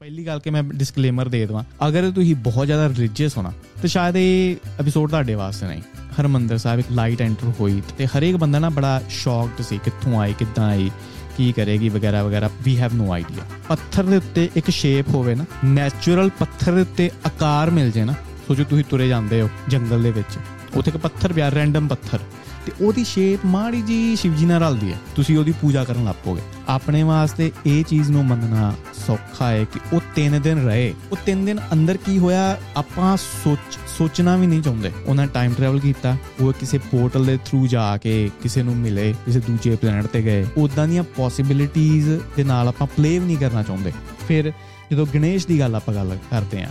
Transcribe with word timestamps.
ਪਹਿਲੀ 0.00 0.26
ਗੱਲ 0.26 0.40
ਕਿ 0.40 0.50
ਮੈਂ 0.50 0.62
ਡਿਸਕਲੇਮਰ 0.62 1.28
ਦੇ 1.28 1.44
ਦਵਾਂ। 1.46 1.62
ਅਗਰ 1.86 2.10
ਤੁਸੀਂ 2.10 2.34
ਬਹੁਤ 2.36 2.66
ਜ਼ਿਆਦਾ 2.66 2.88
ਰਿਲੀਜੀਅਸ 2.88 3.36
ਹੋਣਾ 3.36 3.52
ਤੇ 3.82 3.88
ਸ਼ਾਇਦ 3.88 4.16
ਇਹ 4.16 4.56
ਐਪੀਸੋਡ 4.80 5.10
ਤੁਹਾਡੇ 5.10 5.34
ਵਾਸਤੇ 5.34 5.66
ਨਹੀਂ। 5.66 5.82
ਹਰਮੰਦਰ 6.20 6.58
ਸਾਹਿਬ 6.58 6.80
ਇੱਕ 6.80 6.88
ਲਾਈਟ 6.92 7.22
ਐਂਟਰ 7.22 7.52
ਹੋਈ 7.60 7.80
ਤੇ 7.98 8.06
ਹਰੇਕ 8.06 8.36
ਬੰਦਾ 8.36 8.58
ਨਾ 8.58 8.68
ਬੜਾ 8.68 9.00
ਸ਼ੌਕਡ 9.10 9.62
ਸੀ, 9.62 9.78
ਕਿੱਥੋਂ 9.84 10.20
ਆਈ 10.20 10.34
ਕਿੱਦਾਂ 10.38 10.66
ਆਈ 10.66 10.90
ਕੀ 11.36 11.52
ਕਰੇਗੀ 11.52 11.88
ਵਗੈਰਾ 11.88 12.22
ਵਗੈਰਾ। 12.22 12.50
ਵੀ 12.64 12.76
ਹੈਵ 12.78 12.94
ਨੋ 12.94 13.10
ਆਈਡੀਆ 13.12 13.44
ਪੱਥਰ 13.68 14.04
ਦੇ 14.04 14.16
ਉੱਤੇ 14.16 14.48
ਇੱਕ 14.56 14.70
ਸ਼ੇਪ 14.70 15.08
ਹੋਵੇ 15.08 15.34
ਨਾ 15.34 15.44
ਨੈਚੁਰਲ 15.64 16.30
ਪੱਥਰ 16.38 16.72
ਦੇ 16.72 16.80
ਉੱਤੇ 16.80 17.10
ਆਕਾਰ 17.26 17.70
ਮਿਲ 17.70 17.90
ਜੇ 17.90 18.04
ਨਾ, 18.04 18.14
ਸੋਚੋ 18.48 18.64
ਤੁਸੀਂ 18.64 18.84
ਤੁਰੇ 18.84 19.08
ਜਾਂਦੇ 19.08 19.40
ਹੋ 19.40 19.48
ਜੰਗਲ 19.68 20.02
ਦੇ 20.02 20.10
ਵਿੱਚ। 20.10 20.38
ਉੱਥੇ 20.74 20.90
ਇੱਕ 20.90 20.96
ਪੱਥਰ 20.96 21.32
ਪਿਆ 21.32 21.48
ਰੈਂਡਮ 21.48 21.88
ਪੱਥਰ। 21.88 22.18
ਤੇ 22.66 22.72
ਉਹਦੀ 22.80 23.04
ਸ਼ੇਪ 23.04 23.40
ਮਾੜੀ 23.46 23.82
ਜੀ 23.82 24.16
ਸ਼ਿਵਜੀ 24.16 24.46
ਨਾਲ 24.46 24.62
ਰਲਦੀ 24.62 24.92
ਹੈ। 24.92 24.98
ਤੁਸੀਂ 25.16 25.38
ਉਹਦੀ 25.38 25.52
ਪੂਜਾ 25.52 25.84
ਕਰਨ 25.84 26.04
ਲੱਪੋਗੇ 26.04 26.42
ਆਪਣੇ 26.68 27.02
ਵਾਸਤੇ 27.02 27.52
ਇਹ 27.66 27.84
ਚੀਜ਼ 27.84 28.10
ਨੂੰ 28.10 28.24
ਮੰਨਣਾ 28.24 28.74
ਸੌਖਾ 29.06 29.48
ਹੈ 29.48 29.64
ਕਿ 29.64 29.80
ਉਹ 29.92 30.00
3 30.14 30.40
ਦਿਨ 30.40 30.64
ਰਹੇ। 30.64 30.94
ਉਹ 31.12 31.16
3 31.26 31.44
ਦਿਨ 31.44 31.60
ਅੰਦਰ 31.72 31.96
ਕੀ 31.96 32.18
ਹੋਇਆ, 32.18 32.58
ਆਪਾਂ 32.76 33.16
ਸੋਚ, 33.16 33.78
ਸੋਚਣਾ 33.98 34.36
ਵੀ 34.36 34.46
ਨਹੀਂ 34.46 34.62
ਚਾਹੁੰਦੇ। 34.62 34.92
ਉਹਨਾਂ 35.06 35.26
ਟਾਈਮ 35.26 35.54
ਟਰੈਵਲ 35.54 35.80
ਕੀਤਾ। 35.80 36.16
ਉਹ 36.40 36.52
ਕਿਸੇ 36.52 36.78
ਪੋਰਟਲ 36.78 37.24
ਦੇ 37.24 37.36
ਥਰੂ 37.36 37.66
ਜਾ 37.66 37.96
ਕੇ 37.96 38.30
ਕਿਸੇ 38.42 38.62
ਨੂੰ 38.62 38.76
ਮਿਲੇ, 38.76 39.14
ਕਿਸੇ 39.26 39.40
ਦੂਜੇ 39.40 39.76
ਪਲੈਨਟ 39.76 40.06
ਤੇ 40.06 40.22
ਗਏ। 40.22 40.46
ਉਦਾਂ 40.56 40.88
ਦੀਆਂ 40.88 41.02
ਪੋਸਿਬਿਲਿਟੀਆਂ 41.02 42.18
ਦੇ 42.36 42.44
ਨਾਲ 42.44 42.68
ਆਪਾਂ 42.68 42.86
ਪਲੇ 42.86 43.18
ਵੀ 43.18 43.26
ਨਹੀਂ 43.26 43.36
ਕਰਨਾ 43.36 43.62
ਚਾਹੁੰਦੇ। 43.62 43.92
ਫਿਰ 44.28 44.52
ਜਦੋਂ 44.90 45.06
ਗਣੇਸ਼ 45.14 45.46
ਦੀ 45.46 45.60
ਗੱਲ 45.60 45.74
ਆਪਾਂ 45.74 45.94
ਗੱਲ 45.94 46.16
ਕਰਦੇ 46.30 46.62
ਆਂ 46.62 46.68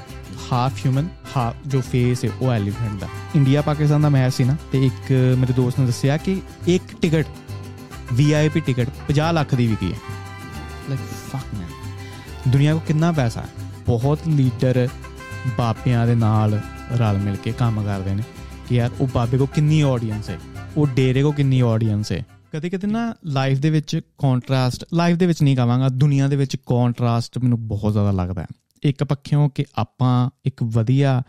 ਹਾਫ 0.52 0.86
ਹਿਊਮਨ 0.86 1.08
ਹਾਫ 1.38 1.56
ਜੋ 1.68 1.82
ਫੇਸ 1.82 2.26
ਹੈ, 2.26 2.30
ਉਹ 2.42 2.52
ਐਲੀਫੈਂਟ 2.52 3.00
ਦਾ। 3.00 3.08
ਇੰਡੀਆ 3.36 3.62
ਪਾਕਿਸਤਾਨ 3.62 4.02
ਦਾ 4.02 4.10
ਮੈਚ 4.10 4.34
ਸੀ 4.34 4.44
ਨਾ, 4.44 4.56
ਤੇ 4.72 4.86
ਇੱਕ 4.86 5.12
ਮੇਰੇ 5.38 5.54
ਦੋਸਤ 5.54 5.80
ਨੇ 5.80 5.86
ਦੱਸਿਆ 5.86 6.18
ਕਿ 6.18 6.42
ਇੱਕ 6.68 6.84
ਟਿਕਟ 7.02 7.26
ਵੀਆਈਪੀ 8.14 8.60
ਟਿਕਟ 8.60 8.90
50 9.08 9.32
ਲੱਖ 9.34 9.56
ਦੀ 9.56 9.68
ਵਿਕੀ 9.68 9.94
ਹੈ। 9.94 9.98
ਲਾਈਕ 10.90 11.00
ਫੱਕ 11.32 11.56
ਮੈਨ 11.58 12.52
ਦੁਨੀਆ 12.52 12.74
ਕੋ 12.74 12.80
ਕਿੰਨਾ 12.80 13.12
ਪੈਸਾ 13.12 13.44
ਬਹੁਤ 13.86 14.20
ਲੀਡਰ 14.28 14.88
ਬਾਪਿਆਂ 15.58 16.08
ਦੇ 16.08 16.16
ਨਾਲ 16.16 16.60
ਰਲ 16.92 17.18
ਮਿਲ 17.18 17.36
ਕੇ 17.36 17.52
ਕੰਮ 17.52 17.84
ਕਰਦੇ 17.84 18.16
ਨੇ 18.16 18.24
ਕਿ 18.70 18.76
ਯਾਰ, 18.76 18.90
ਉਹ 19.00 19.08
ਬਾਬੇ 19.14 19.38
ਕੋ 19.38 19.46
ਕਿੰਨੀ 19.46 19.82
ਆਡੀਅנס 19.82 20.30
ਹੈ? 20.30 20.40
ਉਹ 20.78 20.88
ਡੇਰੇ 20.88 21.24
ਕੋ 21.24 21.32
ਕਿੰਨੀ 21.32 21.60
ਆਡੀਅנס 21.60 22.12
ਹੈ? 22.12 22.26
ਕਦੇ 22.54 22.70
ਕਦੇ 22.70 22.88
ਨਾ 22.88 23.14
ਲਾਈਫ 23.26 23.60
ਦੇ 23.60 23.70
ਵਿੱਚ 23.70 24.02
ਕੰਟਰਾਸਟ 24.18 24.86
ਲਾਈਫ 24.94 25.18
ਦੇ 25.18 25.26
ਵਿੱਚ 25.26 25.44
ਨਹੀਂ 25.44 25.56
ਕਹਾਂਗਾ, 25.58 25.90
ਦੁਨੀਆ 25.90 26.28
ਦੇ 26.28 26.36
ਵਿੱਚ 26.36 26.56
ਕੰਟਰਾਸਟ 26.56 27.38
ਮੈਨੂੰ 27.38 27.68
ਬਹੁਤ 27.68 27.92
ਜ਼ਿਆਦਾ 27.92 28.12
ਲੱਗਦਾ 28.12 28.42
ਹੈ। 28.42 28.48
ਇੱਕ 28.86 29.04
ਪੱਖਿਓਂ 29.04 29.50
ਕਿ 29.50 29.66
ਆਪਾਂ 29.76 30.30
ਇੱਕ 30.46 30.64
ਵਧੀਆ 30.64 31.24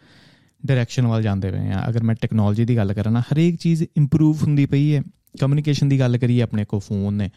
ਡਾਇਰੈਕਸ਼ਨ 0.66 1.06
ਵੱਲ 1.06 1.22
ਜਾਂਦੇ 1.22 1.50
ਪਏ 1.50 1.68
ਆ 1.68 1.88
ਅਗਰ 1.88 2.02
ਮੈਂ 2.02 2.14
ਟੈਕਨੋਲੋਜੀ 2.14 2.64
ਦੀ 2.64 2.76
ਗੱਲ 2.76 2.94
ਕਰਾਂ 2.94 3.12
ਨਾ, 3.12 3.20
ਹਰੇਕ 3.20 3.56
ਚੀਜ਼ 3.56 3.84
ਇੰਪਰੂਵ 3.96 4.38
ਹੁੰਦੀ 4.42 4.66
ਪਈ 4.66 4.94
ਹੈ। 4.94 5.02
ਕਮਿਊਨੀਕੇਸ਼ਨ 5.40 5.88
ਦੀ 5.88 6.00
ਗੱਲ 6.00 6.18
ਕਰੀਏ, 6.18 6.42
ਆਪਣੇ 6.42 6.64
ਕੋ 6.64 6.78
ਫੋਨ 6.78 7.14
ਨੇ। 7.14 7.30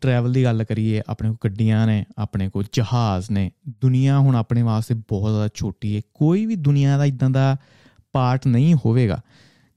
ਟਰੈਵਲ 0.00 0.32
ਦੀ 0.32 0.44
ਗੱਲ 0.44 0.64
ਕਰੀਏ, 0.64 1.02
ਆਪਣੇ 1.08 1.30
ਕੋ 1.30 1.36
ਗੱਡੀਆਂ 1.44 1.86
ਨੇ, 1.86 2.04
ਆਪਣੇ 2.18 2.50
ਕੋ 2.50 2.62
ਜਹਾਜ਼ 2.62 3.30
ਨੇ। 3.30 3.50
ਦੁਨੀਆ 3.68 4.18
ਹੁਣ 4.18 4.36
ਆਪਣੇ 4.36 4.62
ਵਾਸਤੇ 4.62 4.94
ਬਹੁਤ 4.94 5.30
ਜ਼ਿਆਦਾ 5.30 5.48
ਛੋਟੀ 5.54 5.96
ਹੈ। 5.96 6.00
ਕੋਈ 6.14 6.46
ਵੀ 6.46 6.54
ਦੁਨੀਆ 6.54 6.98
ਦਾ 6.98 7.04
ਇਦਾਂ 7.04 7.30
ਦਾ 7.30 7.56
ਪਾਰਟ 8.12 8.46
ਨਹੀਂ 8.46 8.74
ਹੋਵੇਗਾ, 8.74 9.20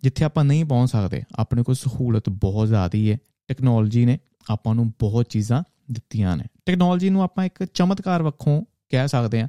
ਜਿੱਥੇ 0.04 0.26
ਆਪਾਂ 0.26 0.44
ਨਹੀਂ 0.44 0.66
ਪਹੁੰਚ 0.66 0.92
ਸਕਦੇ। 0.92 1.24
ਆਪਣੇ 1.36 1.64
ਕੋ 1.64 1.74
ਸਹੂਲਤ 1.74 2.30
ਬਹੁਤ 2.30 2.68
ਜ਼ਿਆਦੀ 2.68 3.12
ਹੈ। 3.12 3.18
ਟੈਕਨੋਲੋਜੀ 3.48 4.06
ਨੇ 4.06 4.20
ਆਪਾਂ 4.50 4.76
ਨੂੰ 4.76 4.90
ਬਹੁਤ 4.90 5.26
ਚੀਜ਼ਾਂ 5.30 5.64
ਦਿੱਤੀਆਂ 5.92 6.38
ਨੇ। 6.38 6.44
ਟੈਕਨੋਲੋਜੀ 6.66 7.10
ਨੂੰ 7.10 7.24
ਆਪਾਂ 7.24 7.46
ਇੱਕ 7.46 7.66
ਚਮਤਕਾਰ 7.74 8.24
ਵੱਖੋਂ 8.24 8.66
ਕਹਿ 8.92 9.08
ਸਕਦੇ 9.08 9.42
ਆ 9.42 9.48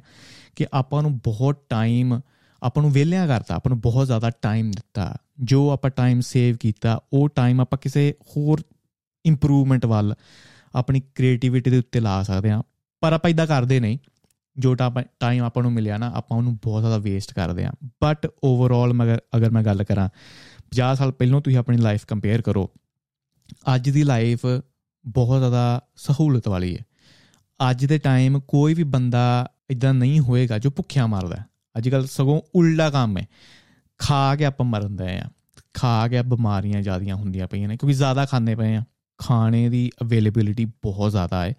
ਕਿ 0.55 0.65
ਆਪਾਂ 0.73 1.01
ਨੂੰ 1.01 1.17
ਬਹੁਤ 1.17 1.65
ਟਾਈਮ 1.69 2.19
ਆਪਾਂ 2.63 2.83
ਨੂੰ 2.83 2.91
ਵਿਹਲਿਆਂ 2.91 3.27
ਕਰਤਾ, 3.27 3.55
ਆਪਾਂ 3.55 3.69
ਨੂੰ 3.69 3.79
ਬਹੁਤ 3.79 4.05
ਜ਼ਿਆਦਾ 4.05 4.29
ਟਾਈਮ 4.41 4.71
ਦਿੱਤਾ। 4.71 5.15
ਜੋ 5.39 5.69
ਆਪਾਂ 5.71 5.91
ਟਾਈਮ 5.91 6.21
ਸੇਵ 6.21 6.57
ਕੀਤਾ, 6.59 6.99
ਉਹ 7.13 7.29
ਟਾਈਮ 7.29 7.61
ਆਪਾਂ 7.61 7.77
ਕਿਸੇ 7.81 8.13
ਹੋਰ 8.27 8.61
ਇੰਪਰੂਵਮੈਂਟ 9.25 9.85
ਵੱਲ 9.85 10.13
ਆਪਣੀ 10.75 11.01
ਕ੍ਰੀਏਟੀਵਿਟੀ 11.15 11.71
ਦੇ 11.71 11.77
ਉੱਤੇ 11.77 11.99
ਲਾ 11.99 12.21
ਸਕਦੇ 12.23 12.49
ਆ 12.49 12.61
ਪਰ 13.01 13.13
ਆਪਾਂ 13.13 13.29
ਇਦਾਂ 13.31 13.47
ਕਰਦੇ 13.47 13.79
ਨਹੀਂ। 13.79 13.97
ਜੋ 14.57 14.75
ਟਾਈਮ 14.75 15.43
ਆਪਾਂ 15.43 15.63
ਨੂੰ 15.63 15.71
ਮਿਲਿਆ 15.73 15.97
ਨਾ, 15.97 16.11
ਆਪਾਂ 16.15 16.37
ਉਹਨੂੰ 16.37 16.55
ਬਹੁਤ 16.55 16.81
ਜ਼ਿਆਦਾ 16.81 16.97
ਵੇਸਟ 16.97 17.33
ਕਰਦੇ 17.33 17.63
ਆ 17.65 17.71
ਬਟ 18.03 18.27
ਓਵਰਆਲ 18.43 18.93
ਮਗਰ, 18.93 19.19
ਅਗਰ 19.35 19.51
ਮੈਂ 19.51 19.63
ਗੱਲ 19.63 19.83
ਕਰਾਂ 19.83 20.09
50 20.71 20.95
ਸਾਲ 20.95 21.11
ਪਹਿਲਾਂ 21.11 21.41
ਤੁਸੀਂ 21.41 21.57
ਆਪਣੀ 21.57 21.77
ਲਾਈਫ 21.77 22.05
ਕੰਪੇਅਰ 22.05 22.41
ਕਰੋ। 22.41 22.69
ਅੱਜ 23.75 23.89
ਦੀ 23.89 24.03
ਲਾਈਫ 24.03 24.45
ਬਹੁਤ 25.05 25.39
ਜ਼ਿਆਦਾ 25.39 25.81
ਸਹੂਲਤ 25.95 26.47
ਵਾਲੀ 26.47 26.75
ਹੈ। 26.75 26.83
ਅੱਜ 27.69 27.85
ਦੇ 27.85 27.97
ਟਾਈਮ 27.97 28.39
ਕੋਈ 28.39 28.73
ਵੀ 28.73 28.83
ਬੰਦਾ 28.83 29.51
ਇਦਾਂ 29.69 29.93
ਨਹੀਂ 29.93 30.19
ਹੋਏਗਾ 30.19 30.59
ਜੋ 30.59 30.71
ਭੁੱਖਿਆ 30.71 31.07
ਮਰਦਾ 31.07 31.37
ਅੱਜ 31.77 31.89
ਕੱਲ 31.89 32.05
ਸਗੋਂ 32.05 32.41
ਉਲਟਾ 32.55 32.89
ਕੰਮ 32.89 33.17
ਹੈ। 33.17 33.27
ਖਾ 33.97 34.35
ਕੇ 34.35 34.45
ਆਪਾਂ 34.45 34.65
ਮਰਦੇ 34.65 35.17
ਆ 35.17 35.29
ਖਾ 35.73 36.07
ਕੇ 36.07 36.21
ਬਿਮਾਰੀਆਂ 36.21 36.81
ਜ਼ਿਆਦੀਆਂ 36.81 37.15
ਹੁੰਦੀਆਂ 37.15 37.47
ਪਈਆਂ 37.47 37.67
ਨੇ 37.67 37.77
ਕਿਉਂਕਿ 37.77 37.93
ਜ਼ਿਆਦਾ 37.93 38.25
ਖਾਂਦੇ 38.25 38.55
ਪਏ 38.55 38.75
ਆ 38.75 38.83
ਖਾਣੇ 39.17 39.69
ਦੀ 39.69 39.91
ਅਵੇਲੇਬਿਲਿਟੀ 40.01 40.65
ਬਹੁਤ 40.65 41.11
ਜ਼ਿਆਦਾ 41.11 41.45
ਹੈ। 41.45 41.53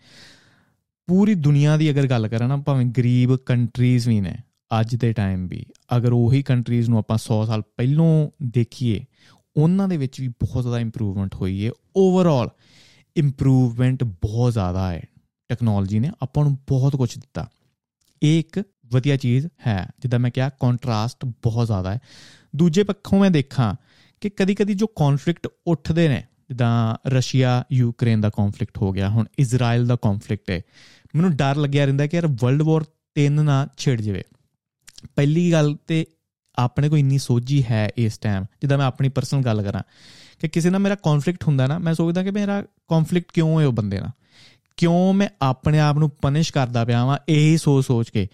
ਪੂਰੀ 1.07 1.35
ਦੁਨੀਆ 1.35 1.77
ਦੀ 1.77 1.91
ਅਗਰ 1.91 2.07
ਗੱਲ 2.07 2.29
ਕਰਾਂ 2.29 2.49
ਨਾ, 2.49 2.57
ਭਾਵੇਂ 2.57 2.87
ਗਰੀਬ 2.87 3.37
ਕੰਟਰੀਜ਼ 3.37 4.09
ਵੀ 4.09 4.21
ਨੇ, 4.21 4.37
ਅੱਜ 4.81 4.97
ਦੇ 4.97 5.13
ਟਾਈਮ 5.13 5.47
ਵੀ, 5.47 5.67
ਅਗਰ 5.97 6.13
ਉਹੀ 6.13 6.43
ਕੰਟਰੀਜ਼ 6.43 6.91
ਨੂੰ 6.91 6.99
ਆਪਾਂ 6.99 7.19
100 7.19 7.47
ਸਾਲ 7.47 7.63
ਪਹਿਲਾਂ 7.63 8.31
ਦੇਖੀਏ, 8.43 9.05
ਉਹਨਾਂ 9.57 9.89
ਦੇ 9.89 9.97
ਵਿੱਚ 9.97 10.21
ਵੀ 10.21 10.29
ਬਹੁਤ 10.29 10.63
ਜ਼ਿਆਦਾ 10.63 10.81
ਇੰਪਰੂਵਮੈਂਟ 10.81 11.35
ਹੋਈ 11.35 11.67
ਹੈ। 11.67 11.71
ਓਵਰਆਲ 11.97 12.49
ਇੰਪਰੂਵਮੈਂਟ 13.17 14.05
ਬਹੁਤ 14.05 14.53
ਜ਼ਿਆਦਾ 14.53 14.93
ਹੈ। 14.93 15.03
ਟੈਕਨੋਲੋਜੀ 15.49 15.99
ਨੇ 15.99 16.11
ਆਪਾਂ 16.23 16.45
ਨੂੰ 16.45 16.55
ਬਹੁਤ 16.55 16.97
ਕੁਝ 16.97 17.19
ਦਿੱਤਾ। 17.19 17.49
ਇਹ 18.23 18.39
ਇੱਕ 18.39 18.63
ਵਧੀਆ 18.87 19.17
ਚੀਜ਼ 19.17 19.47
ਹੈ, 19.67 19.89
ਜਿੱਦਾਂ 20.01 20.19
ਮੈਂ 20.19 20.31
ਕਿਹਾ 20.31 20.49
ਕੰਟਰਾਸਟ 20.49 21.25
ਬਹੁਤ 21.25 21.67
ਜ਼ਿਆਦਾ 21.67 21.95
ਹੈ। 21.95 21.99
ਦੂਜੇ 22.57 22.83
ਪੱਖੋਂ 22.83 23.21
ਮੈਂ 23.21 23.31
ਦੇਖਾਂ 23.31 23.75
ਕਿ 24.21 24.31
ਕਦੀ-ਕਦੀ 24.31 24.75
ਜੋ 24.75 24.87
ਕਨਫਲਿਕਟ 24.87 25.49
ਉੱਠਦੇ 25.67 26.09
ਨੇ, 26.09 26.25
ਜਿੱਦਾਂ 26.49 26.97
ਰਸ਼ੀਆ 27.07 27.65
ਯੂਕਰੇਨ 27.73 28.21
ਦਾ 28.21 28.31
ਕਨਫਲਿਕਟ 28.31 28.79
ਹੋ 28.79 28.93
ਗਿਆ, 28.93 29.09
ਹੁਣ 29.09 29.27
ਇਜ਼ਰਾਈਲ 29.39 29.87
ਦਾ 29.87 29.97
ਕਨਫਲਿਕਟ 29.97 30.51
ਹੈ, 30.51 30.63
ਮੈਨੂੰ 31.17 31.37
ਡਰ 31.37 31.57
ਲੱਗਿਆ 31.57 31.85
ਰਹਿੰਦਾ 31.85 32.07
ਕਿ 32.07 32.17
ਯਾਰ 32.17 32.27
ਵਰਲਡ 32.27 32.63
ਵਾਰ 32.63 32.85
3 33.15 33.43
ਨਾ 33.43 33.69
ਛਿੜ 33.77 34.01
ਜਾਵੇ। 34.01 34.25
ਪਹਿਲੀ 35.17 35.53
ਗੱਲ 35.53 35.77
ਤੇ 35.87 36.07
ਆਪਣੇ 36.57 36.89
ਕੋ 36.89 36.97
ਇੰਨੀ 36.97 37.19
ਸੋਝੀ 37.19 37.65
ਹੈ 37.71 37.91
ਇਸ 37.97 38.19
ਟਾਈਮ 38.19 38.45
ਜਿੱਦਾਂ 38.61 38.79
ਮੈਂ 38.79 38.87
ਆਪਣੀ 38.87 39.09
ਪਰਸਨਲ 39.09 39.43
ਗੱਲ 39.43 39.63
ਕਰਾਂ, 39.63 39.83
ਕਿ 40.39 40.49
ਕਿਸੇ 40.49 40.71
ਨਾਲ 40.71 40.81
ਮੇਰਾ 40.81 40.95
ਕਨਫਲਿਕਟ 40.95 41.45
ਹੁੰਦਾ 41.45 41.67
ਨਾ, 41.67 41.79
ਮੈਂ 41.79 41.95
ਸੋਚਦਾ 41.95 42.23
ਕਿ 42.23 42.31
ਮੇਰਾ 42.31 42.63
ਕਨਫਲਿਕਟ 42.63 43.33
ਕਿਉਂ 43.33 43.61
ਹੈ 43.61 43.67
ਉਹ 43.67 43.73
ਬੰਦੇ 43.73 44.01
ਨਾਲ? 44.01 44.11
ਕਿਉਂ 44.77 45.15
ਮੈਂ 45.15 45.29
ਆਪਣੇ 45.43 45.81
ਆਪ 45.81 45.99
ਨੂੰ 45.99 46.11
ਪਨਿਸ਼ 46.11 46.53
ਕਰਦਾ 46.53 46.85
ਪਿਆ 46.85 47.05
ਵਾਂ, 47.05 47.19
ਇਹ 47.29 47.59
ਸੋਚ 47.59 47.87
ਸੋਚ 47.87 48.11
ਕੇ 48.11 48.29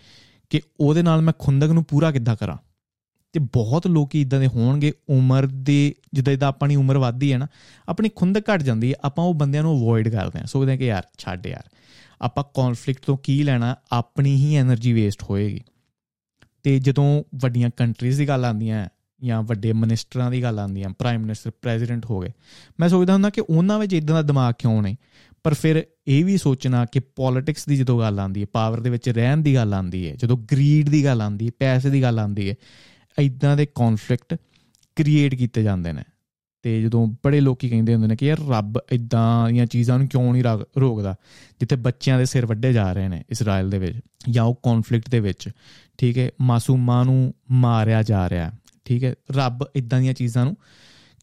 ਕਿ 0.51 0.61
ਉਹਦੇ 0.81 1.03
ਨਾਲ 1.03 1.23
ਮੈਂ 1.23 1.33
ਖੁੰਦਕ 1.39 1.69
ਨੂੰ 1.69 1.85
ਪੂਰਾ 1.85 2.13
ਕਿੱਦਾਂ 2.13 2.37
ਕਰਾਂ? 2.37 2.57
ਤੇ 3.33 3.41
ਬਹੁਤ 3.41 3.87
ਲੋਕੀ 3.87 4.21
ਇਦਾਂ 4.21 4.41
ਦੇ 4.41 4.47
ਹੋਣਗੇ, 4.47 4.93
ਉਮਰ 5.09 5.47
ਦੇ, 5.47 5.95
ਜਿੱਦਾਂ 6.13 6.33
ਜਿੱਦਾਂ 6.33 6.49
ਆਪਣੀ 6.49 6.77
ਉਮਰ 6.77 6.99
ਵੱਧਦੀ 6.99 7.33
ਹੈ 7.33 7.39
ਨਾ, 7.39 7.47
ਆਪਣੀ 7.89 8.09
ਖੁੰਦਕ 8.09 8.43
ਘਟ 8.55 8.63
ਜਾਂਦੀ 8.63 8.91
ਹੈ, 8.91 8.95
ਆਪਾਂ 9.05 9.25
ਉਹ 9.25 9.35
ਬੰਦਿਆਂ 9.35 9.63
ਨੂੰ 9.63 9.79
ਅਵੋਇਡ 9.79 10.09
ਕਰਦੇ 10.09 10.39
ਹਾਂ, 10.39 10.47
ਸੋਚਦੇ 10.47 10.71
ਹਾਂ 10.71 10.79
ਕਿ 10.79 10.87
ਯਾਰ 10.87 11.03
ਛੱਡ 11.19 11.47
ਯਾਰ, 11.47 11.63
ਆਪਾਂ 12.21 12.45
ਕਨਫਲਿਕਟ 12.45 13.05
ਤੋਂ 13.07 13.19
ਕੀ 13.23 13.43
ਲੈਣਾ, 13.43 13.77
ਆਪਣੀ 13.93 14.37
ਹੀ 14.37 14.61
એનર્ਜੀ 14.61 14.93
ਵੇਸਟ 14.93 15.23
ਹੋਏਗੀ। 15.23 15.61
ਤੇ 16.63 16.79
ਜਦੋਂ 16.79 17.25
ਵੱਡੀਆਂ 17.35 17.71
ਕੰਟਰੀਜ਼ 17.77 18.19
ਦੀ 18.19 18.29
ਗੱਲ 18.29 18.45
ਆਉਂਦੀ 18.45 18.71
ਹੈ, 18.71 18.89
ਜਾਂ 19.23 19.43
ਵੱਡੇ 19.43 19.73
ਮਿਨਿਸਟਰਾਂ 19.73 20.31
ਦੀ 20.31 20.43
ਗੱਲ 20.43 20.59
ਆਉਂਦੀ 20.59 20.83
ਹੈ 20.83 20.89
ਪ੍ਰਾਈਮ 20.99 21.21
ਮਿਨਿਸਟਰ 21.21 21.51
ਪ੍ਰੈਜ਼ੀਡੈਂਟ 21.63 22.07
ਹੋ 22.07 22.21
ਗਏ, 22.21 22.33
ਮੈਂ 22.81 22.89
ਸੋਚਦਾ 22.89 23.13
ਹੁੰਦਾ 23.13 23.31
ਕਿ 23.31 23.41
ਉਹਨਾਂ 23.41 23.79
ਵਿੱਚ 23.79 23.93
ਇਦਾਂ 23.93 24.15
ਦਾ 24.15 24.23
ਦਿਮਾਗ 24.23 24.55
ਕਿਉਂ 24.59 24.83
ਨਹੀਂ 24.83 24.97
ਪਰ 25.43 25.55
ਫਿਰ 25.55 25.87
ਇਹ 26.07 26.25
ਵੀ 26.25 26.37
ਸੋਚਣਾ 26.37 26.85
ਕਿ 26.85 27.01
ਪੋਲਿਟਿਕਸ 27.01 27.67
ਦੀ 27.67 27.77
ਜਦੋਂ 27.77 28.01
ਗੱਲ 28.01 28.21
ਆਉਂਦੀ 28.21 28.41
ਹੈ 28.41 28.47
ਪਾਵਰ 28.53 28.81
ਦੇ 28.81 28.91
ਵਿੱਚ 28.91 29.09
ਰਹਿਣ 29.09 29.37
ਦੀ 29.37 29.55
ਗੱਲ 29.55 29.75
ਆਉਂਦੀ 29.75 30.09
ਹੈ, 30.09 30.15
ਜਦੋਂ 30.15 30.37
ਗਰੀਡ 30.37 30.89
ਦੀ 30.89 31.05
ਗੱਲ 31.05 31.23
ਆਉਂਦੀ 31.23 31.47
ਹੈ, 31.47 31.51
ਪੈਸੇ 31.59 31.91
ਦੀ 31.91 32.03
ਗੱਲ 32.03 32.19
ਆਉਂਦੀ 32.19 32.51
ਹੈ 32.51 32.55
ਇਦਾਂ 33.19 33.57
ਦੇ 33.57 33.67
ਕਨਫਲਿਕਟ 33.67 34.39
ਕ੍ਰੀਏਟ 34.97 35.35
ਕੀਤੇ 35.35 35.63
ਜਾਂਦੇ 35.63 35.93
ਨੇ। 35.93 36.03
ਤੇ 36.63 36.83
ਜਦੋਂ 36.83 37.07
ਬੜੇ 37.07 37.41
ਲੋਕੀ 37.41 37.69
ਕਹਿੰਦੇ 37.69 37.95
ਹੁੰਦੇ 37.95 38.07
ਨੇ 38.07 38.17
ਕਿ 38.17 38.27
ਯਾਰ 38.27 38.39
ਰੱਬ 38.49 38.79
ਇਦਾਂ 38.93 39.49
ਦੀਆਂ 39.49 39.67
ਚੀਜ਼ਾਂ 39.67 39.99
ਨੂੰ 39.99 40.09
ਕਿਉਂ 40.09 40.33
ਨਹੀਂ 40.33 40.43
ਰੋਕਦਾ, 40.81 41.15
ਜਿੱਥੇ 41.61 41.77
ਬੱਚਿਆਂ 41.77 42.19
ਦੇ 42.19 42.25
ਸਿਰ 42.25 42.47
ਵੱਡੇ 42.47 42.73
ਜਾ 42.73 42.93
ਰਹੇ 42.93 43.09
ਨੇ 43.09 43.25
ਇਜ਼ਰਾਈਲ 43.31 43.71
ਦੇ 43.71 43.79
ਵਿੱਚ 43.79 43.99
ਜਾਂ 44.31 44.45
ਉਹ 44.45 44.55
ਕਨਫਲਿਕਟ 44.55 45.11
ਦੇ 45.11 45.21
ਵਿੱਚ, 45.21 45.49
ਠੀਕ 45.99 46.19
ਹੈ, 46.19 46.31
ਮਾਸੂਮਾਂ 46.41 47.05
ਨੂੰ 47.05 47.35
ਮਾਰਿਆ 47.51 48.03
ਜਾ 48.03 48.29
ਰਿਹਾ, 48.29 48.53
ਠੀਕ 48.85 49.05
ਹੈ, 49.05 49.15
ਰੱਬ 49.31 49.65
ਇਦਾਂ 49.77 50.01
ਦੀਆਂ 50.01 50.15
ਚੀਜ਼ਾਂ 50.15 50.45
ਨੂੰ 50.45 50.57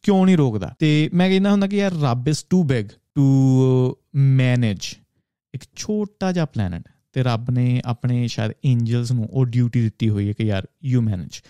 ਕਿਉਂ 0.02 0.26
ਨਹੀਂ 0.26 0.36
ਰੋਕਦਾ? 0.36 0.74
ਤੇ 0.78 1.10
ਮੈਂ 1.14 1.28
ਕਹਿੰਦਾ 1.28 1.50
ਹੁੰਦਾ 1.50 1.66
ਕਿ 1.66 1.76
ਯਾਰ 1.76 1.92
ਰੱਬ 2.00 2.28
is 2.28 2.44
too 2.50 2.64
big 2.64 2.86
to 3.18 3.96
manage 4.14 4.78
ਇੱਕ 5.54 5.62
ਛੋਟਾ 5.76 6.32
ਜਿਹਾ 6.32 6.44
ਪਲੈਨਟ 6.44 6.88
ਤੇ 7.12 7.22
ਰੱਬ 7.22 7.50
ਨੇ 7.50 7.82
ਆਪਣੇ 7.84 8.28
ਸ਼ਾਇਦ 8.28 8.52
ਐਂਜਲਸ 8.66 9.12
ਨੂੰ 9.12 9.28
ਉਹ 9.30 9.46
ਡਿਊਟੀ 9.46 9.82
ਦਿੱਤੀ 9.82 10.08
ਹੋਈ 10.08 10.28
ਹੈ 10.28 10.32
ਕਿ 10.32 10.44
ਯਾਰ 10.44 10.66
ਯੂ 10.84 11.02
ਮੈਨੇਜ 11.02 11.40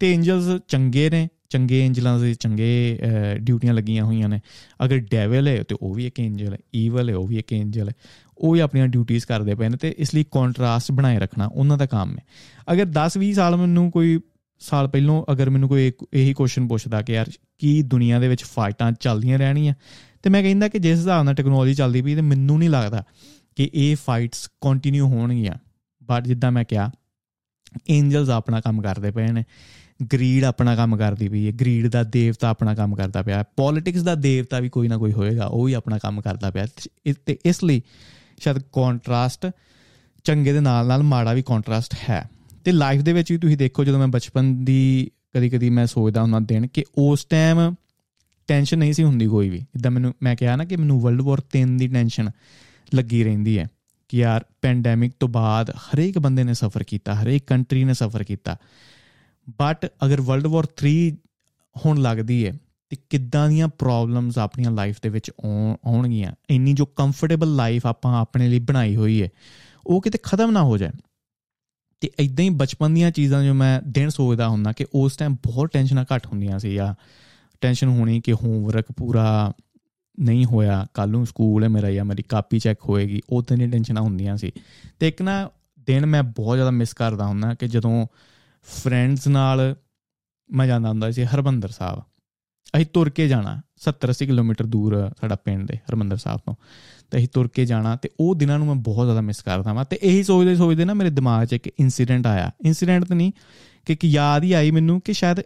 ਤੇ 0.00 0.14
ਐਂਜਲਸ 0.14 0.60
ਚੰਗੇ 0.68 1.10
ਨੇ, 1.10 1.28
ਚੰਗੇ 1.48 1.86
ਐਂਜਲਾਂ 1.86 2.18
ਦੇ 2.18 2.34
ਚੰਗੇ 2.34 2.98
ਡਿਊਟੀਆਂ 3.36 3.74
ਲੱਗੀਆਂ 3.74 4.04
ਹੋਈਆਂ 4.04 4.28
ਨੇ। 4.28 4.40
ਅਗਰ 4.84 4.98
ਡੈਵਲ 4.98 5.48
ਹੈ, 5.48 5.62
ਤੇ 5.62 5.76
ਉਹ 5.82 5.94
ਵੀ 5.94 6.06
ਇੱਕ 6.06 6.20
ਐਂਜਲ 6.20 6.52
ਹੈ। 6.52 6.58
ਈਵਲ 6.74 7.10
ਹੈ, 7.10 7.16
ਉਹ 7.16 7.26
ਵੀ 7.26 7.36
ਇੱਕ 7.36 7.52
ਐਂਜਲ 7.52 7.88
ਹੈ। 7.88 7.94
ਉਹ 8.38 8.52
ਵੀ 8.52 8.60
ਆਪਣੀਆਂ 8.60 8.88
ਡਿਊਟੀਆਂ 8.88 9.20
ਕਰਦੇ 9.28 9.54
ਪਏ 9.54 9.68
ਨੇ 9.68 9.76
ਤੇ 9.76 9.94
ਇਸ 9.98 10.14
ਲਈ 10.14 10.24
ਕੰਟਰਾਸਟ 10.30 10.92
ਬਣਾਏ 10.92 11.18
ਰੱਖਣਾ 11.18 11.46
ਉਹਨਾਂ 11.46 11.78
ਦਾ 11.78 11.86
ਕੰਮ 11.86 12.18
ਹੈ। 12.18 12.24
ਅਗਰ 12.72 12.84
10 12.84 13.18
20 13.18 13.32
ਸਾਲ 13.32 13.56
ਮੈਨੂੰ 13.56 13.90
ਕੋਈ, 13.90 14.20
ਸਾਲ 14.58 14.88
ਪਹਿਲਾਂ 14.88 15.32
ਅਗਰ 15.32 15.50
ਮੈਨੂੰ 15.50 15.68
ਕੋਈ 15.68 15.92
ਇਹੀ 16.12 16.34
ਕੁਐਸਚਨ 16.34 16.68
ਪੁੱਛਦਾ 16.68 17.02
ਕਿ 17.02 17.12
ਯਾਰ 17.12 17.26
ਕੀ 17.58 17.82
ਦੁਨੀਆ 17.82 18.20
ਦੇ 18.20 18.28
ਵਿੱਚ 18.28 18.44
ਫਾਈਟਾਂ 18.44 18.92
ਚੱਲਦੀਆਂ 18.92 19.38
ਰਹਿਣੀਆਂ? 19.38 19.74
ਤੇ 20.26 20.30
ਮੈਂ 20.30 20.42
ਕਹਿੰਦਾ 20.42 20.68
ਕਿ 20.68 20.78
ਜਿਸ 20.78 20.98
ਹਿਸਾਬ 20.98 21.24
ਨਾਲ 21.24 21.34
ਟੈਕਨੋਲੋਜੀ 21.34 21.74
ਚੱਲਦੀ 21.74 22.02
ਪਈ 22.02 22.14
ਤੇ 22.14 22.20
ਮੈਨੂੰ 22.20 22.58
ਨਹੀਂ 22.58 22.70
ਲੱਗਦਾ 22.70 23.04
ਕਿ 23.56 23.70
ਇਹ 23.74 23.96
ਫਾਈਟਸ 23.96 24.48
ਕੰਟੀਨਿਊ 24.60 25.06
ਹੋਣਗੀਆਂ। 25.06 25.54
ਬਟ 26.04 26.24
ਜਿੱਦਾਂ 26.24 26.52
ਮੈਂ 26.52 26.64
ਕਿਹਾ 26.64 26.90
ਐਂਜਲਸ 27.90 28.28
ਆਪਣਾ 28.28 28.60
ਕੰਮ 28.60 28.82
ਕਰਦੇ 28.82 29.10
ਪਏ 29.10 29.26
ਨੇ 29.26 29.44
ਗਰੀਡ 30.12 30.44
ਆਪਣਾ 30.44 30.76
ਕੰਮ 30.76 30.96
ਕਰਦੀ 30.96 31.28
ਪਈ 31.28 31.46
ਹੈ 31.46 31.52
ਗਰੀਡ 31.52 31.88
ਦਾ 31.88 32.02
ਦੇਵਤਾ 32.02 32.48
ਆਪਣਾ 32.48 32.74
ਕੰਮ 32.74 32.94
ਕਰਦਾ 32.94 33.22
ਪਿਆ 33.22 33.44
ਪੋਲਿਟਿਕਸ 33.56 34.02
ਦਾ 34.02 34.14
ਦੇਵਤਾ 34.14 34.60
ਵੀ 34.60 34.68
ਕੋਈ 34.68 34.88
ਨਾ 34.88 34.96
ਕੋਈ 34.96 35.12
ਹੋਏਗਾ, 35.12 35.46
ਉਹ 35.46 35.64
ਵੀ 35.64 35.72
ਆਪਣਾ 35.72 35.98
ਕੰਮ 35.98 36.20
ਕਰਦਾ 36.20 36.50
ਪਿਆ। 36.50 36.66
ਤੇ 37.26 37.38
ਇਸ 37.44 37.64
ਲਈ 37.64 37.82
ਸ਼ਾਇਦ 38.40 38.58
ਕੰਟਰਾਸਟ 38.58 39.50
ਚੰਗੇ 40.24 40.52
ਦੇ 40.52 40.60
ਨਾਲ 40.60 40.86
ਨਾਲ 40.86 41.02
ਮਾੜਾ 41.02 41.32
ਵੀ 41.32 41.42
ਕੰਟਰਾਸਟ 41.42 41.94
ਹੈ। 42.10 42.30
ਤੇ 42.64 42.72
ਲਾਈਫ 42.72 43.02
ਦੇ 43.02 43.12
ਵਿੱਚ 43.12 43.32
ਵੀ 43.32 43.38
ਤੁਸੀਂ 43.38 43.56
ਦੇਖੋ, 43.56 43.84
ਜਦੋਂ 43.84 43.98
ਮੈਂ 43.98 44.08
ਬਚਪਨ 44.08 44.64
ਦੀ 44.64 45.10
ਕਦੀ 45.36 45.50
ਕਦੀ 45.50 45.70
ਮੈਂ 45.70 45.86
ਸੋਚਦਾ 45.86 46.22
ਹੁੰਦਾ 46.22 46.38
ਦਿਨ 46.38 46.66
ਕਿ 46.66 46.84
ਉਸ 46.98 47.24
ਟਾਈਮ 47.24 47.74
ਟੈਨਸ਼ਨ 48.46 48.78
ਨਹੀਂ 48.78 48.92
ਸੀ 48.92 49.04
ਹੁੰਦੀ 49.04 49.26
ਕੋਈ 49.26 49.50
ਵੀ। 49.50 49.58
ਇਦਾਂ 49.58 49.90
ਮੈਨੂੰ, 49.90 50.14
ਮੈਂ 50.22 50.36
ਕਿਹਾ 50.36 50.56
ਨਾ 50.56 50.64
ਕਿ 50.64 50.76
ਮੈਨੂੰ 50.76 51.00
ਵਰਲਡ 51.00 51.20
ਵਾਰ 51.20 51.40
3 51.52 51.76
ਦੀ 51.76 51.88
ਟੈਨਸ਼ਨ 51.88 52.30
ਲੱਗੀ 52.94 53.24
ਰਹਿੰਦੀ 53.24 53.58
ਹੈ 53.58 53.66
ਕਿ 54.08 54.18
ਯਾਰ 54.18 54.44
ਪੈਂਡੈਮਿਕ 54.62 55.12
ਤੋਂ 55.20 55.28
ਬਾਅਦ 55.28 55.70
ਹਰੇਕ 55.70 56.18
ਬੰਦੇ 56.18 56.44
ਨੇ 56.44 56.54
ਸਫਰ 56.54 56.82
ਕੀਤਾ, 56.82 57.14
ਹਰੇਕ 57.14 57.44
ਕੰਟਰੀ 57.46 57.84
ਨੇ 57.84 57.94
ਸਫਰ 57.94 58.22
ਕੀਤਾ। 58.22 58.56
ਬਟ 59.60 59.86
ਅਗਰ 60.04 60.20
ਵਰਲਡ 60.20 60.46
ਵਾਰ 60.46 60.66
3 60.76 61.16
ਹੋਣ 61.76 61.98
ਲੱਗਦੀ 61.98 62.46
ਹੈ, 62.46 62.52
ਤੇ 62.88 62.96
ਕਿੱਦਾਂ 63.10 63.48
ਦੀਆਂ 63.48 63.68
ਪ੍ਰੋਬਲਮਸ 63.68 64.38
ਆਪਣੀਆਂ 64.38 64.70
ਲਾਈਫ 64.70 64.96
ਦੇ 65.02 65.08
ਵਿੱਚ 65.08 65.30
ਆਉਣਗੀਆਂ? 65.84 66.32
ਇੰਨੀ 66.50 66.72
ਜੋ 66.72 66.86
ਕੰਫਰਟੇਬਲ 66.86 67.56
ਲਾਈਫ 67.56 67.86
ਆਪਾਂ 67.86 68.20
ਆਪਣੇ 68.20 68.48
ਲਈ 68.48 68.58
ਬਣਾਈ 68.58 68.96
ਹੋਈ 68.96 69.22
ਹੈ, 69.22 69.28
ਉਹ 69.86 70.02
ਕਿਤੇ 70.02 70.18
ਖਤਮ 70.22 70.50
ਨਾ 70.50 70.62
ਹੋ 70.62 70.78
ਜਾਏ। 70.78 70.90
ਤੇ 72.00 72.10
ਇਦਾਂ 72.18 72.44
ਹੀ 72.44 72.50
ਬਚਪਨ 72.50 72.94
ਦੀਆਂ 72.94 73.10
ਚੀਜ਼ਾਂ 73.10 73.44
ਜੋ 73.44 73.54
ਮੈਂ 73.54 73.80
ਦਿਨ 73.88 74.08
ਸੋਚਦਾ 74.08 74.48
ਹੁੰਦਾ 74.48 74.72
ਕਿ 74.72 74.86
ਉਸ 74.92 75.16
ਟਾਈਮ 75.16 75.34
ਬਹੁਤ 75.34 75.72
ਟੈਨਸ਼ਨਾਂ 75.72 76.04
ਘੱਟ 76.14 76.26
ਹੁੰਦੀਆਂ 76.26 76.58
ਸੀ 76.58 76.74
ਜਾਂ 76.74 76.94
ਟੈਨਸ਼ਨ 77.60 77.86
ਹੋਣੀ 77.86 78.20
ਕਿ 78.20 78.32
ਹੋਮਵਰਕ 78.32 78.84
ਪੂਰਾ 78.96 79.52
ਨਹੀਂ 80.20 80.44
ਹੋਇਆ 80.44 80.86
ਕੱਲ 80.94 81.08
ਨੂੰ 81.08 81.26
ਸਕੂਲ 81.26 81.64
ਹੈ 81.64 81.68
ਮੇਰਾ 81.68 81.90
ਜਾਂ 81.90 82.04
ਮੇਰੀ 82.04 82.22
ਕਾਪੀ 82.22 82.58
ਚੈੱਕ 82.58 82.80
ਹੋਏਗੀ, 82.88 83.20
ਉਹ 83.30 83.42
ਤੇ 83.42 83.56
ਨਹੀਂ 83.56 83.68
ਟੈਨਸ਼ਨਾਂ 83.68 84.02
ਹੁੰਦੀਆਂ 84.02 84.36
ਸੀ। 84.36 84.52
ਤੇ 85.00 85.08
ਇੱਕ 85.08 85.22
ਨਾ 85.22 85.50
ਦਿਨ 85.86 86.06
ਮੈਂ 86.06 86.22
ਬਹੁਤ 86.22 86.56
ਜ਼ਿਆਦਾ 86.56 86.70
ਮਿਸ 86.70 86.94
ਕਰਦਾ 86.94 87.26
ਹੁੰਦਾ 87.26 87.54
ਕਿ 87.54 87.68
ਜਦੋਂ 87.68 88.06
ਫਰੈਂਡਸ 88.62 89.28
ਨਾਲ 89.28 89.76
ਮੈਂ 90.50 90.66
ਜਾਂਦਾ 90.66 90.88
ਹੁੰਦਾ 90.88 91.10
ਸੀ 91.10 91.24
ਹਰਬੰਦਰ 91.24 91.68
ਸਾਹਿਬ। 91.68 92.02
ਅਸੀਂ 92.76 92.86
ਤੁਰ 92.86 93.10
ਕੇ 93.10 93.28
ਜਾਣਾ 93.28 93.62
70 93.76 94.10
80 94.10 94.26
ਕਿਲੋਮੀਟਰ 94.26 94.66
ਦੂਰ 94.66 95.10
ਸਾਡਾ 95.20 95.34
ਪਿੰਡ 95.34 95.68
ਦੇ 95.68 95.76
ਹਰਮੰਦਰ 95.76 96.16
ਸਾਹਿਬ 96.16 96.40
ਤੋਂ। 96.46 96.54
ਤੇ 97.10 97.18
ਅਸੀਂ 97.18 97.28
ਤੁਰ 97.32 97.48
ਕੇ 97.48 97.64
ਜਾਣਾ 97.64 97.96
ਤੇ 97.96 98.10
ਉਹ 98.20 98.34
ਦਿਨਾਂ 98.34 98.58
ਨੂੰ 98.58 98.66
ਮੈਂ 98.66 98.74
ਬਹੁਤ 98.74 99.06
ਜ਼ਿਆਦਾ 99.06 99.20
ਮਿਸ 99.20 99.42
ਕਰਦਾ 99.42 99.74
ਹਾਂ 99.74 99.84
ਤੇ 99.84 99.98
ਇਹੀ 100.02 100.22
ਸੋਚਦੇ 100.22 100.56
ਸੋਚਦੇ 100.56 100.84
ਨਾ 100.84 100.94
ਮੇਰੇ 100.94 101.10
ਦਿਮਾਗ 101.10 101.46
'ਚ 101.46 101.52
ਇੱਕ 101.52 101.66
ਇਨਸੀਡੈਂਟ 101.80 102.26
ਆਇਆ। 102.26 102.50
ਇਨਸੀਡੈਂਟ 102.64 103.04
ਤਾਂ 103.04 103.16
ਨਹੀਂ, 103.16 103.32
ਕਿ 103.86 103.92
ਇੱਕ 103.92 104.04
ਯਾਦ 104.04 104.42
ਹੀ 104.42 104.52
ਆਈ 104.52 104.70
ਮੈਨੂੰ 104.70 105.00
ਕਿ 105.00 105.12
ਸ਼ਾਇਦ 105.12 105.40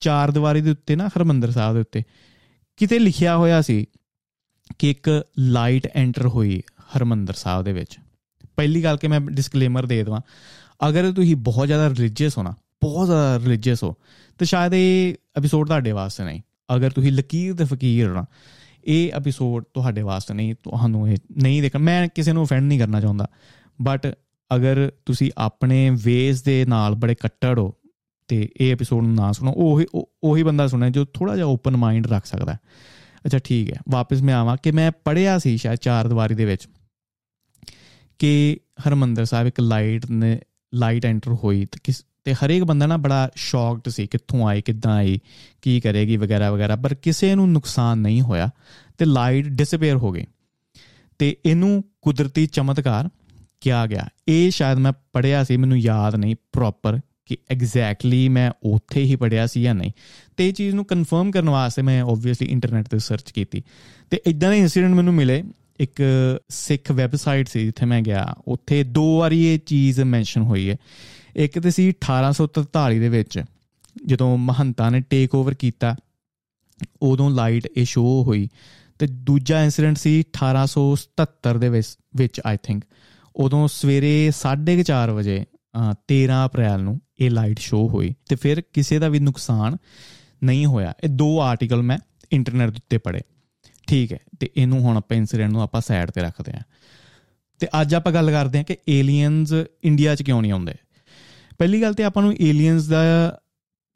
ਚਾਰ 0.00 0.30
ਦੀਵਾਰੀ 0.30 0.60
ਦੇ 0.60 0.70
ਉੱਤੇ 0.70 0.96
ਨਾ, 0.96 1.08
ਹਰਮੰਦਰ 1.08 1.50
ਸਾਹਿਬ 1.50 1.74
ਦੇ 1.74 1.80
ਉੱਤੇ, 1.80 2.02
ਕਿਤੇ 2.76 2.98
ਲਿਖਿਆ 2.98 3.36
ਹੋਇਆ 3.36 3.62
ਸੀ 3.62 3.86
ਕਿ 4.78 4.90
ਇੱਕ 4.90 5.24
ਲਾਈਟ 5.38 5.88
ਐਂਟਰ 5.94 6.26
ਹੋਈ 6.26 6.62
ਹਰਮੰਦਰ 6.96 7.34
ਸਾਹਿਬ 7.34 7.64
ਦੇ 7.64 7.72
ਵਿੱਚ। 7.72 7.98
ਪਹਿਲੀ 8.56 8.84
ਗੱਲ 8.84 8.96
ਕਿ 8.96 9.08
ਮੈਂ 9.08 9.20
ਡਿਸਕਲੇਮਰ 9.20 9.86
ਦੇ 9.86 10.02
ਦਵਾਂ, 10.04 10.20
ਅਗਰ 10.88 11.12
ਤੁਸੀਂ 11.12 11.36
ਬਹੁਤ 11.36 11.66
ਜ਼ਿਆਦਾ 11.66 11.88
ਰਿਲੀਜੀਅਸ 11.88 12.38
ਹੋ 12.38 12.42
ਨਾ, 12.42 12.54
ਬਹੁਤ 12.82 13.06
ਜ਼ਿਆਦਾ 13.06 13.38
ਰਿਲੀਜੀਅਸ 13.38 13.82
ਹੋ, 13.84 13.94
ਤਾਂ 14.38 14.46
ਸ਼ਾਇਦ 14.46 14.74
ਇਹ 14.74 15.14
ਐਪੀਸੋਡ 15.36 15.66
ਤੁਹਾਡੇ 15.66 15.92
ਵਾਸਤੇ 15.92 16.24
ਨਹੀਂ। 16.24 16.40
ਅਗਰ 16.76 16.90
ਤੁਸੀਂ 16.90 17.12
ਲਕੀਰ 17.12 17.54
ਤੇ 17.54 17.64
ਫਕੀਰ 17.64 18.08
ਹੋ 18.08 18.14
ਨਾ, 18.14 18.24
ਇਹ 18.84 19.12
ਐਪੀਸੋਡ 19.12 19.64
ਤੁਹਾਡੇ 19.74 20.02
ਵਾਸਤੇ 20.02 20.34
ਨਹੀਂ, 20.34 20.54
ਤੁਹਾਨੂੰ 20.54 21.08
ਇਹ 21.08 21.16
ਨਹੀਂ 21.36 21.62
ਦੇਖਣਾ। 21.62 21.82
ਮੈਂ 21.82 22.08
ਕਿਸੇ 22.14 22.32
ਨੂੰ 22.32 22.44
ਅਫੈਂਡ 22.44 22.64
ਨਹੀਂ 22.64 22.78
ਕਰਨਾ 22.78 23.00
ਚਾਹੁੰਦਾ 23.00 23.28
ਬਟ 23.82 24.14
ਅਗਰ 24.50 24.90
ਤੁਸੀਂ 25.06 25.30
ਆਪਣੇ 25.38 25.90
ਵੇਸ 25.90 26.42
ਦੇ 26.42 26.64
ਨਾਲ 26.64 26.94
ਬੜੇ 26.94 27.14
ਕੱਟੜ 27.14 27.58
ਹੋ 27.58 27.74
ਤੇ 28.30 28.48
ਇਹ 28.60 28.72
ਐਪੀਸੋਡ 28.72 29.04
ਨੂੰ 29.04 29.14
ਨਾ 29.14 29.32
ਸੁਣੋ। 29.32 29.52
ਉਹੀ 29.56 29.86
ਉਹੀ 30.24 30.42
ਬੰਦਾ 30.42 30.66
ਸੁਣੇ 30.68 30.90
ਜੋ 30.90 31.04
ਥੋੜਾ 31.04 31.36
ਜਿਹਾ 31.36 31.46
ਓਪਨ 31.46 31.76
ਮਾਈਂਡ 31.76 32.06
ਰੱਖ 32.06 32.26
ਸਕਦਾ 32.26 32.56
ਅੱਛਾ, 33.26 33.38
ਠੀਕ 33.38 33.70
ਹੈ। 33.70 33.76
ਵਾਪਸ 33.88 34.22
ਮੈਂ 34.22 34.34
ਆਵਾਂ 34.34 34.56
ਕਿ 34.62 34.70
ਮੈਂ 34.70 34.90
ਪੜਿਆ 35.04 35.38
ਸੀ 35.38 35.56
ਸ਼ਾਇਦ 35.56 35.78
ਚਾਰ 35.78 36.08
ਦੀਵਾਰੀ 36.08 36.34
ਦੇ 36.34 36.44
ਵਿੱਚ 36.44 36.68
ਕਿ 38.18 38.58
ਹਰਮੰਦਰ 38.86 39.24
ਸਾਹਿਬ 39.24 39.46
ਇੱਕ 39.46 39.60
ਲਾਈਟ 39.60 40.10
ਨੇ 40.10 40.38
ਲਾਈਟ 40.74 41.06
ਐਂਟਰ 41.06 41.36
ਹੋਈ 41.44 41.64
ਤੇ 41.64 41.78
ਕਿਸ, 41.84 42.04
ਤੇ 42.24 42.34
ਹਰੇਕ 42.34 42.64
ਬੰਦਾ 42.64 42.86
ਨਾ 42.86 42.96
ਬੜਾ 42.96 43.30
ਸ਼ੌਕਡ 43.34 43.88
ਸੀ, 43.88 44.06
ਕਿੱਥੋਂ 44.06 44.48
ਆਈ, 44.48 44.62
ਕਿੱਦਾਂ 44.62 44.92
ਆਈ, 44.92 45.20
ਕੀ 45.62 45.80
ਕਰੇਗੀ 45.80 46.16
ਵਗੈਰਾ 46.16 46.50
ਵਗੈਰਾ, 46.50 46.76
ਪਰ 46.76 46.94
ਕਿਸੇ 46.94 47.34
ਨੂੰ 47.34 47.52
ਨੁਕਸਾਨ 47.52 47.98
ਨਹੀਂ 47.98 48.22
ਹੋਇਆ 48.22 48.50
ਤੇ 48.98 49.04
ਲਾਈਟ 49.04 49.48
ਡਿਸਪੀਅਰ 49.48 49.96
ਹੋ 49.96 50.12
ਗਈ। 50.12 50.24
ਤੇ 51.18 51.36
ਇਹਨੂੰ 51.46 51.84
ਕੁਦਰਤੀ 52.02 52.46
ਚਮਤਕਾਰ 52.46 53.08
ਕਿਹਾ 53.60 53.86
ਗਿਆ। 53.86 54.08
ਇਹ 54.28 54.50
ਸ਼ਾਇਦ 54.50 54.78
ਮੈਂ 54.78 54.92
ਪੜਿਆ 55.12 55.44
ਸੀ, 55.44 55.56
ਮੈਨੂੰ 55.56 55.78
ਯਾਦ 55.78 56.16
ਨਹੀਂ 56.16 56.36
ਪ੍ਰੋਪਰ 56.52 56.98
ਕਿ 57.30 57.36
ਐਗਜ਼ੈਕਟਲੀ 57.50 58.28
ਮੈਂ 58.28 58.52
ਉੱਥੇ 58.62 59.02
ਹੀ 59.02 59.16
ਪੜਿਆ 59.16 59.46
ਸੀ 59.46 59.62
ਜਾਂ 59.62 59.74
ਨਹੀਂ। 59.74 59.92
ਤੇ 60.36 60.48
ਇਹ 60.48 60.52
ਚੀਜ਼ 60.52 60.74
ਨੂੰ 60.74 60.84
ਕਨਫਰਮ 60.84 61.30
ਕਰਨ 61.30 61.50
ਵਾਸਤੇ 61.50 61.82
ਮੈਂ 61.82 62.02
ਆਬਵੀਅਸਲੀ 62.02 62.48
ਇੰਟਰਨੈਟ 62.48 62.88
ਤੇ 62.88 62.98
ਸਰਚ 62.98 63.30
ਕੀਤੀ। 63.30 63.62
ਤੇ 64.10 64.20
ਇਦਾਂ 64.26 64.50
ਦੇ 64.50 64.58
ਇਨਸੀਡੈਂਟ 64.58 64.94
ਮੈਨੂੰ 64.94 65.14
ਮਿਲੇ। 65.14 65.44
ਇੱਕ 65.80 66.02
ਸਿੱਖ 66.48 66.92
ਵੈਬਸਾਈਟ 66.92 67.48
ਸੀ 67.48 67.64
ਜਿੱਥੇ 67.64 67.86
ਮੈਂ 67.86 68.02
ਗਿਆ। 68.02 68.34
ਉੱਥੇ 68.48 68.84
ਦੋ 68.84 69.18
ਵਾਰੀ 69.18 69.46
ਇਹ 69.46 69.58
ਚੀਜ਼ 69.58 70.00
ਮੈਂਸ਼ਨ 70.00 70.40
ਹੋਈ 70.40 70.70
ਹੈ। 70.70 70.76
ਇੱਕ 71.36 71.58
ਤੇ 71.58 71.70
ਸੀ 71.70 71.92
1843 71.92 72.98
ਦੇ 72.98 73.08
ਵਿੱਚ, 73.08 73.42
ਜਦੋਂ 74.06 74.38
ਮਹੰਤਾ 74.38 74.90
ਨੇ 74.90 75.00
ਟੇਕ 75.00 75.34
ਓਵਰ 75.34 75.54
ਕੀਤਾ, 75.54 75.96
ਉਦੋਂ 77.02 77.30
ਲਾਈਟ 77.30 77.68
ਇਹ 77.76 77.84
ਸ਼ੋ 77.84 78.24
ਹੋਈ। 78.26 78.48
ਤੇ 78.98 79.06
ਦੂਜਾ 79.06 79.64
ਇਨਸੀਡੈਂਟ 79.64 79.96
ਸੀ 79.96 80.22
1877 80.32 81.58
ਦੇ 81.58 81.68
ਵਿੱਚ 81.68 81.96
ਵਿੱਚ 82.16 82.40
ਆਈ 82.46 82.56
ਥਿੰਕ 82.62 82.84
ਉਦੋਂ 83.36 83.68
ਸਵੇਰੇ 83.68 84.30
4:30 84.30 85.10
ਵਜੇ 85.10 85.44
13 86.08 86.44
ਅਪ੍ਰੈਲ 86.46 86.82
ਨੂੰ 86.82 87.00
ਇਹ 87.18 87.30
ਲਾਈਟ 87.30 87.58
ਸ਼ੋ 87.58 87.88
ਹੋਈ 87.88 88.14
ਤੇ 88.28 88.36
ਫਿਰ 88.36 88.62
ਕਿਸੇ 88.72 88.98
ਦਾ 88.98 89.08
ਵੀ 89.08 89.18
ਨੁਕਸਾਨ 89.18 89.76
ਨਹੀਂ 90.44 90.66
ਹੋਇਆ। 90.66 90.94
ਇਹ 91.04 91.08
ਦੋ 91.08 91.40
ਆਰਟੀਕਲ 91.40 91.82
ਮੈਂ 91.82 91.98
ਇੰਟਰਨੈਟ 92.32 92.76
ਉੱਤੇ 92.76 92.98
ਪੜ੍ਹੇ। 92.98 93.20
ਠੀਕ 93.86 94.12
ਹੈ, 94.12 94.18
ਤੇ 94.40 94.50
ਇਹਨੂੰ 94.56 94.80
ਹੁਣ 94.80 94.96
ਆਪਾਂ 94.96 95.16
ਇਨਸੀਡੈਂਟ 95.16 95.52
ਨੂੰ 95.52 95.62
ਆਪਾਂ 95.62 95.80
ਸਾਈਡ 95.80 96.10
ਤੇ 96.10 96.20
ਰੱਖਦੇ 96.20 96.52
ਹਾਂ। 96.52 96.60
ਤੇ 97.58 97.66
ਅੱਜ 97.80 97.94
ਆਪਾਂ 97.94 98.12
ਗੱਲ 98.12 98.30
ਕਰਦੇ 98.30 98.58
ਹਾਂ 98.58 98.64
ਕਿ 98.64 98.76
ਏਲੀਅਨਸ 98.88 99.52
ਇੰਡੀਆ 99.84 100.14
'ਚ 100.14 100.22
ਕਿਉਂ 100.22 100.42
ਨਹੀਂ 100.42 100.52
ਆਉਂਦੇ? 100.52 100.74
ਪਹਿਲੀ 101.58 101.82
ਗੱਲ 101.82 101.94
ਤੇ 101.94 102.04
ਆਪਾਂ 102.04 102.22
ਨੂੰ 102.22 102.34
ਏਲੀਅਨਸ 102.40 102.86
ਦਾ 102.86 103.02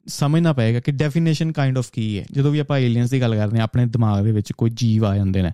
ਸਮਝਣਾ 0.07 0.53
ਪਏਗਾ 0.53 0.79
ਕਿ 0.79 0.91
ਡੈਫੀਨੇਸ਼ਨ 0.91 1.51
ਕਾਈਂਡ 1.51 1.77
ਆਫ 1.77 1.91
ਕੀ 1.91 2.19
ਹੈ। 2.19 2.25
ਜਦੋਂ 2.31 2.51
ਵੀ 2.51 2.59
ਆਪਾਂ 2.59 2.77
ਏਲੀਅਨਸ 2.79 3.09
ਦੀ 3.09 3.21
ਗੱਲ 3.21 3.35
ਕਰਦੇ 3.35 3.59
ਆ 3.59 3.63
ਆਪਣੇ 3.63 3.85
ਦਿਮਾਗ 3.85 4.23
ਦੇ 4.23 4.31
ਵਿੱਚ 4.31 4.51
ਕੋਈ 4.51 4.69
ਜੀਵ 4.73 5.05
ਆ 5.05 5.15
ਜਾਂਦੇ 5.15 5.41
ਨੇ 5.41 5.51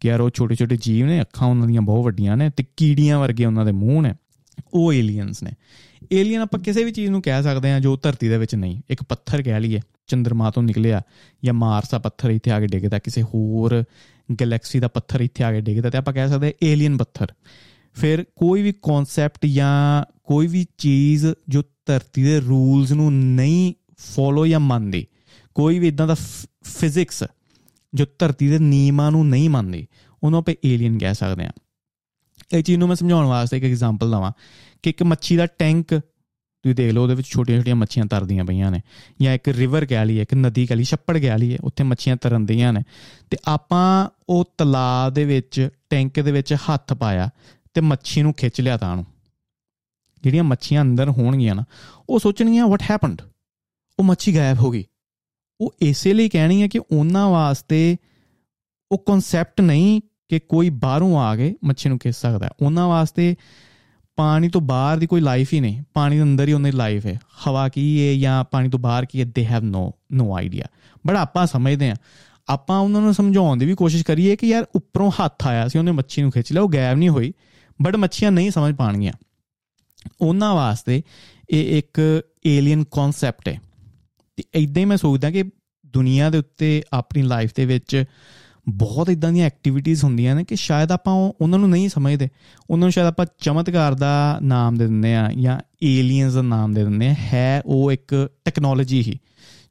ਕਿ 0.00 0.08
ਯਾਰ 0.08 0.20
ਉਹ 0.20 0.30
ਛੋਟੇ 0.34 0.54
ਛੋਟੇ 0.54 0.76
ਜੀਵ 0.76 1.06
ਨੇ, 1.06 1.20
ਅੱਖਾਂ 1.20 1.48
ਉਹਨਾਂ 1.48 1.66
ਦੀਆਂ 1.66 1.82
ਬਹੁਤ 1.82 2.04
ਵੱਡੀਆਂ 2.04 2.36
ਨੇ 2.36 2.50
ਤੇ 2.50 2.64
ਕੀੜੀਆਂ 2.76 3.18
ਵਰਗੇ 3.18 3.44
ਉਹਨਾਂ 3.44 3.64
ਦੇ 3.64 3.72
ਮੂੰਹ 3.72 4.02
ਨੇ। 4.02 4.14
ਉਹ 4.74 4.92
ਏਲੀਅਨਸ 4.92 5.42
ਨੇ। 5.42 5.50
ਏਲੀਅਨ 6.12 6.40
ਆਪਾਂ 6.40 6.60
ਕਿਸੇ 6.60 6.84
ਵੀ 6.84 6.92
ਚੀਜ਼ 6.92 7.10
ਨੂੰ 7.10 7.22
ਕਹਿ 7.22 7.42
ਸਕਦੇ 7.42 7.72
ਆ 7.72 7.80
ਜੋ 7.80 7.96
ਧਰਤੀ 7.96 8.28
ਦੇ 8.28 8.38
ਵਿੱਚ 8.38 8.54
ਨਹੀਂ। 8.54 8.80
ਇੱਕ 8.90 9.02
ਪੱਥਰ 9.02 9.42
ਕਹਿ 9.42 9.60
ਲਈਏ 9.60 9.80
ਚੰ드ਰਮਾ 10.08 10.50
ਤੋਂ 10.50 10.62
ਨਿਕਲਿਆ 10.62 11.00
ਜਾਂ 11.42 11.54
ਮਾਰਸ 11.54 11.90
ਦਾ 11.90 11.98
ਪੱਥਰ 11.98 12.30
ਇੱਥੇ 12.30 12.50
ਆ 12.50 12.60
ਕੇ 12.60 12.66
ਡਿੱਗਦਾ, 12.66 12.98
ਕਿਸੇ 12.98 13.22
ਹੋਰ 13.24 13.82
ਗੈਲੈਕਸੀ 14.40 14.80
ਦਾ 14.80 14.88
ਪੱਥਰ 14.88 15.20
ਇੱਥੇ 15.20 15.44
ਆ 15.44 15.52
ਕੇ 15.52 15.60
ਡਿੱਗਦਾ 15.60 15.90
ਤੇ 15.90 15.98
ਆਪਾਂ 15.98 16.14
ਕਹਿ 16.14 16.28
ਸਕਦੇ 16.28 16.54
ਏਲੀਅਨ 16.62 16.96
ਪੱਥਰ। 16.96 17.32
ਫਿਰ 17.96 18.24
ਕੋਈ 18.36 18.62
ਵੀ 18.62 18.72
ਕਨਸੈਪਟ 18.82 19.46
ਜਾਂ 19.46 20.04
ਕੋਈ 20.24 20.46
ਵੀ 20.46 20.66
ਚੀਜ਼ 20.78 21.26
ਜੋ 21.48 21.62
ਧਰਤੀ 21.86 22.22
ਦੇ 22.22 22.38
ਰੂਲਸ 22.40 22.92
ਨੂੰ 22.92 23.12
ਨਹੀਂ 23.12 23.72
ਫੋਲੋ 23.98 24.46
ਜਾਂ 24.46 24.60
ਮੰਨਦੀ, 24.60 25.06
ਕੋਈ 25.54 25.78
ਵੀ 25.78 25.88
ਇਦਾਂ 25.88 26.06
ਦਾ 26.06 26.14
ਫਿਜ਼ਿਕਸ 26.64 27.24
ਜੋ 27.92 28.04
ਧਰਤੀ 28.18 28.48
ਦੇ 28.48 28.58
ਨਿਯਮਾਂ 28.58 29.10
ਨੂੰ 29.10 29.26
ਨਹੀਂ 29.28 29.48
ਮੰਨਦੀ, 29.50 29.86
ਉਹਨੂੰ 30.22 30.38
ਆਪਾਂ 30.38 30.54
ਏਲੀਅਨ 30.64 30.98
ਕਹਿ 30.98 31.14
ਸਕਦੇ 31.14 31.44
ਆ 31.44 31.52
ਇਹ 32.54 32.62
ਚੀਜ਼ 32.62 32.78
ਨੂੰ 32.78 32.88
ਮੈਂ 32.88 32.96
ਸਮਝਾਉਣ 32.96 33.26
ਵਾਸਤੇ 33.26 33.56
ਇੱਕ 33.56 33.64
ਐਗਜ਼ਾਮਪਲ 33.64 34.10
ਦਵਾਂ 34.10 34.32
ਕਿ 34.82 34.90
ਇੱਕ 34.90 35.02
ਮੱਛੀ 35.02 35.36
ਦਾ 35.36 35.46
ਟੈਂਕ 35.46 36.00
ਤੁਸੀਂ 36.62 36.74
ਦੇਖ 36.74 36.92
ਲਓ, 36.92 37.02
ਉਹਦੇ 37.02 37.14
ਵਿੱਚ 37.14 37.28
ਛੋਟੀਆਂ-ਛੋਟੀਆਂ 37.28 37.76
ਮੱਛੀਆਂ 37.76 38.06
ਤਰਦੀਆਂ 38.06 38.44
ਪਈਆਂ 38.44 38.70
ਨੇ 38.70 38.80
ਜਾਂ 39.22 39.34
ਇੱਕ 39.34 39.48
ਰਿਵਰ 39.48 39.86
ਕਹਿ 39.86 40.06
ਲਈਏ, 40.06 40.22
ਇੱਕ 40.22 40.34
ਨਦੀ 40.34 40.66
ਕਹਿ 40.66 40.76
ਲਈ 40.76 40.84
ਛੱਪੜ 40.84 41.18
ਕਹਿ 41.18 41.38
ਲਈਏ, 41.38 41.58
ਉੱਥੇ 41.64 41.84
ਮੱਛੀਆਂ 41.84 42.16
ਤਰਨਦੀਆਂ 42.16 42.72
ਨੇ। 42.72 42.82
ਤੇ 43.30 43.36
ਆਪਾਂ 43.44 44.08
ਉਹ 44.28 44.44
ਤਲਾਬ 44.58 45.14
ਦੇ 45.14 45.24
ਵਿੱਚ 45.24 45.68
ਟੈਂਕ 45.90 46.20
ਦੇ 46.20 46.32
ਵਿੱਚ 46.32 46.54
ਹੱਥ 46.54 46.92
ਪਾਇਆ 46.92 47.30
ਤੇ 47.74 47.80
ਮੱਛੀ 47.80 48.22
ਨੂੰ 48.22 48.34
ਖਿੱਚ 48.34 48.60
ਲਿਆ 48.60 48.76
ਤਾਂ 48.76 48.96
ਨੂੰ। 48.96 49.06
ਜਿਹੜੀਆਂ 50.22 50.44
ਮੱਛੀਆਂ 50.44 50.82
ਅੰਦਰ 50.82 51.10
ਹੋਣਗੀਆਂ 51.10 51.54
ਨਾ, 51.54 51.64
ਉਹ 52.08 52.18
ਸੋਚਣਗੀਆਂ 52.18 52.68
ਵਾਟ 52.68 52.82
ਹੈਪਨਡ 52.90 53.22
ਉਹ 53.98 54.04
ਮੱਛੀ 54.04 54.36
ਗਾਇਬ 54.36 54.58
ਹੋ 54.58 54.70
ਗਈ। 54.70 54.84
ਉਹ 55.60 55.74
ਇਸੇ 55.80 56.14
ਲਈ 56.14 56.28
ਕਹਿਣੀ 56.28 56.62
ਹੈ 56.62 56.68
ਕਿ 56.68 56.78
ਉਹਨਾਂ 56.78 57.28
ਵਾਸਤੇ 57.28 57.96
ਉਹ 58.92 58.98
ਕਨਸੈਪਟ 58.98 59.60
ਨਹੀਂ 59.60 60.00
ਕਿ 60.30 60.38
ਕੋਈ 60.38 60.70
ਬਾਹਰੋਂ 60.70 61.18
ਆ 61.18 61.36
ਕੇ 61.36 61.56
ਮੱਛੀ 61.64 61.88
ਨੂੰ 61.88 61.98
ਖਿੱਚ 61.98 62.16
ਸਕਦਾ 62.16 62.50
ਉਹਨਾਂ 62.62 62.88
ਵਾਸਤੇ 62.88 63.36
ਪਾਣੀ 64.16 64.48
ਤੋਂ 64.48 64.60
ਬਾਹਰ 64.60 64.98
ਦੀ 64.98 65.06
ਕੋਈ 65.06 65.20
ਲਾਈਫ 65.20 65.52
ਹੀ 65.52 65.60
ਨਹੀਂ। 65.60 65.82
ਪਾਣੀ 65.94 66.16
ਦੇ 66.16 66.22
ਅੰਦਰ 66.22 66.48
ਹੀ 66.48 66.52
ਉਹਨਾਂ 66.52 66.70
ਦੀ 66.70 66.76
ਲਾਈਫ 66.76 67.06
ਹੈ। 67.06 67.20
ਹਵਾ 67.48 67.68
ਕੀ 67.68 68.08
ਹੈ 68.08 68.14
ਜਾਂ 68.14 68.44
ਪਾਣੀ 68.44 68.68
ਤੋਂ 68.68 68.78
ਬਾਹਰ 68.78 69.04
ਕੀ 69.04 69.20
ਹੈ 69.20 69.24
they 69.34 69.46
have 69.46 69.64
no 69.64 69.92
no 70.12 70.36
idea 70.36 70.64
but 71.06 71.16
ਆਪਾਂ 71.16 71.46
ਸਮਝਦੇ 71.46 71.90
ਆ 71.90 71.94
ਆਪਾਂ 72.48 72.78
ਉਹਨਾਂ 72.78 73.00
ਨੂੰ 73.00 73.14
ਸਮਝਾਉਣ 73.14 73.58
ਦੀ 73.58 73.66
ਵੀ 73.66 73.74
ਕੋਸ਼ਿਸ਼ 73.74 74.04
ਕਰੀਏ 74.04 74.36
ਕਿ 74.36 74.48
ਯਾਰ 74.48 74.66
ਉੱਪਰੋਂ 74.74 75.10
ਹੱਥ 75.10 75.46
ਆਇਆ 75.46 75.68
ਸੀ, 75.68 75.78
ਉਹਨੇ 75.78 75.90
ਮੱਛੀ 75.90 76.22
ਨੂੰ 76.22 76.30
ਖਿੱਚ 76.30 76.52
ਲਿਆ, 76.52 76.62
ਉਹ 76.62 76.68
ਗਾਇਬ 76.68 76.98
ਨਹੀਂ 76.98 77.08
ਹੋਈ। 77.08 77.32
ਬਟ 77.82 77.96
ਮੱਛੀਆਂ 77.96 78.32
ਨਹੀਂ 78.32 78.50
ਸਮਝ 78.50 78.74
ਪਾਣਗੀਆਂ। 78.74 79.12
ਉਹਨਾਂ 80.20 80.54
ਵਾਸਤੇ 80.54 81.02
ਇਹ 81.50 81.78
ਇੱਕ 81.78 82.22
ਏਲੀਅਨ 82.46 82.84
ਕਨਸੈਪਟ 82.84 83.48
ਹੈ। 83.48 83.60
ਤੇ 84.36 84.44
ਇਦਾਂ 84.54 84.80
ਹੀ 84.80 84.84
ਮੈਂ 84.84 84.96
ਸੋਚਦਾ 84.96 85.30
ਕਿ 85.30 85.44
ਦੁਨੀਆ 85.86 86.30
ਦੇ 86.30 86.38
ਉੱਤੇ 86.38 86.82
ਆਪਣੀ 86.92 87.22
ਲਾਈਫ 87.22 87.50
ਦੇ 87.56 87.66
ਵਿੱਚ 87.66 88.04
ਬਹੁਤ 88.68 89.10
ਇਦਾਂ 89.10 89.32
ਦੀਆਂ 89.32 89.46
ਐਕਟੀਵਿਟੀਆਂ 89.46 89.96
ਹੁੰਦੀਆਂ 90.04 90.34
ਨੇ 90.34 90.44
ਕਿ 90.44 90.56
ਸ਼ਾਇਦ 90.56 90.92
ਆਪਾਂ 90.92 91.14
ਉਹਨਾਂ 91.40 91.58
ਨੂੰ 91.58 91.70
ਨਹੀਂ 91.70 91.88
ਸਮਝਦੇ। 91.88 92.28
ਉਹਨਾਂ 92.70 92.86
ਨੂੰ 92.86 92.92
ਸ਼ਾਇਦ 92.92 93.06
ਆਪਾਂ 93.06 93.26
ਚਮਤਕਾਰ 93.38 93.94
ਦਾ 93.94 94.38
ਨਾਮ 94.42 94.78
ਦੇ 94.78 94.86
ਦਿੰਦੇ 94.86 95.14
ਆ 95.14 95.32
ਜਾਂ 95.32 95.60
ਏਲੀਅਨਸ 95.82 96.32
ਦਾ 96.32 96.42
ਨਾਮ 96.42 96.74
ਦੇ 96.74 96.84
ਦਿੰਦੇ 96.84 97.08
ਆ 97.08 97.12
ਹੈ 97.12 97.62
ਉਹ 97.66 97.92
ਇੱਕ 97.92 98.30
ਟੈਕਨੋਲੋਜੀ 98.44 99.00
ਹੀ, 99.00 99.18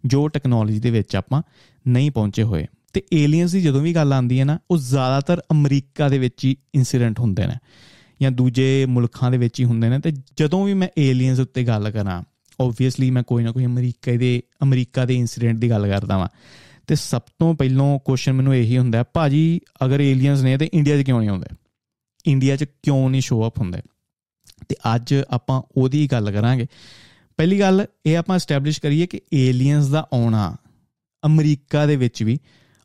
ਜੋ 0.05 0.27
ਟੈਕਨੋਲੋਜੀ 0.27 0.79
ਦੇ 0.79 0.91
ਵਿੱਚ 0.91 1.15
ਆਪਾਂ 1.15 1.41
ਨਹੀਂ 1.87 2.11
ਪਹੁੰਚੇ 2.11 2.43
ਹੋਏ। 2.43 2.67
ਤੇ 2.93 3.03
ਏਲੀਅਨਸ 3.13 3.51
ਦੀ 3.51 3.61
ਜਦੋਂ 3.61 3.81
ਵੀ 3.81 3.95
ਗੱਲ 3.95 4.13
ਆਉਂਦੀ 4.13 4.39
ਹੈ 4.39 4.45
ਨਾ, 4.45 4.59
ਉਹ 4.71 4.77
ਜ਼ਿਆਦਾਤਰ 4.77 5.41
ਅਮਰੀਕਾ 5.51 6.09
ਦੇ 6.09 6.17
ਵਿੱਚ 6.17 6.45
ਹੀ 6.45 6.57
ਇਨਸੀਡੈਂਟ 6.75 7.19
ਹੁੰਦੇ 7.19 7.47
ਨੇ 7.47 7.55
ਜਾਂ 8.21 8.31
ਦੂਜੇ 8.31 8.85
ਮੁਲਕਾਂ 8.85 9.31
ਦੇ 9.31 9.37
ਵਿੱਚ 9.37 9.59
ਹੀ 9.59 9.65
ਹੁੰਦੇ 9.65 9.89
ਨੇ। 9.89 9.99
ਤੇ 9.99 10.11
ਜਦੋਂ 10.11 10.65
ਵੀ 10.65 10.73
ਮੈਂ 10.73 10.87
ਏਲੀਅਨਸ 10.97 11.39
ਉੱਤੇ 11.39 11.63
ਗੱਲ 11.63 11.91
ਕਰਾਂ 11.91 12.23
ਆਬਵੀਅਸਲੀ 12.61 13.11
ਮੈਂ 13.11 13.23
ਕੋਈ 13.23 13.43
ਨਾ 13.43 13.51
ਕੋਈ 13.51 13.65
ਅਮਰੀਕਾ 13.65 14.11
ਦੇ 14.11 14.43
ਅਮਰੀਕਾ 14.63 15.05
ਦੇ 15.05 15.15
ਇਨਸੀਡੈਂਟ 15.15 15.57
ਦੀ 15.57 15.69
ਗੱਲ 15.69 15.87
ਕਰਦਾ 15.87 16.17
ਵਾਂ। 16.17 16.27
ਤੇ 16.89 16.95
ਸਭ 16.95 17.21
ਤੋਂ 17.39 17.53
ਪਹਿਲਾਂ 17.53 17.99
ਕੁਐਸਚਨ 17.99 18.33
ਮੈਨੂੰ 18.33 18.55
ਇਹੀ 18.55 18.77
ਹੁੰਦਾ 18.77 19.03
ਭਾਜੀ 19.03 19.59
ਅਗਰ 19.85 19.99
ਏਲੀਅਨਸ 20.01 20.41
ਨੇ 20.41 20.57
ਤੇ 20.57 20.69
ਇੰਡੀਆ 20.73 21.01
'ਚ 21.01 21.05
ਕਿਉਂ 21.05 21.19
ਨਹੀਂ 21.19 21.29
ਆਉਂਦੇ? 21.29 21.55
ਇੰਡੀਆ 22.25 22.55
'ਚ 22.55 22.63
ਕਿਉਂ 22.63 23.09
ਨਹੀਂ 23.09 23.21
ਸ਼ੋ 23.21 23.47
ਅਪ 23.47 23.59
ਹੁੰਦੇ? 23.59 23.81
ਤੇ 24.69 24.75
ਅੱਜ 24.95 25.15
ਆਪਾਂ 25.29 25.61
ਉਹਦੀ 25.77 26.07
ਗੱਲ 26.07 26.31
ਕਰਾਂਗੇ। 26.31 26.65
ਪਹਿਲੀ 27.37 27.59
ਗੱਲ, 27.59 27.85
ਇਹ 28.05 28.17
ਆਪਾਂ 28.17 28.35
ਐਸਟੈਬਲਿਸ਼ 28.35 28.81
ਕਰੀਏ 28.81 29.07
ਕਿ 29.07 29.21
ਏਲੀਅਨਸ 29.33 29.87
ਦਾ 29.87 30.07
ਆਉਣਾ 30.13 30.55
ਅਮਰੀਕਾ 31.25 31.85
ਦੇ 31.85 31.95
ਵਿੱਚ 31.95 32.23
ਵੀ 32.23 32.39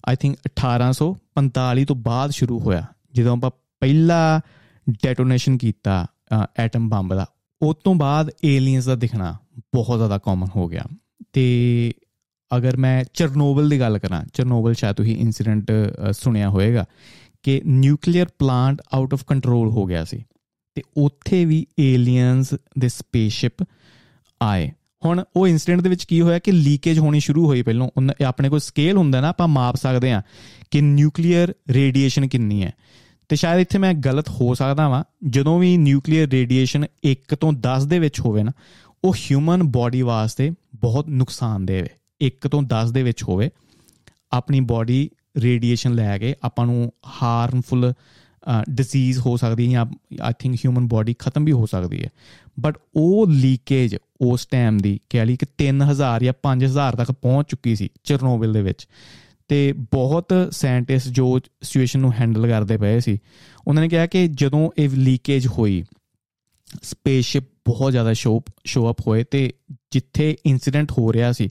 ਆਈ 0.08 0.16
ਥਿੰਕ 0.16 0.37
1845 0.46 1.84
ਤੋਂ 1.84 1.96
ਬਾਅਦ 1.96 2.30
ਸ਼ੁਰੂ 2.30 2.61
ਹੋਇਆ, 2.61 2.87
ਜਦੋਂ 3.12 3.37
ਆਪਾਂ 3.37 3.50
ਪਹਿਲਾ 3.80 4.40
ਡੈਟੋਨੇਸ਼ਨ 4.90 5.56
ਕੀਤਾ 5.58 6.06
ਐਟਮ 6.56 6.88
ਬੰਬ 6.88 7.14
ਦਾ। 7.14 7.26
ਉਸ 7.62 7.76
ਤੋਂ 7.84 7.94
ਬਾਅਦ 7.94 8.30
ਏਲੀਅਨਸ 8.44 8.84
ਦਾ 8.84 8.94
ਦਿਖਣਾ 8.94 9.37
ਬਹੁਤ 9.75 9.99
ਜ਼ਿਆਦਾ 9.99 10.18
ਕਾਮਨ 10.18 10.49
ਹੋ 10.56 10.68
ਗਿਆ। 10.68 10.84
ਤੇ 11.32 11.44
ਅਗਰ 12.56 12.76
ਮੈਂ 12.76 13.04
ਚਰਨੋਬਲ 13.14 13.68
ਦੀ 13.68 13.80
ਗੱਲ 13.80 13.99
ਕਰਾਂ, 13.99 14.25
ਚਰਨੋਬਲ 14.34 14.75
ਸ਼ਾਇਦ 14.75 14.96
ਤੁਸੀਂ 14.96 15.16
ਇਨਸੀਡੈਂਟ 15.16 15.73
ਸੁਣਿਆ 16.12 16.49
ਹੋਵੇਗਾ 16.50 16.84
ਕਿ 17.42 17.61
nuclear 17.66 18.26
plant 18.38 18.82
out 18.94 19.14
of 19.14 19.25
control 19.25 19.68
ਹੋ 19.68 19.84
ਗਿਆ 19.84 20.04
ਸੀ 20.04 20.25
ਤੇ 20.75 20.82
ਉੱਥੇ 20.96 21.44
ਵੀ 21.44 21.66
ਏਲੀਅਨਸ 21.80 22.54
ਦੇ 22.78 22.88
ਸਪੇਸਸ਼ਿਪ 22.88 23.64
ਆਏ। 24.42 24.70
ਹੁਣ 25.04 25.25
ਉਹ 25.37 25.46
ਇਨਸੀਡੈਂਟ 25.49 25.80
ਦੇ 25.80 25.88
ਵਿੱਚ 25.88 26.04
ਕੀ 26.04 26.20
ਹੋਇਆ 26.20 26.38
ਕਿ 26.38 26.52
ਲੀਕੇਜ 26.52 26.99
ਹੋਣੀ 26.99 27.20
ਸ਼ੁਰੂ 27.20 27.46
ਹੋਈ 27.46 27.62
ਪਹਿਲਾਂ। 27.62 27.88
ਆਪਣੇ 28.26 28.49
ਕੋਲ 28.49 28.61
ਸਕੇਲ 28.61 28.96
ਹੁੰਦਾ 28.96 29.20
ਨਾ, 29.20 29.28
ਆਪਾਂ 29.28 29.49
ਮਾਪ 29.49 29.76
ਸਕਦੇ 29.76 30.12
ਆ 30.12 30.23
ਕਿ 30.70 30.80
ਨਿਊਕਲੀਅਰ 30.80 31.52
ਰੇਡੀਏਸ਼ਨ 31.70 32.28
ਕਿੰਨੀ 32.28 32.62
ਹੈ। 32.64 32.73
ਤੇ 33.28 33.37
ਸ਼ਾਇਦ 33.37 33.61
ਇੱਥੇ 33.61 33.78
ਮੈਂ 33.78 33.94
ਗਲਤ 33.94 34.28
ਹੋ 34.28 34.54
ਸਕਦਾ 34.54 34.88
ਵਾਂ। 34.88 35.04
ਜਦੋਂ 35.26 35.58
ਵੀ 35.58 35.76
ਨਿਊਕਲੀਅਰ 35.76 36.28
ਰੇਡੀਏਸ਼ਨ 36.28 36.84
1 37.04 37.34
ਤੋਂ 37.40 37.52
10 37.52 37.87
ਦੇ 37.87 37.99
ਵਿੱਚ 37.99 38.20
ਹੋਵੇ 38.20 38.42
ਨਾ, 38.42 38.52
ਉਹ 39.04 39.14
ਹਿਊਮਨ 39.14 39.62
ਬਾਡੀ 39.62 40.02
ਵਾਸਤੇ 40.02 40.50
ਬਹੁਤ 40.75 41.08
ਨੁਕਸਾਨਦੇਹ 41.08 41.82
ਹੈ 41.82 41.88
1 42.23 42.49
ਤੋਂ 42.50 42.62
10 42.62 42.92
ਦੇ 42.92 43.02
ਵਿੱਚ 43.02 43.23
ਹੋਵੇ, 43.23 43.50
ਆਪਣੀ 44.33 44.61
ਬਾਡੀ 44.61 45.11
ਰੇਡੀਏਸ਼ਨ 45.37 45.94
ਲੈ 45.94 46.18
ਕੇ 46.18 46.35
ਆਪਾਂ 46.42 46.66
ਨੂੰ 46.66 46.92
ਹਾਰਮਫੁਲ 47.23 47.92
ਡਿਜ਼ੀਜ਼ 48.71 49.18
ਹੋ 49.18 49.37
ਸਕਦੀ 49.37 49.66
ਹੈ 49.66 49.71
ਜਾਂ 49.71 49.87
ਆਈ 50.23 50.33
ਥਿੰਕ 50.38 50.54
ਹਿਊਮਨ 50.54 50.88
ਬਾਡੀ 50.88 51.14
ਖਤਮ 51.18 51.44
ਵੀ 51.44 51.52
ਹੋ 51.52 51.66
ਸਕਦੀ 51.66 52.04
ਹੈ। 52.04 52.09
ਬਟ 52.61 52.78
ਉਹ 52.94 53.26
ਲੀਕੇਜ 53.26 53.97
ਉਸ 54.21 54.47
ਟਾਈਮ 54.47 54.78
ਦੀ 54.78 55.00
ਕਹਿ 55.11 55.26
ਲਈ 55.26 55.37
ਕਿ 55.37 55.47
3000 55.59 56.25
ਜਾਂ 56.25 56.33
5000 56.42 56.97
ਤੱਕ 56.97 57.12
ਪਹੁੰਚ 57.12 57.50
ਚੁੱਕੀ 57.50 57.76
ਸੀ 57.76 57.88
ਚਰਨੋਬਿਲ 58.04 58.52
ਦੇ 58.52 58.62
ਵਿੱਚ। 58.62 58.87
ਤੇ 59.49 59.73
ਬਹੁਤ 59.73 60.49
ਸਾਇੰਟਿਸਟ 60.50 61.09
ਜੋ 61.09 61.40
ਸਿਚੁਏਸ਼ਨ 61.62 62.00
ਨੂੰ 62.00 62.12
ਹੈਂਡਲ 62.12 62.47
ਕਰਦੇ 62.49 62.76
ਪਏ 62.76 63.00
ਸੀ, 63.00 63.18
ਉਹਨਾਂ 63.66 63.83
ਨੇ 63.83 63.88
ਕਿਹਾ 63.88 64.06
ਕਿ 64.06 64.28
ਜਦੋਂ 64.28 64.71
ਇਹ 64.78 64.88
ਲੀਕੇਜ 64.88 65.47
ਹੋਈ 65.47 65.85
ਸਪੇਸਸ਼ਿਪ 66.83 67.42
ਬਹੁਤ 67.66 67.92
ਜ਼ਿਆਦਾ 67.92 68.12
ਸ਼ੋ 68.12 68.42
ਸ਼ੋ 68.64 68.90
ਅਪ 68.90 69.00
ਹੋਏ 69.00 69.25
ਤੇ 69.25 69.52
ਜਿੱਥੇ 69.90 70.37
ਇਨਸੀਡੈਂਟ 70.47 70.92
ਹੋ 70.92 71.12
ਰਿਹਾ 71.12 71.33
ਸੀ 71.33 71.49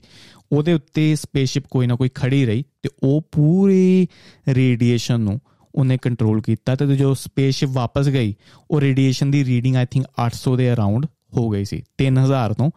ਉਹਦੇ 0.52 0.72
ਉੱਤੇ 0.72 1.14
ਸਪੇਸਸ਼ਿਪ 1.16 1.64
ਕੋਈ 1.70 1.86
ਨਾ 1.86 1.94
ਕੋਈ 1.94 2.08
ਖੜੀ 2.14 2.46
ਰਹੀ 2.46 2.64
ਤੇ 2.82 2.90
ਉਹ 3.02 3.22
ਪੂਰੀ 3.32 4.06
ਰੇਡੀਏਸ਼ਨ 4.48 5.20
ਨੂੰ 5.20 5.40
ਉਹਨੇ 5.74 5.98
ਕੰਟਰੋਲ 6.02 6.40
ਕੀਤਾ 6.42 6.74
ਤੇ 6.74 6.96
ਜੋ 6.96 7.14
ਸਪੇਸਸ਼ਿਪ 7.14 7.70
ਵਾਪਸ 7.72 8.08
ਗਈ, 8.08 8.34
ਉਹ 8.70 8.80
ਰੇਡੀਏਸ਼ਨ 8.80 9.30
ਦੀ 9.30 9.44
ਰੀਡਿੰਗ 9.44 9.76
ਆਈ 9.76 9.86
ਥਿੰਕ 9.90 10.06
800 10.18 10.56
ਦੇ 10.56 10.72
ਅਰਾਊਂਡ 10.72 11.06
ਹੋ 11.36 11.48
ਗਈ 11.50 11.64
ਸੀ। 11.64 11.82
3000 11.98 12.54
ਤੋਂ 12.54 12.70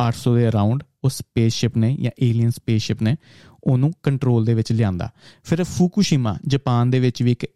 800 0.00 0.34
ਦੇ 0.36 0.48
ਅਰਾਊਂਡ 0.48 0.82
ਉਹ 1.04 1.10
ਸਪੇਸਸ਼ਿਪ 1.10 1.76
ਨੇ 1.76 1.96
ਜਾਂ 2.00 2.10
ਏਲੀਅਨ 2.22 2.50
ਸਪੇਸਸ਼ਿਪ 2.50 3.02
ਨੇ 3.02 3.16
ਉਹਨੂੰ 3.64 3.92
ਕੰਟਰੋਲ 4.02 4.44
ਦੇ 4.44 4.54
ਵਿੱਚ 4.54 4.72
ਲਿਆਂਦਾ। 4.72 5.10
ਫਿਰ 5.44 5.64
ਫੂਕੂਸ਼ੀਮਾ, 5.64 6.36
ਜਾਪਾਨ 6.46 6.90
ਦੇ 6.90 7.00
ਵਿੱਚ 7.00 7.22
ਵੀ 7.22 7.32
ਇੱਕ 7.32 7.46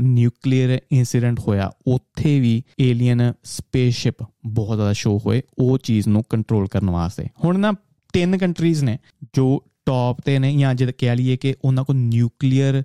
ਨਿਊਕਲੀਅਰ 0.00 0.78
ਇਨਸੀਡੈਂਟ 0.92 1.40
ਹੋਇਆ। 1.40 1.70
ਉੱਥੇ 1.86 2.40
ਵੀ 2.40 2.62
ਏਲੀਅਨ 2.80 3.32
ਸਪੇਸਸ਼ਿਪ 3.44 4.22
ਬਹੁਤ 4.46 4.76
ਜ਼ਿਆਦਾ 4.76 4.92
ਸ਼ੋ 4.92 5.18
ਹੋਏ, 5.26 5.42
ਉਹ 5.58 5.78
ਚੀਜ਼ 5.78 6.08
ਨੂੰ 6.08 6.22
ਕੰਟਰੋਲ 6.30 6.66
ਕਰਨ 6.66 6.90
ਵਾਸਤੇ। 6.90 7.26
ਹੁਣ 7.44 7.58
ਨਾ 7.58 7.72
ਤਿੰਨ 8.12 8.38
ਕੰਟਰੀਜ਼ 8.38 8.84
ਨੇ 8.84 8.98
ਜੋ 9.34 9.64
ਟੌਪ 9.86 10.20
ਤੇ 10.20 10.38
ਨੇ 10.38 10.56
ਜਾਂ 10.56 10.74
ਜਦ 10.74 10.90
ਕਹਿ 10.90 11.16
ਲਈਏ 11.16 11.36
ਕਿ 11.36 11.54
ਉਹਨਾਂ 11.64 11.84
ਕੋਲ 11.84 11.96
ਨਿਊਕਲੀਅਰ 11.96 12.82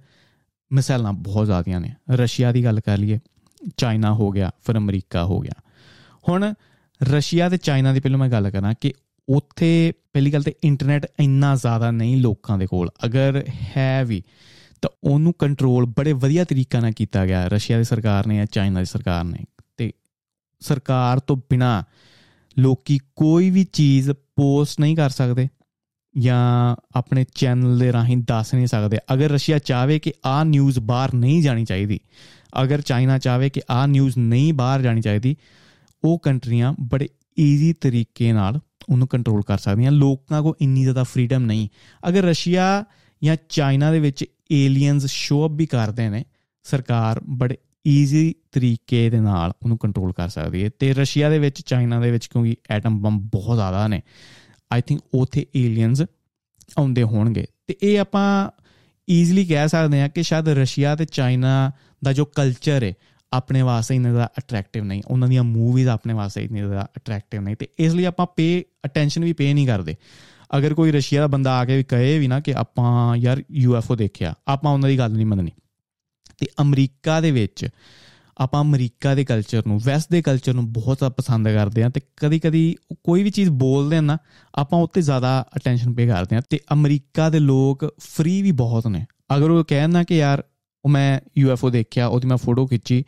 ਮਿਸਾਈਲਾਂ 0.74 1.14
ਬਹੁਤ 1.14 1.46
ਜ਼ਿਆਦੀਆਂ 1.46 1.82
ਨੇ। 1.82 1.94
ਰਸ਼ੀਆ 2.10 2.52
ਦੀ 2.52 2.64
ਗੱਲ 2.64 2.80
ਕਰ 2.80 2.98
ਲਈਏ, 2.98 3.20
ਚਾਈਨਾ 3.78 4.14
ਹੋ 4.14 4.32
ਗਿਆ, 4.32 4.52
ਫਿਰ 4.68 4.78
ਅਮਰੀਕਾ 4.78 5.24
ਹੋ 5.24 5.40
ਗਿਆ। 5.40 5.62
ਹੁਣ 6.30 6.54
ਰਸ਼ੀਆ 7.04 7.50
ਤੇ 7.50 7.58
ਚਾਈਨਾ 7.58 7.94
ਦੀ 7.94 8.00
ਪਹਿਲਾਂ 8.00 8.20
ਮੈਂ 8.20 8.30
ਗੱਲ 8.30 8.50
ਕਰਾਂ 8.50 8.74
ਕਿ 8.82 8.94
ਉੱਥੇ 9.30 9.94
ਪਹਿਲੀ 10.14 10.34
ਗੱਲ 10.34 10.44
ਤੇ 10.44 10.56
ਇੰਟਰਨੈਟ 10.64 11.08
ਇੰਨਾ 11.20 11.56
ਜ਼ਿਆਦਾ 11.56 11.92
ਨਹੀਂ 11.92 12.18
ਲੋਕਾਂ 12.18 12.58
ਦੇ 12.58 12.68
ਕੋਲ। 12.68 12.90
ਅਗਰ 13.06 13.44
ਹੈ 13.78 14.06
ਵੀ, 14.06 14.24
ਤਾਂ 14.82 14.90
ਉਹਨੂੰ 15.04 15.34
ਕੰਟਰੋਲ 15.40 15.86
ਬੜੇ 15.86 16.14
ਵਧੀਆ 16.14 16.44
ਤਰੀਕਾ 16.44 16.80
ਨਾਲ 16.80 16.92
ਕੀਤਾ 16.92 17.26
ਗਿਆ। 17.26 17.48
ਰਸ਼ੀਆ 17.48 17.78
ਦੀ 17.78 17.84
ਸਰਕਾਰ 17.84 18.28
ਨੇ 18.28 18.36
ਜਾਂ 18.36 18.46
ਚਾਈਨਾ 18.46 18.80
ਦੀ 18.80 18.86
ਸਰਕਾਰ 18.86 19.24
ਨੇ। 19.24 19.40
ਤੇ 19.78 19.94
ਸਰਕਾਰ 20.60 21.20
ਤੋਂ 21.20 21.36
ਬਿਨਾ 21.36 21.84
ਲੋਕੀ 22.60 23.00
ਕੋਈ 23.16 23.50
ਵੀ 23.50 23.64
ਚੀਜ਼ 23.64 24.12
ਪੋਸਟ 24.36 24.80
ਨਹੀਂ 24.80 24.96
ਕਰ 24.96 25.10
ਸਕਦੇ 25.10 25.48
ਜਾਂ 26.18 26.76
ਆਪਣੇ 26.96 27.26
ਚੈਨਲ 27.36 27.80
ਦੇ 27.80 27.92
ਰਾਹੀਂ 27.94 28.18
ਦੱਸ 28.18 28.54
ਨਹੀਂ 28.54 28.68
ਸਕਦੇ। 28.68 28.98
ਅਗਰ 29.14 29.30
ਰਸ਼ੀਆ 29.30 29.60
ਚਾਹਵੇ 29.60 30.00
ਕਿ 30.00 30.14
ਆਹ 30.26 30.46
ਨਿਊਜ਼ 30.46 30.80
ਬਾਹਰ 30.80 31.14
ਨਹੀਂ 31.14 31.42
ਜਾਣੀ 31.44 31.66
ਚਾਹੀਦੀ, 31.66 32.00
ਅਗਰ 32.62 32.82
ਚਾਈਨਾ 32.82 33.18
ਚਾਹਵੇ 33.18 33.50
ਕਿ 33.50 33.62
ਆਹ 33.70 33.88
ਨਿਊਜ਼ 33.88 34.18
ਨਹੀਂ 34.18 34.54
ਬਾਹਰ 34.54 34.82
ਜਾਣੀ 34.82 35.02
ਚਾਹੀਦੀ, 35.02 35.36
ਉਹ 36.04 36.20
ਕੰਟਰੀਆਂ 36.20 36.74
ਬੜੇ 36.80 37.10
ਈਜ਼ੀ 37.40 37.74
ਤਰੀਕੇ 37.74 38.32
ਨਾਲ 38.34 38.60
ਉਹਨੂੰ 38.90 39.08
ਕੰਟਰੋਲ 39.08 39.42
ਕਰ 39.42 39.58
ਸਕਦੀਆਂ। 39.58 39.92
ਲੋਕਾਂ 39.92 40.42
ਕੋ 40.44 40.56
ਇੰਨੀ 40.62 40.84
ਜ਼ਿਆਦਾ 40.84 41.04
ਫਰੀडम 41.04 41.40
ਨਹੀਂ। 41.40 41.68
ਅਗਰ 42.08 42.24
ਰਸ਼ੀਆ 42.24 42.86
ਜਾਂ 43.22 43.38
ਚਾਈਨਾ 43.50 43.92
ਦੇ 43.92 44.00
ਵਿੱਚ 44.00 44.26
ਏਲੀਅਨਸ 44.52 45.06
ਸ਼ੋ 45.06 45.46
ਅਪ 45.48 45.52
ਵੀ 45.52 45.66
ਕਰਦੇ 45.66 46.10
ਨੇ, 46.10 46.24
ਸਰਕਾਰ 46.64 47.22
ਬੜੇ 47.30 47.58
ਈਜ਼ੀ 47.88 48.34
ਤਰੀਕੇ 48.52 49.10
ਦੇ 49.10 49.20
ਨਾਲ 49.20 49.54
ਉਹਨੂੰ 49.64 49.78
ਕੰਟਰੋਲ 49.78 50.14
ਕਰ 50.14 50.30
ਸਕਦੀ 50.30 50.64
ਹੈ 50.64 50.70
ਤੇ 50.80 50.94
ਰਸ਼ੀਆ 50.94 51.30
ਦੇ 51.30 51.40
ਵਿੱਚ, 51.40 51.62
ਚਾਈਨਾ 51.62 52.00
ਦੇ 52.00 52.12
ਵਿੱਚ 52.12 52.28
ਕਿਉਂਕਿ 52.28 52.56
ਐਟਮ 52.70 53.00
ਬੰਬ 53.02 53.22
ਬਹੁਤ 53.32 53.58
ਜ਼ਿਆਦਾ 53.58 53.88
ਨੇ 53.88 54.02
ਆਈ 54.72 54.82
ਥਿੰਕ 54.82 55.02
ਉਥੇ 55.14 55.46
ਏਲੀਅਨਸ 55.56 56.02
ਆਉਂਦੇ 56.78 57.04
ਹੋਣਗੇ। 57.04 57.46
ਤੇ 57.68 57.76
ਇਹ 57.84 58.00
ਆਪਾਂ 58.00 58.50
ਈਜ਼ੀਲੀ 59.08 59.46
ਕਹਿ 59.46 59.68
ਸਕਦੇ 59.68 60.02
ਹਾਂ 60.02 60.10
ਕਿ 60.10 60.24
ਸ਼ਾਇਦ 60.24 60.50
ਰਸ਼ੀਆ 60.50 60.96
ਤੇ 60.96 61.06
ਚਾਈਨਾ 61.06 61.72
ਦਾ 62.04 62.14
ਜੋ 62.14 62.26
ਕਲਚਰ 62.26 62.84
ਹੈ, 62.84 62.94
ਆਪਣੇ 63.32 63.62
ਵਾਸਤੇ 63.62 63.96
ਇੰਨਾ 63.96 64.10
ਜ਼ਿਆਦਾ 64.10 64.30
ਅਟਰੈਕਟਿਵ 64.38 64.84
ਨਹੀਂ, 64.84 65.02
ਉਹਨਾਂ 65.08 65.28
ਦੀਆਂ 65.28 65.44
ਮੂਵੀਜ਼ 65.44 65.88
ਆਪਣੇ 65.88 66.14
ਵਾਸਤੇ 66.14 66.44
ਇੰਨੀ 66.44 66.60
ਜ਼ਿਆਦਾ 66.60 66.88
ਅਟਰੈਕਟਿਵ 66.98 67.42
ਨਹੀਂ 67.42 67.56
ਤੇ 67.56 67.68
ਇਸ 67.80 67.94
ਲਈ 67.94 68.06
ਆਪਾਂ 68.06 68.26
ਪੇ 68.36 68.64
ਅਟੈਂਸ਼ਨ 68.86 69.24
ਵੀ 69.24 69.34
ਪੇ 69.34 69.54
ਨਹੀਂ 69.54 69.68
ਕਰਦੇ। 69.68 69.96
ਅਗਰ 70.58 70.74
ਕੋਈ 70.74 70.92
ਰਸ਼ੀਆ 70.92 71.22
ਦਾ 71.22 71.28
ਬੰਦਾ 71.28 71.58
ਆ 71.58 71.66
ਕੇ 71.66 71.78
ਵੀ 71.78 71.84
ਕਹੇ 71.84 72.18
ਵੀ 72.20 72.28
ਨਾ 72.28 72.40
ਕਿ 72.40 72.54
ਆਪਾਂ 72.54 73.16
ਯਾਰ 73.18 73.44
ਯੂਐਫਓ 73.52 73.96
ਦੇਖਿਆ, 73.96 74.34
ਆਪਾਂ 74.48 74.72
ਉਹਨਾਂ 74.74 74.90
ਦੀ 74.90 74.98
ਗੱਲ 74.98 75.12
ਨਹੀਂ 75.12 75.26
ਮੰਨਣੀ। 75.26 75.52
ਤੇ 76.38 76.48
ਅਮਰੀਕਾ 76.62 77.22
ਦੇ 77.22 77.32
ਵਿੱਚ 77.32 77.68
ਆਪਾਂ 78.38 78.62
ਅਮਰੀਕਾ 78.62 79.16
ਦੇ 79.16 79.26
ਕਲਚਰ 79.26 79.64
ਨੂੰ 79.68 79.82
ਵੈਸਟ 79.84 80.12
ਦੇ 80.12 80.22
ਕਲਚਰ 80.22 80.54
ਨੂੰ 80.54 80.74
ਬਹੁਤ 80.74 80.98
ਜ਼ਿਆਦਾ 80.98 81.14
ਪਸੰਦ 81.18 81.50
ਕਰਦੇ 81.50 81.84
ਆ 81.84 81.90
ਤੇ 81.90 82.02
ਕਦੀ-ਕਦੀ 82.18 82.76
ਕੋਈ 83.04 83.24
ਵੀ 83.24 83.30
ਚੀਜ਼ 83.30 83.50
ਬੋਲਦੇ 83.50 83.98
ਆ 83.98 84.02
ਨਾ, 84.02 84.18
ਆਪਾਂ 84.56 84.80
ਉੱਤੇ 84.80 85.02
ਜ਼ਿਆਦਾ 85.02 85.48
ਅਟੈਂਸ਼ਨ 85.58 85.94
ਪੇ 85.94 86.08
ਕਰਦੇ 86.08 86.36
ਆ 86.36 86.42
ਤੇ 86.50 86.60
ਅਮਰੀਕਾ 86.74 87.30
ਦੇ 87.30 87.40
ਲੋਕ 87.40 87.96
ਫ੍ਰੀ 88.00 88.42
ਵੀ 88.42 88.52
ਬਹੁਤ 88.52 88.88
ਨੇ। 88.88 89.06
ਅਗਰ 89.36 89.50
ਉਹ 89.50 89.64
ਕਹਿਣ 89.64 90.04
ਕਿ 90.04 90.18
ਯਾਰ, 90.18 90.44
ਉਹ 90.86 90.90
ਮੈਂ 90.90 91.20
ਯੂਐਫਓ 91.38 91.70
ਦੇਖਿਆ, 91.70 92.08
ਉਹਦੀ 92.08 92.28
ਮੈਂ 92.28 92.38
ਫੋਟੋ 92.38 92.68
ਖਿੱਚੀ, 92.68 93.04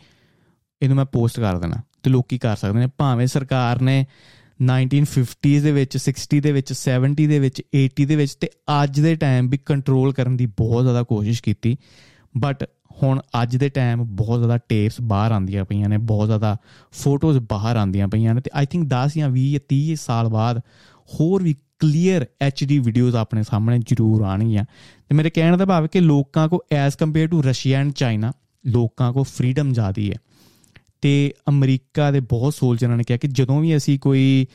ਇਹਨੂੰ 0.82 0.98
ਮੈਂ 0.98 1.06
ਪੋਸਟ 1.06 1.40
ਕਰ 1.40 1.60
ਦੇਣਾ। 1.60 1.76
ਤੇ 2.04 2.10
ਲੋਕੀ 2.10 2.38
ਕਰ 2.38 2.56
ਸਕਦੇ 2.56 2.80
ਨੇ? 2.80 2.88
ਭਾਵੇਂ 2.98 3.28
ਸਰਕਾਰ 3.28 3.82
ਨੇ 3.82 4.06
1950s 4.66 5.64
ਦੇ 5.64 5.72
ਵਿੱਚ 5.72 5.98
60 5.98 6.40
ਦੇ 6.40 6.52
ਵਿੱਚ 6.52 6.74
70 6.74 7.28
ਦੇ 7.28 7.40
ਵਿੱਚ 7.40 7.62
80 7.76 8.06
ਦੇ 8.06 8.16
ਵਿੱਚ 8.16 8.36
ਤੇ 8.36 8.50
ਅੱਜ 8.84 9.00
ਦੇ 9.00 9.16
ਟਾਈਮ 9.16 9.50
ਵੀ 9.50 9.58
ਕੰਟਰੋਲ 9.58 10.14
ਕਰਨ 10.14 10.38
ਦੀ 10.38 10.46
ਬਹੁਤ 10.46 10.84
ਜ਼ਿਆਦਾ 10.84 11.04
ਕੋਸ਼ਿਸ਼ 11.04 11.44
ਕੀਤੀ। 11.44 11.78
ਬਟ 12.38 12.70
ਹੁਣ 13.04 13.20
ਅੱਜ 13.42 13.58
ਦੇ 13.58 13.70
ਟਾਈਮ 13.70 14.04
ਬਹੁਤ 14.04 14.40
ਜ਼ਿਆਦਾ 14.40 14.58
ਟੇਪਸ 14.70 14.96
ਬਾਹਰ 15.02 15.32
ਆਉਂਦੀਆਂ 15.32 15.66
ਪਈਆਂ 15.66 15.90
ਨੇ, 15.90 15.98
ਬਹੁਤ 15.98 16.28
ਜ਼ਿਆਦਾ 16.28 16.58
ਫੋਟੋਜ਼ 16.92 17.40
ਬਾਹਰ 17.40 17.76
ਆਉਂਦੀਆਂ 17.76 18.08
ਪਈਆਂ 18.08 18.36
ਨੇ 18.36 18.42
ਤੇ 18.42 18.52
ਆਈ 18.54 18.66
ਥਿੰਕ 18.66 18.88
10 18.88 19.18
ਜਾਂ 19.18 19.30
20 19.30 19.52
ਜਾਂ 19.52 19.60
30 19.74 19.96
ਸਾਲ 19.96 20.30
ਬਾਅਦ 20.30 20.62
ਹੋਰ 21.10 21.44
ਵੀ 21.44 21.56
ਕਲੀਅਰ 21.80 22.26
ਐਚਡੀ 22.42 22.80
ਵੀਡੀਓਜ਼ 22.80 23.16
ਆਪਣੇ 23.16 23.44
ਸਾਹਮਣੇ 23.44 23.80
ਜ਼ਰੂਰ 23.80 24.22
ਆਣਗੀਆਂ 24.22 24.64
ਤੇ 25.10 25.16
ਮੇਰੇ 25.16 25.30
ਕਹਿਣ 25.30 25.58
ਦਾ 25.58 25.66
ਭਾਵ 25.66 25.84
ਹੈ 25.84 25.88
ਕਿ 25.88 26.00
ਲੋਕਾਂ 26.00 26.48
ਕੋ 26.50 26.60
as 26.72 26.96
compare 26.96 27.28
to 27.28 27.42
Russia 27.42 27.80
and 27.80 27.92
China 27.92 28.32
ਲੋਕਾਂ 28.66 29.14
ਕੋ 29.14 29.24
ਫਰੀडम 29.24 29.74
ਜ਼ਿਆਦੀ 29.74 30.12
ਹੈ। 30.12 30.16
ਤੇ 31.06 31.34
ਅਮਰੀਕਾ 31.50 32.12
ਦੇ 32.12 32.20
ਬਹੁਤ 32.20 32.54
ਸੋਲਜਰਾਂ 32.54 32.96
ਨੇ 32.98 33.04
ਕਿਹਾ 33.04 33.18
ਕਿ 33.18 33.28
ਜਦੋਂ 33.28 33.60
ਵੀ 33.62 33.76
ਅਸੀਂ 33.78 33.98
ਕੋਈ 34.00 34.46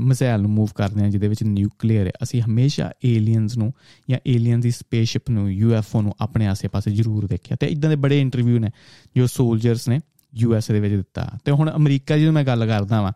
ਮਿਸਾਈਲ 0.00 0.40
ਨੂੰ 0.40 0.50
ਮੂਵ 0.50 0.68
ਕਰਦੇ 0.74 1.02
ਹਾਂ 1.02 1.08
ਜਿਹਦੇ 1.10 1.28
ਵਿੱਚ 1.28 1.42
ਨਿਊਕਲੀਅਰ 1.42 2.06
ਹੈ, 2.06 2.12
ਅਸੀਂ 2.22 2.42
ਹਮੇਸ਼ਾ 2.42 2.90
ਏਲੀਅਨਸ 3.04 3.56
ਨੂੰ 3.56 3.72
ਜਾਂ 4.10 4.18
ਏਲੀਅਨ 4.26 4.60
ਦੀ 4.60 4.70
ਸਪੇਸਸ਼ਿਪ 4.70 5.30
ਨੂੰ 5.30 5.52
ਯੂਐਫਓ 5.52 6.02
ਨੂੰ 6.02 6.14
ਆਪਣੇ 6.20 6.46
ਆਸੇ-ਪਾਸੇ 6.46 6.90
ਜ਼ਰੂਰ 6.90 7.26
ਦੇਖਿਆ। 7.26 7.56
ਤੇ 7.60 7.66
ਇਦਾਂ 7.66 7.90
ਦੇ 7.90 7.96
ਬੜੇ 7.96 8.20
ਇੰਟਰਵਿਊ 8.20 8.58
ਨੇ 8.58 8.70
ਜੋ 9.16 9.26
ਸੋਲਜਰਸ 9.26 9.88
ਨੇ 9.88 10.00
ਯੂਐਸ 10.34 10.70
ਦੇ 10.70 10.80
ਵਿੱਚ 10.80 10.94
ਦਿੱਤਾ। 10.94 11.30
ਤੇ 11.44 11.52
ਹੁਣ 11.52 11.72
ਅਮਰੀਕਾ 11.76 12.16
ਜਿਹਨੂੰ 12.16 12.34
ਮੈਂ 12.34 12.44
ਗੱਲ 12.44 12.66
ਕਰਦਾ 12.66 13.02
ਵਾਂ, 13.02 13.12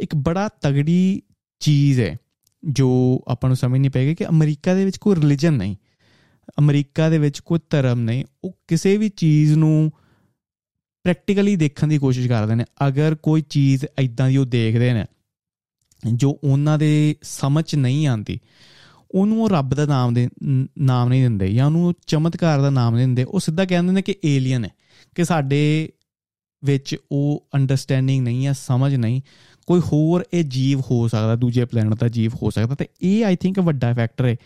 ਇੱਕ 0.00 0.14
ਬੜਾ 0.14 0.48
ਤਗੜੀ 0.62 1.22
ਚੀਜ਼ 1.60 2.00
ਹੈ 2.00 2.16
ਜੋ 2.64 3.22
ਆਪਾਂ 3.28 3.50
ਨੂੰ 3.50 3.56
ਸਮਝ 3.56 3.80
ਨਹੀਂ 3.80 3.90
ਪਏਗੀ 3.90 4.14
ਕਿ 4.14 4.28
ਅਮਰੀਕਾ 4.28 4.74
ਦੇ 4.74 4.84
ਵਿੱਚ 4.84 4.96
ਕੋਈ 4.96 5.16
ਰਿਲੀਜੀਅਨ 5.16 5.54
ਨਹੀਂ, 5.54 5.76
ਅਮਰੀਕਾ 6.58 7.08
ਦੇ 7.08 7.18
ਵਿੱਚ 7.18 7.40
ਕੋਈ 7.40 7.58
ਧਰਮ 7.70 8.00
ਨਹੀਂ, 8.00 8.24
ਉਹ 8.44 8.58
ਕਿਸੇ 8.68 8.96
ਵੀ 8.96 9.08
ਚੀਜ਼ 9.08 9.54
ਨੂੰ 9.54 9.90
ਪ੍ਰੈਕਟੀਕਲੀ 11.06 11.56
ਦੇਖਣ 11.56 11.86
ਦੀ 11.86 11.98
ਕੋਸ਼ਿਸ਼ 11.98 12.28
ਕਰਦੇ 12.28 12.54
ਨੇ, 12.54 12.64
ਅਗਰ 12.88 13.14
ਕੋਈ 13.14 13.40
ਚੀਜ਼ 13.40 13.84
ਐਦਾਂ 13.98 14.28
ਦੀ 14.28 14.36
ਉਹ 14.36 14.46
ਦੇਖਦੇ 14.46 14.92
ਨੇ, 14.92 15.04
ਜੋ 16.14 16.38
ਉਹਨਾਂ 16.44 16.78
ਦੇ 16.78 17.16
ਸਮਝ 17.22 17.74
ਨਹੀਂ 17.74 18.06
ਆਉਂਦੀ, 18.06 18.38
ਉਹਨੂੰ 19.10 19.42
ਉਹ 19.42 19.48
ਰੱਬ 19.48 19.74
ਦਾ 19.74 19.84
ਨਾਮ 19.86 20.14
ਦੇ 20.14 20.28
ਨਾਮ 20.78 21.08
ਨਹੀਂ 21.08 21.22
ਦਿੰਦੇ 21.22 21.52
ਜਾਂ 21.52 21.66
ਉਹਨੂੰ 21.66 21.94
ਚਮਤਕਾਰ 22.06 22.60
ਦਾ 22.60 22.70
ਨਾਮ 22.70 22.94
ਨਹੀਂ 22.94 23.06
ਦਿੰਦੇ, 23.06 23.24
ਉਹ 23.24 23.40
ਸਿੱਧਾ 23.40 23.64
ਕਹਿੰਦੇ 23.64 23.92
ਨੇ 23.92 24.02
ਕਿ 24.02 24.14
ਏਲੀਅਨ 24.24 24.64
ਹੈ, 24.64 24.70
ਕਿ 25.14 25.24
ਸਾਡੇ 25.24 25.92
ਵਿੱਚ 26.64 26.96
ਉਹ 27.12 27.48
ਅੰਡਰਸਟੈਂਡਿੰਗ 27.54 28.24
ਨਹੀਂ 28.24 28.46
ਹੈ, 28.46 28.52
ਸਮਝ 28.52 28.94
ਨਹੀਂ, 28.94 29.22
ਕੋਈ 29.66 29.80
ਹੋਰ 29.80 30.24
ਇਹ 30.34 30.44
ਜੀਵ 30.44 30.80
ਹੋ 30.80 31.08
ਸਕਦਾ, 31.08 31.36
ਦੂਜੇ 31.36 31.64
ਪਲੈਨਟ 31.64 31.94
ਦਾ 31.94 32.08
ਜੀਵ 32.08 32.30
ਹੋ 32.42 32.50
ਸਕਦਾ, 32.50 32.74
ਤੇ 32.74 32.88
ਇਹ 33.02 33.24
ਆਈ 33.24 33.36
ਥਿੰਕ 33.36 33.58
ਵੱਡਾ 33.58 33.92
ਫੈਕਟਰ 33.94 34.26
ਹੈ 34.26 34.36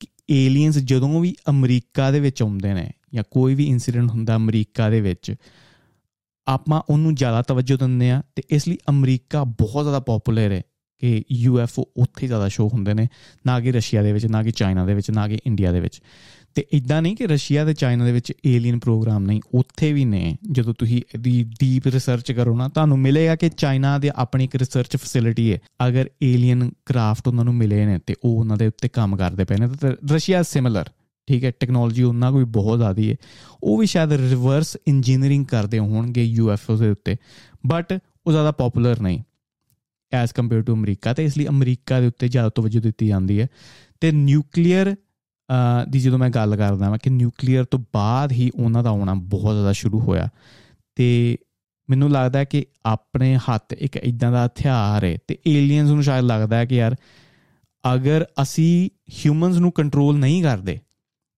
ਕਿ 0.00 0.06
ਏਲੀਅਨਸ 0.30 0.78
ਜਦੋਂ 0.78 1.20
ਵੀ 1.20 1.34
ਅਮਰੀਕਾ 1.50 2.10
ਦੇ 2.10 2.20
ਵਿੱਚ 2.20 2.42
ਆਉਂਦੇ 2.42 2.74
ਨੇ 2.74 2.90
ਜਾਂ 3.14 3.24
ਕੋਈ 3.30 3.54
ਵੀ 3.54 3.64
ਇਨਸੀਡੈਂਟ 3.64 4.10
ਹੁੰਦਾ 4.10 4.36
ਅਮਰੀਕਾ 4.36 4.90
ਦੇ 4.90 5.00
ਵਿੱਚ 5.00 5.34
ਆਪਾਂ 6.48 6.82
ਉਹਨੂੰ 6.90 7.14
ਜ਼ਿਆਦਾ 7.14 7.42
ਤਵੱਜੋ 7.42 7.76
ਦਿੰਦੇ 7.76 8.10
ਆ 8.10 8.22
ਤੇ 8.36 8.42
ਇਸ 8.50 8.68
ਲਈ 8.68 8.78
ਅਮਰੀਕਾ 8.90 9.44
ਬਹੁਤ 9.44 9.84
ਜ਼ਿਆਦਾ 9.84 10.00
ਪਪੂਲਰ 10.00 10.52
ਹੈ 10.52 10.62
ਕਿ 10.98 11.24
ਯੂਐਫਓ 11.32 11.84
ਉੱਥੇ 11.96 12.26
ਜ਼ਿਆਦਾ 12.26 12.48
ਸ਼ੋ 12.48 12.68
ਹੁੰਦੇ 12.68 12.94
ਨੇ, 12.94 13.08
ਨਾ 13.46 13.60
ਕਿ 13.60 13.72
ਰਸ਼ੀਆ 13.72 14.02
ਦੇ 14.02 14.12
ਵਿੱਚ, 14.12 14.26
ਨਾ 14.26 14.42
ਕਿ 14.42 14.50
ਚਾਈਨਾ 14.50 14.84
ਦੇ 14.86 14.94
ਵਿੱਚ, 14.94 15.10
ਨਾ 15.10 15.28
ਕਿ 15.28 15.38
ਇੰਡੀਆ 15.46 15.72
ਦੇ 15.72 15.80
ਵਿੱਚ। 15.80 16.02
ਤੇ 16.54 16.66
ਇਦਾਂ 16.72 17.02
ਨਹੀਂ 17.02 17.16
ਕਿ 17.16 17.26
ਰਸ਼ੀਆ 17.26 17.64
ਤੇ 17.64 17.74
ਚਾਈਨਾ 17.74 18.04
ਦੇ 18.04 18.12
ਵਿੱਚ 18.12 18.32
ਏਲੀਅਨ 18.46 18.78
ਪ੍ਰੋਗਰਾਮ 18.78 19.24
ਨਹੀਂ, 19.24 19.40
ਉੱਥੇ 19.54 19.92
ਵੀ 19.92 20.04
ਨੇ। 20.04 20.36
ਜਦੋਂ 20.52 20.74
ਤੁਸੀਂ 20.78 21.02
ਇਹਦੀ 21.14 21.44
ਡੀਪ 21.60 21.86
ਰਿਸਰਚ 21.86 22.32
ਕਰੋ 22.32 22.56
ਨਾ, 22.56 22.68
ਤੁਹਾਨੂੰ 22.68 22.98
ਮਿਲੇਗਾ 22.98 23.36
ਕਿ 23.36 23.48
ਚਾਈਨਾ 23.48 23.98
ਦੇ 23.98 24.10
ਆਪਣੀ 24.16 24.44
ਇੱਕ 24.44 24.56
ਰਿਸਰਚ 24.56 24.96
ਫੈਸਿਲਿਟੀ 24.96 25.52
ਹੈ। 25.52 25.58
ਅਗਰ 25.88 26.10
ਏਲੀਅਨ 26.22 26.70
ਕਰਾਫਟ 26.86 27.28
ਉਹਨਾਂ 27.28 27.44
ਨੂੰ 27.44 27.54
ਮਿਲੇ 27.54 27.86
ਨੇ 27.86 27.98
ਤੇ 28.06 28.14
ਉਹ 28.24 28.38
ਉਹਨਾਂ 28.38 28.56
ਦੇ 28.56 28.66
ਉੱਤੇ 28.66 28.88
ਕੰਮ 28.88 29.16
ਕਰਦੇ 29.16 29.44
ਪਏ 29.44 29.56
ਨੇ, 29.56 29.68
ਤੇ 29.68 30.14
ਰਸ਼ੀਆ 30.14 30.42
ਸਿਮਿਲਰ 30.42 30.84
ਠੀਕ 31.28 31.44
ਹੈ 31.44 31.50
ਟੈਕਨੋਲੋਜੀ 31.50 32.02
ਉਹਨਾਂ 32.02 32.32
ਕੋਈ 32.32 32.44
ਬਹੁਤ 32.44 32.78
ਜ਼ਿਆਦੀ 32.78 33.10
ਹੈ 33.10 33.16
ਉਹ 33.62 33.78
ਵੀ 33.78 33.86
ਸ਼ਾਇਦ 33.86 34.12
ਰਿਵਰਸ 34.12 34.76
ਇੰਜੀਨੀਅਰਿੰਗ 34.88 35.46
ਕਰਦੇ 35.46 35.78
ਹੋਣਗੇ 35.78 36.24
ਯੂਐਫਓ 36.24 36.76
ਦੇ 36.76 36.90
ਉੱਤੇ 36.90 37.16
ਬਟ 37.66 37.98
ਉਹ 38.26 38.32
ਜ਼ਿਆਦਾ 38.32 38.52
ਪਪੂਲਰ 38.52 39.00
ਨਹੀਂ 39.00 39.22
ਐਸ 40.12 40.32
ਕੰਪੇਅਰ 40.32 40.62
ਟੂ 40.62 40.74
ਅਮਰੀਕਾ। 40.74 41.12
ਤੇ 41.14 41.24
ਇਸ 41.24 41.38
ਲਈ 41.38 41.46
ਅਮਰੀਕਾ 41.46 42.00
ਦੇ 42.00 42.06
ਉੱਤੇ 42.06 42.28
ਜ਼ਿਆਦਾ 42.28 42.48
ਤਵੱਜੋ 42.48 42.80
ਦਿੱਤੀ 42.80 43.06
ਜਾਂਦੀ 43.06 43.40
ਹੈ। 43.40 43.46
ਤੇ 44.00 44.12
ਨਿਊਕਲੀਅਰ 44.12 44.94
ਦੀ 45.88 46.00
ਜਦੋਂ 46.00 46.18
ਮੈਂ 46.18 46.30
ਗੱਲ 46.30 46.56
ਕਰਦਾ 46.56 46.86
ਹਾਂ 46.86 46.98
ਕਿ 47.02 47.10
ਨਿਊਕਲੀਅਰ 47.10 47.64
ਤੋਂ 47.64 47.78
ਬਾਅਦ 47.94 48.32
ਹੀ 48.32 48.50
ਉਹਨਾਂ 48.54 48.82
ਦਾ 48.82 48.90
ਆਉਣਾ 48.90 49.14
ਬਹੁਤ 49.14 49.54
ਜ਼ਿਆਦਾ 49.54 49.72
ਸ਼ੁਰੂ 49.72 50.00
ਹੋਇਆ। 50.00 50.28
ਤੇ 50.94 51.36
ਮੈਨੂੰ 51.90 52.10
ਲੱਗਦਾ 52.10 52.38
ਹੈ 52.38 52.44
ਕਿ 52.44 52.66
ਆਪਣੇ 52.86 53.36
ਹੱਥ 53.36 53.72
ਇੱਕ 53.72 53.96
ਇਦਾਂ 53.96 54.32
ਦਾ 54.32 54.46
ਹਥਿਆਰ 54.46 55.04
ਹੈ 55.04 55.18
ਤੇ 55.28 55.38
ਏਲੀਅਨਸ 55.46 55.90
ਨੂੰ 55.90 56.02
ਸ਼ਾਇਦ 56.02 56.24
ਲੱਗਦਾ 56.24 56.56
ਹੈ 56.56 56.64
ਕਿ 56.64 56.76
ਯਾਰ 56.76 56.96
ਅਗਰ 57.94 58.26
ਅਸੀਂ 58.42 58.90
ਹਿਊਮਨਸ 59.10 59.56
ਨੂੰ 59.56 59.72
ਕੰਟਰੋਲ 59.72 60.18
ਨਹੀਂ 60.18 60.42
ਕਰਦੇ 60.42 60.78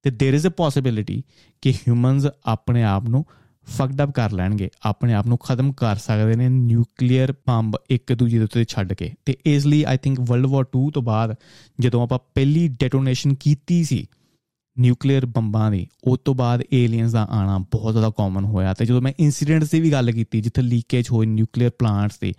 ਤੇ 0.04 0.10
देयर 0.10 0.40
इज 0.40 0.48
ਅ 0.48 0.50
ਪੋਸਿਬਿਲਿਟੀ 0.50 1.24
ਕਿ 1.62 1.72
ਹਿਊਮਨਸ 1.72 2.28
ਆਪਣੇ 2.46 2.84
ਆਪ 2.84 3.10
ਨੂੰ 3.10 3.26
ਫਕਡ 3.78 4.04
ਅਪ 4.04 4.12
ਕਰ 4.12 4.32
ਲੈਣਗੇ 4.32 4.70
ਆਪਣੇ 4.82 5.14
ਆਪ 5.14 5.28
ਨੂੰ 5.28 5.38
ਖਤਮ 5.38 5.72
ਕਰ 5.72 5.96
ਸਕਦੇ 5.96 6.36
ਨੇ 6.36 6.50
ਨਿਊਕਲੀਅਰ 6.50 7.34
ਬੰਬ 7.48 7.76
ਇੱਕ 7.90 8.14
ਦੂਜੇ 8.14 8.38
ਦੇ 8.38 8.44
ਉੱਤੇ 8.44 8.66
ਛੱਡ 8.68 8.94
ਕੇ 8.94 9.14
ਤੇ 9.26 9.36
ਇਸ 9.46 9.66
ਲਈ 9.66 9.84
ਆਈ 9.84 9.98
ਥਿੰਕ 9.98 10.20
ਵਰਲਡ 10.20 10.46
ਵਾਰ 10.46 10.66
2 10.78 10.90
ਤੋਂ 10.94 11.02
ਬਾਅਦ 11.02 11.36
ਜਦੋਂ 11.80 12.04
ਆਪਾਂ 12.04 12.20
ਪਹਿਲੀ 12.36 12.68
ਡੈਟੋਨੇਸ਼ਨ 12.68 13.34
ਕੀਤੀ 13.36 13.84
ਸੀ 13.84 14.06
ਨਿਊਕਲੀਅਰ 14.78 15.26
ਬੰਬਾਂ 15.26 15.72
ਦੀ 15.72 15.88
ਉਸ 16.04 16.20
ਤੋਂ 16.26 16.36
ਬਾਅਦ 16.36 16.64
ਏਲੀਅਨਸ 16.74 17.12
ਦਾ 17.12 17.28
ਆਣਾ 17.32 17.58
ਬਹੁਤ 17.58 17.92
ਜ਼ਿਆਦਾ 17.92 18.10
ਕਾਮਨ 18.10 18.46
ਹੋਇਆ 18.46 18.74
ਤੇ 18.74 18.86
ਜਦੋਂ 18.86 19.02
ਮੈਂ 19.02 19.14
ਇਨਸੀਡੈਂਟਸ 19.20 19.72
ਦੀ 19.72 19.82
ਵੀ 19.82 19.92
ਗੱਲ 19.92 20.12
ਕੀਤੀ 20.12 20.42
ਜਿੱਥੇ 20.42 20.62
ਲੀਕੇਜ 20.62 21.10
ਹੋਈ 21.12 21.26
ਨਿਊਕਲੀਅਰ 21.26 21.72
ਪਲਾਂਟਸ 21.80 22.20
ਦੀ 22.20 22.34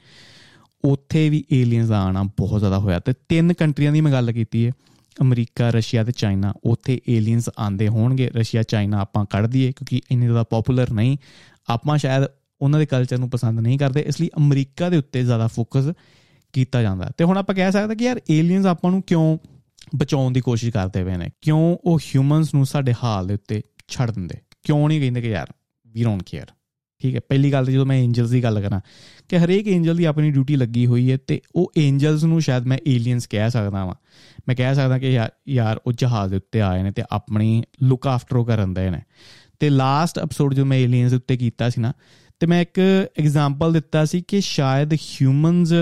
ਉੱਥੇ 0.85 1.31
ਵੀ 1.31 1.45
ਏਲੀਅਨਸ 1.53 1.89
ਦਾ 1.89 2.03
ਆਣਾ 2.03 2.23
ਬਹੁਤ 2.23 2.59
ਜ਼ਿਆਦਾ 2.59 2.79
ਹੋਇਆ 2.79 2.99
ਤੇ 2.99 3.13
ਤਿੰਨ 3.29 3.53
ਕੰਟਰੀਆਂ 3.53 3.93
ਦੀ 3.93 4.01
ਮੈਂ 4.01 4.13
ਗੱਲ 4.13 4.33
ਕੀਤੀ 4.33 4.67
ਹੈ 4.67 4.73
ਅਮਰੀਕਾ, 5.22 5.70
ਰਸ਼ੀਆ 5.70 6.04
ਤੇ 6.04 6.12
ਚਾਈਨਾ, 6.12 6.54
ਉੱਥੇ 6.64 7.02
ਏਲੀਅਨਸ 7.10 7.50
ਆਂਦੇ 7.60 7.88
ਹੋਣਗੇ। 7.88 8.30
ਰਸ਼ੀਆ, 8.30 8.64
ਚਾਈਨਾ 8.64 9.00
ਆਪਾਂ 9.00 9.26
ਕੱਢ 9.26 9.46
ਦਈਏ 9.46 9.72
ਕਿਉਂਕਿ 9.72 10.02
ਇੰਨੇ 10.12 10.26
ਜ਼ਿਆਦਾ 10.26 10.44
ਪਪੂਲਰ 10.44 10.92
ਨਹੀਂ। 10.92 11.18
ਆਪਾਂ 11.70 11.98
ਸ਼ਾਇਦ 11.98 12.24
ਉਹਨਾਂ 12.62 12.80
ਦੇ 12.80 12.86
ਕਲਚਰ 12.86 13.18
ਨੂੰ 13.18 13.30
ਪਸੰਦ 13.30 13.60
ਨਹੀਂ 13.60 13.80
ਕਰਦੇ, 13.80 14.02
ਇਸ 14.02 14.22
ਲਈ 14.22 14.30
ਅਮਰੀਕਾ 14.38 14.90
ਦੇ 14.90 14.98
ਉੱਤੇ 14.98 15.24
ਜ਼ਿਆਦਾ 15.24 15.48
ਫੋਕਸ 15.48 15.94
ਕੀਤਾ 16.54 16.82
ਜਾਂਦਾ। 16.82 17.12
ਤੇ 17.18 17.24
ਹੁਣ 17.24 17.38
ਆਪਾਂ 17.38 17.56
ਕਹਿ 17.56 17.72
ਸਕਦੇ 17.72 17.96
ਕਿ 17.96 18.06
ਯਾਰ 18.06 18.22
ਏਲੀਅਨਸ 18.32 18.66
ਆਪਾਂ 18.66 18.92
ਨੂੰ 18.92 19.02
ਕਿਉਂ 19.02 19.38
ਬਚਾਉਣ 19.96 20.32
ਦੀ 20.32 20.42
ਕੋਸ਼ਿਸ਼ 20.42 20.74
ਕਰਦੇ 20.74 21.04
ਪਏ 21.04 21.18
ਨੇ? 21.18 21.30
ਕਿਉਂ 21.42 21.78
ਉਹ 21.84 22.00
ਹਿਊਮਨਸ 22.00 22.54
ਨੂੰ 22.54 22.66
ਸਾਡੇ 22.66 22.94
ਹਾਲ 23.04 23.28
ਦੇ 23.28 23.34
ਉੱਤੇ 23.34 23.62
ਛੱਡ 23.88 24.12
ਦਿੰਦੇ? 24.12 24.36
ਕਿਉਂ 24.64 24.88
ਨਹੀਂ 24.88 25.02
ਕਹਿੰਦੇ 25.02 25.22
ਕਿ 25.22 25.30
ਯਾਰ 25.30 25.48
ਵੀ 25.88 26.04
ਡੋਨਟ 26.04 26.24
ਕੇਅਰ 26.24 26.46
ਠੀਕ 27.02 27.16
ਹੈ, 27.16 27.20
ਪਹਿਲੀ 27.20 27.52
ਗੱਲ 27.52 27.66
ਤੇ 27.66 27.72
ਜਦੋਂ 27.72 27.86
ਮੈਂ 27.86 27.98
ਐਂਜਲਸ 28.04 28.30
ਦੀ 28.30 28.44
ਗੱਲ 28.44 28.62
ਕਰਾਂ 28.62 28.80
ਕਿ 29.30 29.40
ਹਰੇਕ 29.40 29.68
ਐਂਜਲ 29.68 29.96
ਦੀ 29.96 30.06
ਆਪਣੀ 30.06 30.32
ਡਿਊਟੀ 30.32 30.56
ਲੱਗੀ 30.56 30.86
ਹੋਈ 30.86 31.12
ਹੈ 31.12 31.18
ਤੇ 31.28 31.42
ਉਹ 31.56 31.72
ਐਂਜਲਸ 31.78 32.24
ਨੂੰ 32.24 32.42
ਸ਼ਾਇਦ 32.42 32.66
ਮੈਂ 32.66 32.78
ਏਲੀਅਨਸ 32.88 33.28
ਕਹਿ 33.28 33.50
ਸਕਦਾ 33.50 33.86
ਵਾਂ। 33.86 33.96
ਮੈਂ 34.48 34.56
ਕਹਿ 34.56 34.76
ਸਕਦਾ 34.76 35.00
ਕਿ 35.00 35.20
ਯਾਰ 35.50 35.80
ਉਹ 35.88 35.94
ਜਹਾਜ਼ 35.94 36.32
ਦੇ 36.32 36.38
ਉੱਤੇ 36.38 36.62
ਆਏ 36.62 36.84
ਨੇ 36.84 36.92
ਤੇ 36.92 37.04
ਆਪਣੀ 37.12 37.64
ਲੁੱਕ 37.84 38.08
ਆਫਟਰ 38.08 38.36
ਉਹ 38.36 38.46
ਕਰਨ 38.46 38.74
ਦੇ 38.74 38.90
ਨੇ। 38.90 39.02
ਤੇ 39.60 39.70
ਲਾਸਟ 39.70 40.20
ਐਪੀਸੋਡ 40.20 40.54
ਜੋ 40.54 40.66
ਮੈਂ 40.66 40.78
ਏਲੀਅਨਸ 40.78 41.14
ਉੱਤੇ 41.14 41.38
ਕੀਤਾ 41.38 41.70
ਸੀ 41.70 41.82
ਨਾ, 41.82 41.94
ਤੇ 42.40 42.48
ਮੈਂ 42.48 42.62
ਇੱਕ 42.62 42.80
ਐਗਜ਼ਾਮਪਲ 43.20 43.74
ਦਿੱਤਾ 43.74 44.06
ਸੀ 44.06 44.22
ਕਿ 44.28 44.42
ਸ਼ਾਇਦ 44.42 44.94
ਹਿਊਮਨਸ 44.94 45.74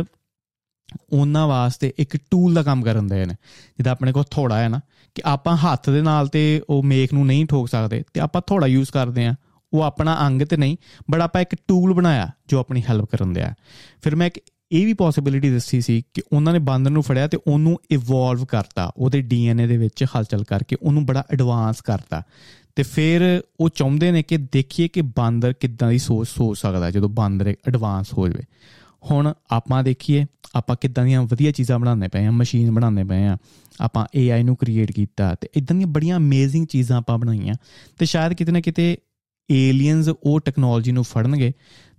ਉਹਨਾਂ 1.09 1.47
ਵਾਸਤੇ 1.47 1.93
ਇੱਕ 1.97 2.17
ਟੂਲ 2.31 2.53
ਦਾ 2.53 2.63
ਕੰਮ 2.63 2.83
ਕਰਨ 2.83 3.07
ਦੇ 3.07 3.25
ਨੇ। 3.25 3.33
ਜਿੱਦਾਂ 3.77 3.91
ਆਪਣੇ 3.91 4.11
ਕੋਲ 4.11 4.23
ਥੋੜਾ 4.31 4.59
ਹੈ 4.59 4.69
ਨਾ, 4.69 4.79
ਕਿ 5.15 5.21
ਆਪਾਂ 5.25 5.55
ਹੱਥ 5.57 5.89
ਦੇ 5.89 6.01
ਨਾਲ 6.01 6.27
ਤੇ 6.27 6.61
ਉਹ 6.69 6.83
ਮੇਖ 6.83 7.13
ਨੂੰ 7.13 7.25
ਨਹੀਂ 7.25 7.45
ਠੋਕ 7.45 7.69
ਸਕਦੇ 7.69 8.03
ਤੇ 8.13 8.19
ਆਪਾਂ 8.19 8.41
ਥੋੜਾ 8.47 8.67
ਯੂਜ਼ 8.67 8.91
ਕਰਦੇ 8.91 9.25
ਆ 9.25 9.33
ਉਹ 9.73 9.81
ਆਪਣਾ 9.81 10.27
ਅੰਗ 10.27 10.41
ਤੇ 10.41 10.57
ਨਹੀਂ 10.57 10.77
ਬਟ 11.11 11.21
ਆਪਾਂ 11.21 11.41
ਇੱਕ 11.41 11.55
ਟੂਲ 11.67 11.93
ਬਣਾਇਆ 11.93 12.29
ਜੋ 12.47 12.59
ਆਪਣੀ 12.59 12.83
ਹੈਲਪ 12.89 13.05
ਕਰਨ 13.05 13.33
ਦਿਆ। 13.33 13.53
ਫਿਰ 14.01 14.15
ਮੈਂ 14.15 14.27
ਇੱਕ 14.27 14.39
ਇਹ 14.71 14.85
ਵੀ 14.85 14.93
ਪੋਸਿਬਿਲਿਟੀ 14.93 15.49
ਦੱਸੀ 15.49 15.81
ਸੀ 15.81 16.03
ਕਿ 16.13 16.21
ਉਹਨਾਂ 16.33 16.53
ਨੇ 16.53 16.59
ਬਾਂਦਰ 16.59 16.91
ਨੂੰ 16.91 17.03
ਫੜਿਆ 17.03 17.27
ਤੇ 17.27 17.37
ਉਹਨੂੰ 17.47 17.79
ਇਵੋਲਵ 17.91 18.45
ਕਰਤਾ, 18.45 18.91
ਉਹਦੇ 18.97 19.21
ਡੀਐਨਏ 19.21 19.67
ਦੇ 19.67 19.77
ਵਿੱਚ 19.77 20.03
ਹਲਚਲ 20.03 20.43
ਕਰਕੇ 20.43 20.77
ਉਹਨੂੰ 20.81 21.05
ਬੜਾ 21.05 21.23
ਐਡਵਾਂਸ 21.33 21.81
ਕਰਤਾ। 21.81 22.23
ਤੇ 22.75 22.83
ਫਿਰ 22.83 23.41
ਉਹ 23.59 23.69
ਚਾਹੁੰਦੇ 23.69 24.11
ਨੇ 24.11 24.23
ਕਿ 24.23 24.37
ਦੇਖੀਏ 24.37 24.87
ਕਿ 24.87 25.01
ਬਾਂਦਰ 25.01 25.53
ਕਿੱਦਾਂ 25.53 25.89
ਦੀ 25.89 25.97
ਸੋਚ 25.97 26.27
ਸੋਚ 26.27 26.59
ਸਕਦਾ 26.59 26.91
ਜਦੋਂ 26.91 27.09
ਬਾਂਦਰ 27.09 27.55
ਐਡਵਾਂਸ 27.67 28.13
ਹੋ 28.13 28.27
ਜਾਵੇ। 28.27 28.43
ਹੁਣ 29.11 29.33
ਆਪਾਂ 29.51 29.83
ਦੇਖੀਏ, 29.83 30.25
ਆਪਾਂ 30.55 30.75
ਕਿੱਦਾਂ 30.81 31.05
ਦੀਆਂ 31.05 31.23
ਵਧੀਆ 31.23 31.51
ਚੀਜ਼ਾਂ 31.51 31.79
ਬਣਾਉਂਦੇ 31.79 32.07
ਪਏ 32.07 32.25
ਆ 32.25 32.31
ਮਸ਼ੀਨ 32.31 32.71
ਬਣਾਉਂਦੇ 32.71 33.03
ਪਏ 33.03 33.23
ਆ 33.23 33.37
ਆਪਾਂ 33.81 34.05
AI 34.17 34.43
ਨੂੰ 34.43 34.55
ਕ੍ਰੀਏਟ 34.55 34.91
ਕੀਤਾ 34.91 35.35
ਤੇ 35.35 35.49
ਇਦਾਂ 35.55 35.75
ਦੀਆਂ 35.75 35.87
ਬੜੀਆਂ 35.87 36.17
ਅਮੇਜ਼ਿੰਗ 36.17 36.67
ਚੀਜ਼ਾਂ 36.67 36.97
ਆਪਾਂ 36.97 37.17
ਬਣਾਈਆਂ। 37.17 37.53
ਤੇ 37.99 38.05
ਸ਼ਾਇਦ 38.05 38.33
ਕਿਤੇ 38.33 38.51
ਨਾ 38.51 38.61
ਕਿਤੇ 38.61 38.97
ਏਲੀਅਨਸ 39.51 40.09
ਉਹ 40.23 40.39
ਟੈਕਨੋਲੋਜੀ 40.39 40.91
ਨੂੰ 40.91 41.03
ਫੜਨਗੇ 41.03 41.51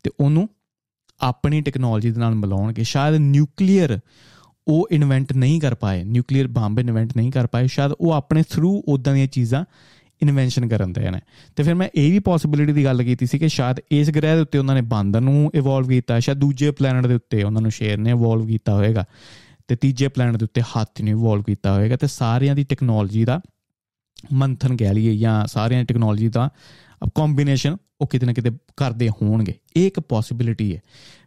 ਤੇ 0.05 0.11
ਉਹਨੂੰ 0.21 0.49
ਆਪਣੀ 1.21 1.61
ਟੈਕਨੋਲੋਜੀ 1.61 2.11
ਦੇ 2.11 2.21
ਨਾਲ 2.21 2.35
ਮਿਲਾਉਣਗੇ। 2.35 2.83
ਸ਼ਾਇਦ 2.83 3.15
ਨਿਊਕਲੀਅਰ 3.15 4.01
ਉਹ 4.69 4.89
ਇਨਵੈਂਟ 4.91 5.33
ਨਹੀਂ 5.33 5.61
ਕਰ 5.61 5.75
ਪਾਏ 5.75 6.05
ਨਿਊਕਲੀਅਰ 6.05 6.47
ਬੰਬ 6.47 6.79
ਇਨਵੈਂਟ 6.79 7.11
ਨਹੀਂ 7.17 7.33
ਕਰ 7.33 7.47
ਪਾਏ, 7.47 7.67
ਸ਼ਾਇਦ 7.67 7.93
ਉਹ 7.93 8.13
ਆਪਣੇ 8.13 8.43
ਥਰੂ 8.51 8.83
ਉਦਾਂ 8.89 9.15
ਦੀਆਂ 9.15 9.27
ਚੀਜ਼ਾਂ 9.27 9.65
ਇਨਵੈਂਸ਼ਨ 10.23 10.69
ਕਰਨ 10.69 10.93
ਦੇ 10.93 11.11
ਨੇ। 11.11 11.21
ਤੇ 11.57 11.63
ਫਿਰ 11.63 11.75
ਮੈਂ 11.75 11.89
ਇਹ 11.95 12.13
ਵੀ 12.13 12.19
ਪੋਸਿਬਿਲਿਟੀ 12.19 12.73
ਦੀ 12.73 12.85
ਗੱਲ 12.85 13.03
ਕੀਤੀ 13.03 13.27
ਸੀ 13.27 13.39
ਕਿ 13.39 13.49
ਸ਼ਾਇਦ 13.49 13.77
ਇਸ 13.91 14.11
ਗ੍ਰਹਿ 14.11 14.35
ਦੇ 14.35 14.41
ਉੱਤੇ 14.41 14.59
ਉਹਨਾਂ 14.59 14.75
ਨੇ 14.75 14.81
ਬਾਂਦਰ 14.81 15.21
ਨੂੰ 15.21 15.51
ਇਵੋਲਵ 15.55 15.89
ਕੀਤਾ, 15.89 16.21
ਸ਼ਾਇਦ 16.21 16.39
ਦੂਜੇ 16.39 16.71
ਪਲੈਨਟ 16.71 17.07
ਦੇ 17.07 17.15
ਉੱਤੇ 17.15 17.43
ਉਹਨਾਂ 17.43 17.63
ਨੂੰ 17.63 17.71
ਸ਼ੇਰ 17.71 17.99
ਨੇ 17.99 18.11
ਇਵੋਲਵ 18.11 18.47
ਕੀਤਾ 18.47 18.75
ਹੋਵੇਗਾ 18.75 19.05
ਤੇ 19.69 19.77
ਤੀਜੇ 19.77 20.09
ਪਲੈਨਟ 20.09 20.37
ਦੇ 20.37 20.45
ਉੱਤੇ 20.45 20.63
ਹਾਥੀ 20.63 21.03
ਨੇ 21.03 21.11
ਇਵੋਲਵ 21.11 21.43
ਕੀਤਾ 21.43 21.75
ਹੋਵੇਗਾ 21.75 21.97
ਤੇ 21.97 22.07
ਸਾਰਿਆਂ 22.07 22.55
ਦੀ 22.55 22.65
ਟੈਕਨੋਲੋਜੀ 22.65 23.25
ਦਾ 23.25 23.41
ਮੰਥਨ 24.33 24.77
ਕਹਿ 24.77 24.95
ਲਈਏ 24.95 25.17
ਜਾਂ 25.17 25.47
ਸਾਰਿਆਂ 25.47 25.81
ਦੀ 25.81 25.87
ਟੈਕਨੋਲੋਜੀ 25.87 26.29
ਦਾ 26.29 26.51
ਕੰਬੀਨੇਸ਼ਨ 27.15 27.77
ਉਹ 28.01 28.07
ਕਿਤੇ 28.07 28.27
ਨਾ 28.27 28.33
ਕਿਤੇ 28.33 28.51
ਕਰਦੇ 28.77 29.09
ਹੋਣਗੇ। 29.09 29.55
ਇਹ 29.77 29.87
ਇੱਕ 29.87 30.01
ਪੋਸਿਬਿਲਿਟੀ 30.01 30.77
ਹੈ। 30.77 30.81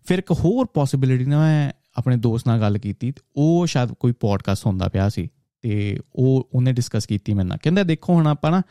ਫਿਰ 0.04 0.20
ਇੱਕ 0.20 0.32
ਹੋਰ 0.32 0.66
ਪੋਸਿਬਿਲਿਟੀ 0.74 1.26
ਨਾ 1.26 1.40
ਮੈਂ 1.40 1.72
ਆਪਣੇ 1.98 2.18
ਦੋਸਤ 2.18 2.48
ਨਾਲ 2.48 2.60
ਗੱਲ 2.60 2.78
ਕੀਤੀ 2.78 3.14
ਉਹ 3.36 3.68
ਸ਼ਾਇਦ 3.68 3.92
ਕੋਈ 3.92 4.12
ਪੋਡਕਾਸਟ 4.12 4.66
ਹੁੰਦਾ 4.66 4.88
ਪਿਆ 4.88 5.10
ਸੀ 5.10 5.28
ਤੇ 5.62 6.00
ਉਹ 6.16 6.50
ਉਹਨੇ 6.54 6.74
ਡਿਸਕਸ 6.74 7.06
ਕੀਤੀ 7.06 7.34
ਮੇਰੇ 7.34 7.48
ਨਾਲ। 7.48 7.58
ਕਹਿੰਦਾ 7.58 7.84
ਦੇਖੋ 7.84 8.14
ਹੁਣ 8.14 8.28
ਆਪਾਂ 8.28 8.52
ਨਾ 8.52 8.62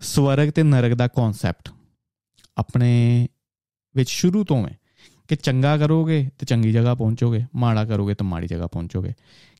ਸਵਰਗ 0.00 0.48
ਤੇ 0.48 0.62
ਨਰਕ 0.62 0.94
ਦਾ 0.94 1.08
ਕਨਸੈਪਟ 1.08 1.68
ਆਪਣੇ 2.58 3.28
ਵਿੱਚ 3.96 4.10
ਸ਼ੁਰੂ 4.10 4.44
ਤੋਂ 4.44 4.68
ਹੈ 4.68 4.78
ਕਿ 5.28 5.36
ਚੰਗਾ 5.36 5.78
ਕਰੋਗੇ 5.78 6.30
ਤੇ 6.38 6.46
ਚੰਗੀ 6.46 6.72
ਜਗ੍ਹਾ 6.72 6.94
ਪਹੁੰਚੋਗੇ, 6.94 7.44
ਮਾੜਾ 7.56 7.84
ਕਰੋਗੇ 7.84 8.14
ਤਾਂ 8.14 8.26
ਮਾੜੀ 8.26 8.46
ਜਗ੍ਹਾ 8.46 8.66
ਪਹੁੰਚੋਗੇ। 8.66 9.12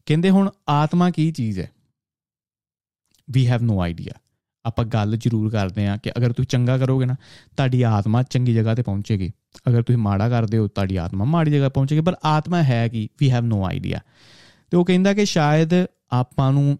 ਕਹਿੰਦੇ 0.06 0.30
ਹੁਣ 0.30 0.50
ਆਤਮਾ 0.68 1.10
ਕੀ 1.10 1.32
ਚੀਜ਼ 1.32 1.60
ਹੈ? 1.60 1.70
ਵੀ 3.30 3.48
ਹੈਵ 3.48 3.62
ਨੋ 3.62 3.80
ਆਈਡੀਆ 3.80 4.12
ਆਪਾਂ 4.64 4.84
ਗੱਲ 4.84 5.16
ਜ਼ਰੂਰ 5.16 5.50
ਕਰਦੇ 5.50 5.86
ਆ 5.86 5.96
ਕਿ 5.96 6.10
ਅਗਰ 6.10 6.32
ਤੁਸੀਂ 6.32 6.46
ਚੰਗਾ 6.48 6.76
ਕਰੋਗੇ 6.78 7.06
ਨਾ, 7.06 7.14
ਤੁਹਾਡੀ 7.56 7.82
ਆਤਮਾ 7.82 8.22
ਚੰਗੀ 8.22 8.54
ਜਗ੍ਹਾ 8.54 8.74
ਤੇ 8.74 8.82
ਪਹੁੰਚੇਗੀ। 8.82 9.30
ਅਗਰ 9.68 9.82
ਤੁਸੀਂ 9.82 9.98
ਮਾੜਾ 9.98 10.28
ਕਰਦੇ 10.28 10.58
ਹੋ, 10.58 10.68
ਤੁਹਾਡੀ 10.68 10.96
ਆਤਮਾ 10.96 11.24
ਮਾੜੀ 11.24 11.50
ਜਗ੍ਹਾ 11.50 11.68
ਪਹੁੰਚੇਗੀ, 11.68 12.00
ਪਰ 12.00 12.16
ਆਤਮਾ 12.24 12.62
ਹੈ 12.62 12.86
ਕੀ? 12.88 13.08
ਵੀ 13.20 13.30
ਹੈਵ 13.30 13.44
ਨੋ 13.44 13.64
ਆਈਡੀਆ 13.66 14.00
ਤੇ 14.70 14.76
ਉਹ 14.76 14.84
ਕਹਿੰਦਾ 14.84 15.14
ਕਿ 15.14 15.24
ਸ਼ਾਇਦ 15.24 15.70
ਆਪਾਂ 16.12 16.52
ਨੂੰ 16.52 16.78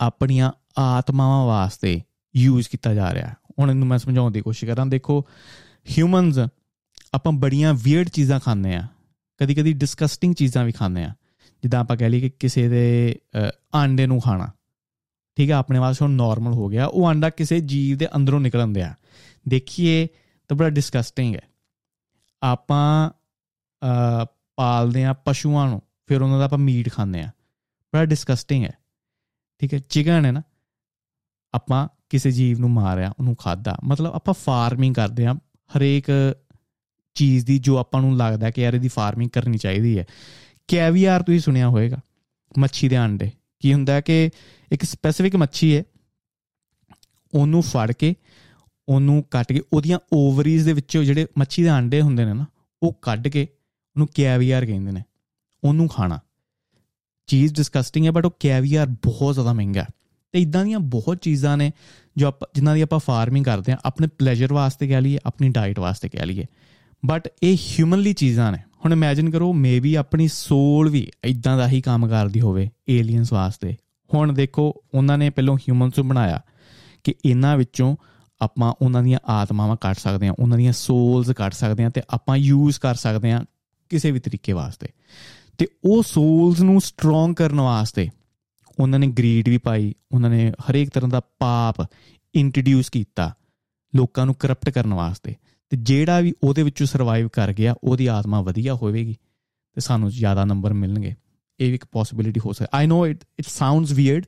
ਆਪਣੀਆਂ 0.00 0.52
ਆਤਮਾਵਾਂ 0.78 1.44
ਵਾਸਤੇ 1.46 2.00
ਯੂਜ਼ 2.34 2.68
ਕੀਤਾ 2.68 2.94
ਜਾ 2.94 3.12
ਰਿਹਾ। 3.14 3.34
ਹੁਣ 3.58 3.70
ਇਹਨੂੰ 3.70 3.86
ਮੈਂ 3.88 3.98
ਸਮਝਾਉਣ 3.98 4.32
ਦੀ 4.32 4.40
ਕੋਸ਼ਿਸ਼ 4.40 4.70
ਕਰਾਂ। 4.70 4.86
ਦੇਖੋ 4.86 5.20
ਹਿਊਮਨਸ 5.98 6.38
ਆਪਾਂ 7.14 7.32
ਬੜੀਆਂ 7.32 7.74
ਵੀਅਰਡ 7.74 8.08
ਚੀਜ਼ਾਂ 8.08 8.40
ਖਾਂਦੇ 8.40 8.74
ਆ 8.74 8.86
ਕਦੀ 9.40 9.54
ਕਦੀ 9.54 9.72
ਡਿਸਕਸਟਿੰਗ 9.72 10.34
ਚੀਜ਼ਾਂ 10.34 10.64
ਵੀ 10.64 10.72
ਖਾਂਦੇ 10.72 11.02
ਆ 11.02 11.12
ਜਿੱਦਾਂ 11.62 11.80
ਆਪਾਂ 11.80 11.96
ਕਹਿ 11.96 12.10
ਲਈ 12.10 12.20
ਕਿ 12.20 12.30
ਕਿਸੇ 12.30 12.68
ਦੇ 12.68 13.18
ਆਂਡੇ 13.74 14.06
ਨੂੰ 14.06 14.20
ਖਾਣਾ। 14.20 14.48
ਠੀਕ 15.36 15.50
ਹੈ 15.50 15.54
ਆਪਣੇ 15.54 15.78
ਵਾਸਤੇ 15.78 16.04
ਹੁਣ 16.04 16.12
ਨਾਰਮਲ 16.12 16.52
ਹੋ 16.52 16.68
ਗਿਆ। 16.68 16.86
ਉਹ 16.86 17.06
ਆਂਡਾ 17.06 17.30
ਕਿਸੇ 17.30 17.60
ਜੀਵ 17.60 17.96
ਦੇ 17.96 18.08
ਅੰਦਰੋਂ 18.16 18.40
ਨਿਕਲਣ 18.40 18.68
ਦਿਆ। 18.68 18.94
ਦੇਖੀਏ 19.48 20.08
ਤਾਂ 20.48 20.56
ਬੜਾ 20.56 20.70
ਡਿਸਕਸਟਿੰਗ 20.70 21.34
ਹੈ। 21.34 21.40
ਆਪਾਂ 22.42 23.10
ਪਾਲਦੇ 24.56 25.04
ਆ 25.04 25.12
ਪਸ਼ੂਆਂ 25.12 25.68
ਨੂੰ, 25.68 25.82
ਫਿਰ 26.06 26.22
ਉਹਨਾਂ 26.22 26.38
ਦਾ 26.38 26.44
ਆਪਾਂ 26.44 26.58
ਮੀਟ 26.58 26.92
ਖਾਂਦੇ 26.92 27.20
ਆ 27.20 27.30
ਬੜਾ 27.94 28.04
ਡਿਸਕਸਟਿੰਗ 28.04 28.64
ਹੈ। 28.64 28.72
ਠੀਕ 29.58 29.74
ਹੈ, 29.74 29.78
ਚਿਕਨ 29.78 30.24
ਹੈ 30.24 30.32
ਨਾ। 30.32 30.42
ਆਪਾਂ 31.54 31.88
ਕਿਸੇ 32.08 32.30
ਜੀਵ 32.30 32.58
ਨੂੰ 32.58 32.70
ਮਾਰਿਆ, 32.70 33.12
ਉਹਨੂੰ 33.18 33.36
ਖਾਦਾ 33.36 33.76
ਮਤਲਬ 33.84 34.14
ਆਪਾਂ 34.14 34.34
ਫਾਰਮਿੰਗ 34.34 34.94
ਕਰਦੇ 34.94 35.26
ਆ 35.26 35.34
ਹਰੇਕ 35.76 36.06
ਚੀਜ਼ 37.14 37.46
ਦੀ 37.46 37.58
ਜੋ 37.58 37.78
ਆਪਾਂ 37.78 38.00
ਨੂੰ 38.00 38.16
ਲੱਗਦਾ 38.16 38.50
ਕਿ 38.50 38.62
ਯਾਰ 38.62 38.74
ਇਹਦੀ 38.74 38.88
ਫਾਰਮਿੰਗ 38.88 39.30
ਕਰਨੀ 39.30 39.58
ਚਾਹੀਦੀ 39.58 39.98
ਹੈ। 39.98 40.04
ਕੈਵੀਆਰ 40.68 41.22
ਤੁਸੀਂ 41.22 41.40
ਸੁਣਿਆ 41.40 41.68
ਹੋਵੇਗਾ, 41.68 41.96
ਮੱਛੀ 42.58 42.88
ਦੇ 42.88 42.98
ਅੰਡੇ 42.98 43.30
ਕੀ 43.60 43.72
ਹੁੰਦਾ 43.72 44.00
ਕਿ 44.00 44.30
ਇੱਕ 44.72 44.82
ਸਪੈਸਿਫਿਕ 44.82 45.36
ਮੱਛੀ 45.36 45.76
ਹੈ, 45.76 45.82
ਉਹਨੂੰ 47.34 47.62
ਫੜ 47.62 47.92
ਕੇ, 47.92 48.14
ਉਹਨੂੰ 48.88 49.24
ਕੱਟ 49.30 49.52
ਕੇ, 49.52 49.60
ਉਹਦੀਆਂ 49.72 49.98
ਓਵਰੀਜ਼ 50.12 50.64
ਦੇ 50.64 50.72
ਵਿੱਚੋਂ 50.72 51.04
ਜਿਹੜੇ 51.04 51.26
ਮੱਛੀ 51.38 51.62
ਦੇ 51.62 51.70
ਅੰਡੇ 51.70 52.00
ਹੁੰਦੇ 52.00 52.24
ਨੇ 52.24 52.32
ਨਾ, 52.32 52.46
ਉਹ 52.82 52.98
ਕੱਢ 53.02 53.28
ਕੇ 53.28 53.42
ਉਹਨੂੰ 53.42 54.08
ਕੈਵੀਆਰ 54.14 54.66
ਕਹਿੰਦੇ 54.66 54.92
ਨੇ, 54.92 55.02
ਉਹਨੂੰ 55.64 55.88
ਖਾਣਾ। 55.88 56.18
ਚੀਜ਼ 57.26 57.54
ਡਿਸਕਸਟਿੰਗ 57.54 58.06
ਹੈ 58.06 58.10
ਬਟ 58.10 58.26
ਉਹ 58.26 58.30
ਕੈਵੀਆਰ 58.40 58.86
ਬਹੁਤ 58.86 59.34
ਜ਼ਿਆਦਾ 59.34 59.52
ਮਹਿੰਗਾ 59.52 59.82
ਹੈ। 59.82 59.86
ਤੇ 60.32 60.42
ਇਦਾਂ 60.42 60.64
ਦੀਆਂ 60.64 60.78
ਬਹੁਤ 60.78 61.16
ਚੀਜ਼ਾਂ 61.16 61.56
ਨੇ 61.56 61.72
ਜੋ 62.16 62.26
ਆਪਾਂ, 62.26 62.48
ਜਿਨ੍ਹਾਂ 62.54 62.74
ਦੀ 62.74 62.80
ਆਪਾਂ 62.80 62.98
ਫਾਰਮਿੰਗ 62.98 63.44
ਕਰਦੇ 63.44 63.72
ਆ 63.72 63.76
ਆਪਣੇ 63.84 64.06
ਪਲੇਜ਼ਰ 64.06 64.52
ਵਾਸਤੇ 64.52 64.88
ਕਹਿ 64.88 65.00
ਲਈਏ, 65.00 65.18
ਆਪਣੀ 65.26 65.48
ਡਾਈਟ 65.48 65.78
ਵਾਸਤੇ 65.78 66.08
ਕਹਿ 66.08 66.26
ਲਈਏ। 66.26 66.44
ਬਟ 67.06 67.28
ਇਹ 67.42 67.56
ਹਿਊਮਨਲੀ 67.56 68.12
ਚੀਜ਼ਾਂ 68.12 68.52
ਨੇ। 68.52 68.58
ਹੁਣ 68.58 68.92
ਇਮੇਜਿਨ 68.92 69.30
ਕਰੋ 69.30 69.52
ਮੇਬੀ 69.52 69.94
ਆਪਣੀ 69.94 70.28
ਸੋਲ 70.28 70.88
ਵੀ 70.88 71.10
ਇਦਾਂ 71.24 71.58
ਦਾ 71.58 71.68
ਹੀ 71.68 71.80
ਕੰਮ 71.80 72.08
ਕਰਦੀ 72.08 72.40
ਹੋਵੇ 72.40 72.70
ਏਲੀਅਨਸ 72.88 73.32
ਵਾਸਤੇ 73.32 73.76
ਹੁਣ 74.14 74.32
ਦੇਖੋ, 74.32 74.84
ਉਹਨਾਂ 74.94 75.18
ਨੇ 75.18 75.30
ਪਹਿਲਾਂ 75.30 75.54
ਹਿਊਮਨਸ 75.54 75.98
ਨੂੰ 75.98 76.08
ਬਣਾਇਆ 76.08 76.42
ਕਿ 77.04 77.14
ਇਹਨਾਂ 77.24 77.56
ਵਿੱਚੋਂ 77.56 77.96
ਆਪਾਂ 78.40 78.74
ਉਹਨਾਂ 78.82 79.02
ਦੀਆਂ 79.02 79.18
ਆਤਮਾਵਾਂ 79.24 79.76
ਕੱਢ 79.76 79.96
ਸਕਦੇ 79.96 80.26
ਹਾਂ, 80.26 80.34
ਉਹਨਾਂ 80.38 80.58
ਦੀਆਂ 80.58 80.72
ਸੋਲਸ 80.72 81.30
ਕੱਢ 81.30 81.52
ਸਕਦੇ 81.52 81.82
ਹਾਂ 81.82 81.90
ਤੇ 81.90 82.02
ਆਪਾਂ 82.10 82.36
ਯੂਜ਼ 82.36 82.80
ਕਰ 82.80 82.94
ਸਕਦੇ 82.94 83.32
ਹਾਂ 83.32 83.44
ਕਿਸੇ 83.88 84.10
ਵੀ 84.10 84.20
ਤਰੀਕੇ 84.20 84.52
ਵਾਸਤੇ। 84.52 84.88
ਤੇ 85.58 85.66
ਉਹ 85.84 86.02
ਸੋਲਸ 86.02 86.60
ਨੂੰ 86.60 86.80
ਸਟਰੋਂਗ 86.80 87.34
ਕਰਨ 87.34 87.60
ਵਾਸਤੇ 87.60 88.08
ਉਹਨਾਂ 88.80 88.98
ਨੇ 88.98 89.06
ਗਰੀਡ 89.06 89.48
ਵੀ 89.48 89.58
ਪਾਈ, 89.58 89.94
ਉਹਨਾਂ 90.12 90.30
ਨੇ 90.30 90.52
ਹਰੇਕ 90.70 90.90
ਤਰ੍ਹਾਂ 90.90 91.10
ਦਾ 91.10 91.20
ਪਾਪ 91.20 91.86
ਇੰਟਰੋਡਿਊਸ 92.34 92.90
ਕੀਤਾ 92.90 93.36
ਲੋਕਾਂ 93.96 94.26
ਨੂੰ 94.26 94.34
ਕਰਪਟ 94.34 94.70
ਕਰਨ 94.70 94.94
ਵਾਸਤੇ। 94.94 95.34
ਤੇ 95.70 95.76
ਜਿਹੜਾ 95.76 96.20
ਵੀ 96.20 96.34
ਉਹਦੇ 96.42 96.62
ਵਿੱਚੋਂ 96.62 96.86
ਸਰਵਾਈਵ 96.86 97.28
ਕਰ 97.28 97.52
ਗਿਆ, 97.52 97.74
ਉਹਦੀ 97.84 98.06
ਆਤਮਾ 98.06 98.40
ਵਧੀਆ 98.40 98.74
ਹੋਵੇਗੀ 98.74 99.16
ਤੇ 99.74 99.80
ਸਾਨੂੰ 99.80 100.10
ਜ਼ਿਆਦਾ 100.10 100.44
ਨੰਬਰ 100.44 100.72
ਮਿਲਣਗੇ। 100.72 101.14
ਇਹ 101.60 101.74
ਇੱਕ 101.74 101.84
ਪੋਸਿਬਿਲਿਟੀ 101.92 102.40
ਹੋ 102.44 102.52
ਸਕਦੀ। 102.52 102.68
I 102.74 102.86
know 102.86 103.06
it 103.06 103.24
it 103.38 103.46
sounds 103.48 103.92
weird 103.92 104.24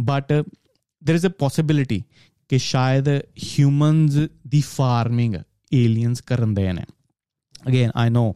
but 0.00 0.32
there 0.32 1.18
is 1.18 1.26
a 1.26 1.32
possibility 1.38 2.02
ਕਿ 2.50 2.58
ਸ਼ਾਇਦ 2.58 3.08
ਹਿਊਮਨਸ 3.08 4.18
ਦੀ 4.46 4.60
ਫਾਰਮਿੰਗ 4.60 5.34
ਏਲੀਅਨਸ 5.72 6.20
ਕਰਨ 6.20 6.54
ਦੇ 6.54 6.72
ਨੇ। 6.72 6.84
Again 7.68 7.90
I 7.96 8.10
know 8.10 8.34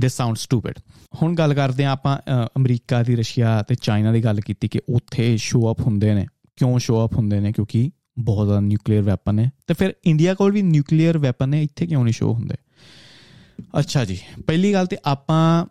this 0.00 0.12
sound 0.12 0.36
stupid 0.36 0.78
ਹੁਣ 1.22 1.34
ਗੱਲ 1.34 1.54
ਕਰਦੇ 1.54 1.84
ਆ 1.84 1.90
ਆਪਾਂ 1.90 2.18
ਅਮਰੀਕਾ 2.56 3.02
ਦੀ, 3.02 3.16
ਰਸ਼ੀਆ 3.16 3.62
ਤੇ 3.62 3.74
ਚਾਈਨਾ 3.74 4.12
ਦੀ 4.12 4.24
ਗੱਲ 4.24 4.40
ਕੀਤੀ 4.40 4.68
ਕਿ 4.68 4.80
ਉੱਥੇ 4.88 5.36
ਸ਼ੋ 5.36 5.72
ਅਪ 5.72 5.80
ਹੁੰਦੇ 5.80 6.14
ਨੇ। 6.14 6.26
ਕਿਉਂ 6.56 6.78
ਸ਼ੋ 6.78 7.04
ਅਪ 7.06 7.14
ਹੁੰਦੇ 7.16 7.40
ਨੇ? 7.40 7.52
ਕਿਉਂਕਿ 7.52 7.90
ਬਹੁਤ 8.18 8.46
ਜ਼ਿਆਦਾ 8.46 8.60
ਨਿਊਕਲੀਅਰ 8.60 9.02
ਵੈਪਨ 9.02 9.38
ਹੈ 9.38 9.50
ਤੇ 9.66 9.74
ਫਿਰ 9.74 9.94
ਇੰਡੀਆ 10.04 10.34
ਕੋਲ 10.34 10.52
ਵੀ 10.52 10.62
ਨਿਊਕਲੀਅਰ 10.62 11.18
ਵੈਪਨ 11.18 11.54
ਹੈ 11.54 11.62
ਇੱਥੇ 11.62 11.86
ਕਿਉਂ 11.86 12.04
ਨਹੀਂ 12.04 12.14
ਸ਼ੋ 12.14 12.32
ਹੁੰਦੇ? 12.32 12.54
ਅੱਛਾ 13.78 14.04
ਜੀ, 14.04 14.18
ਪਹਿਲੀ 14.46 14.72
ਗੱਲ 14.72 14.86
ਤੇ 14.86 14.96
ਆਪਾਂ 15.04 15.66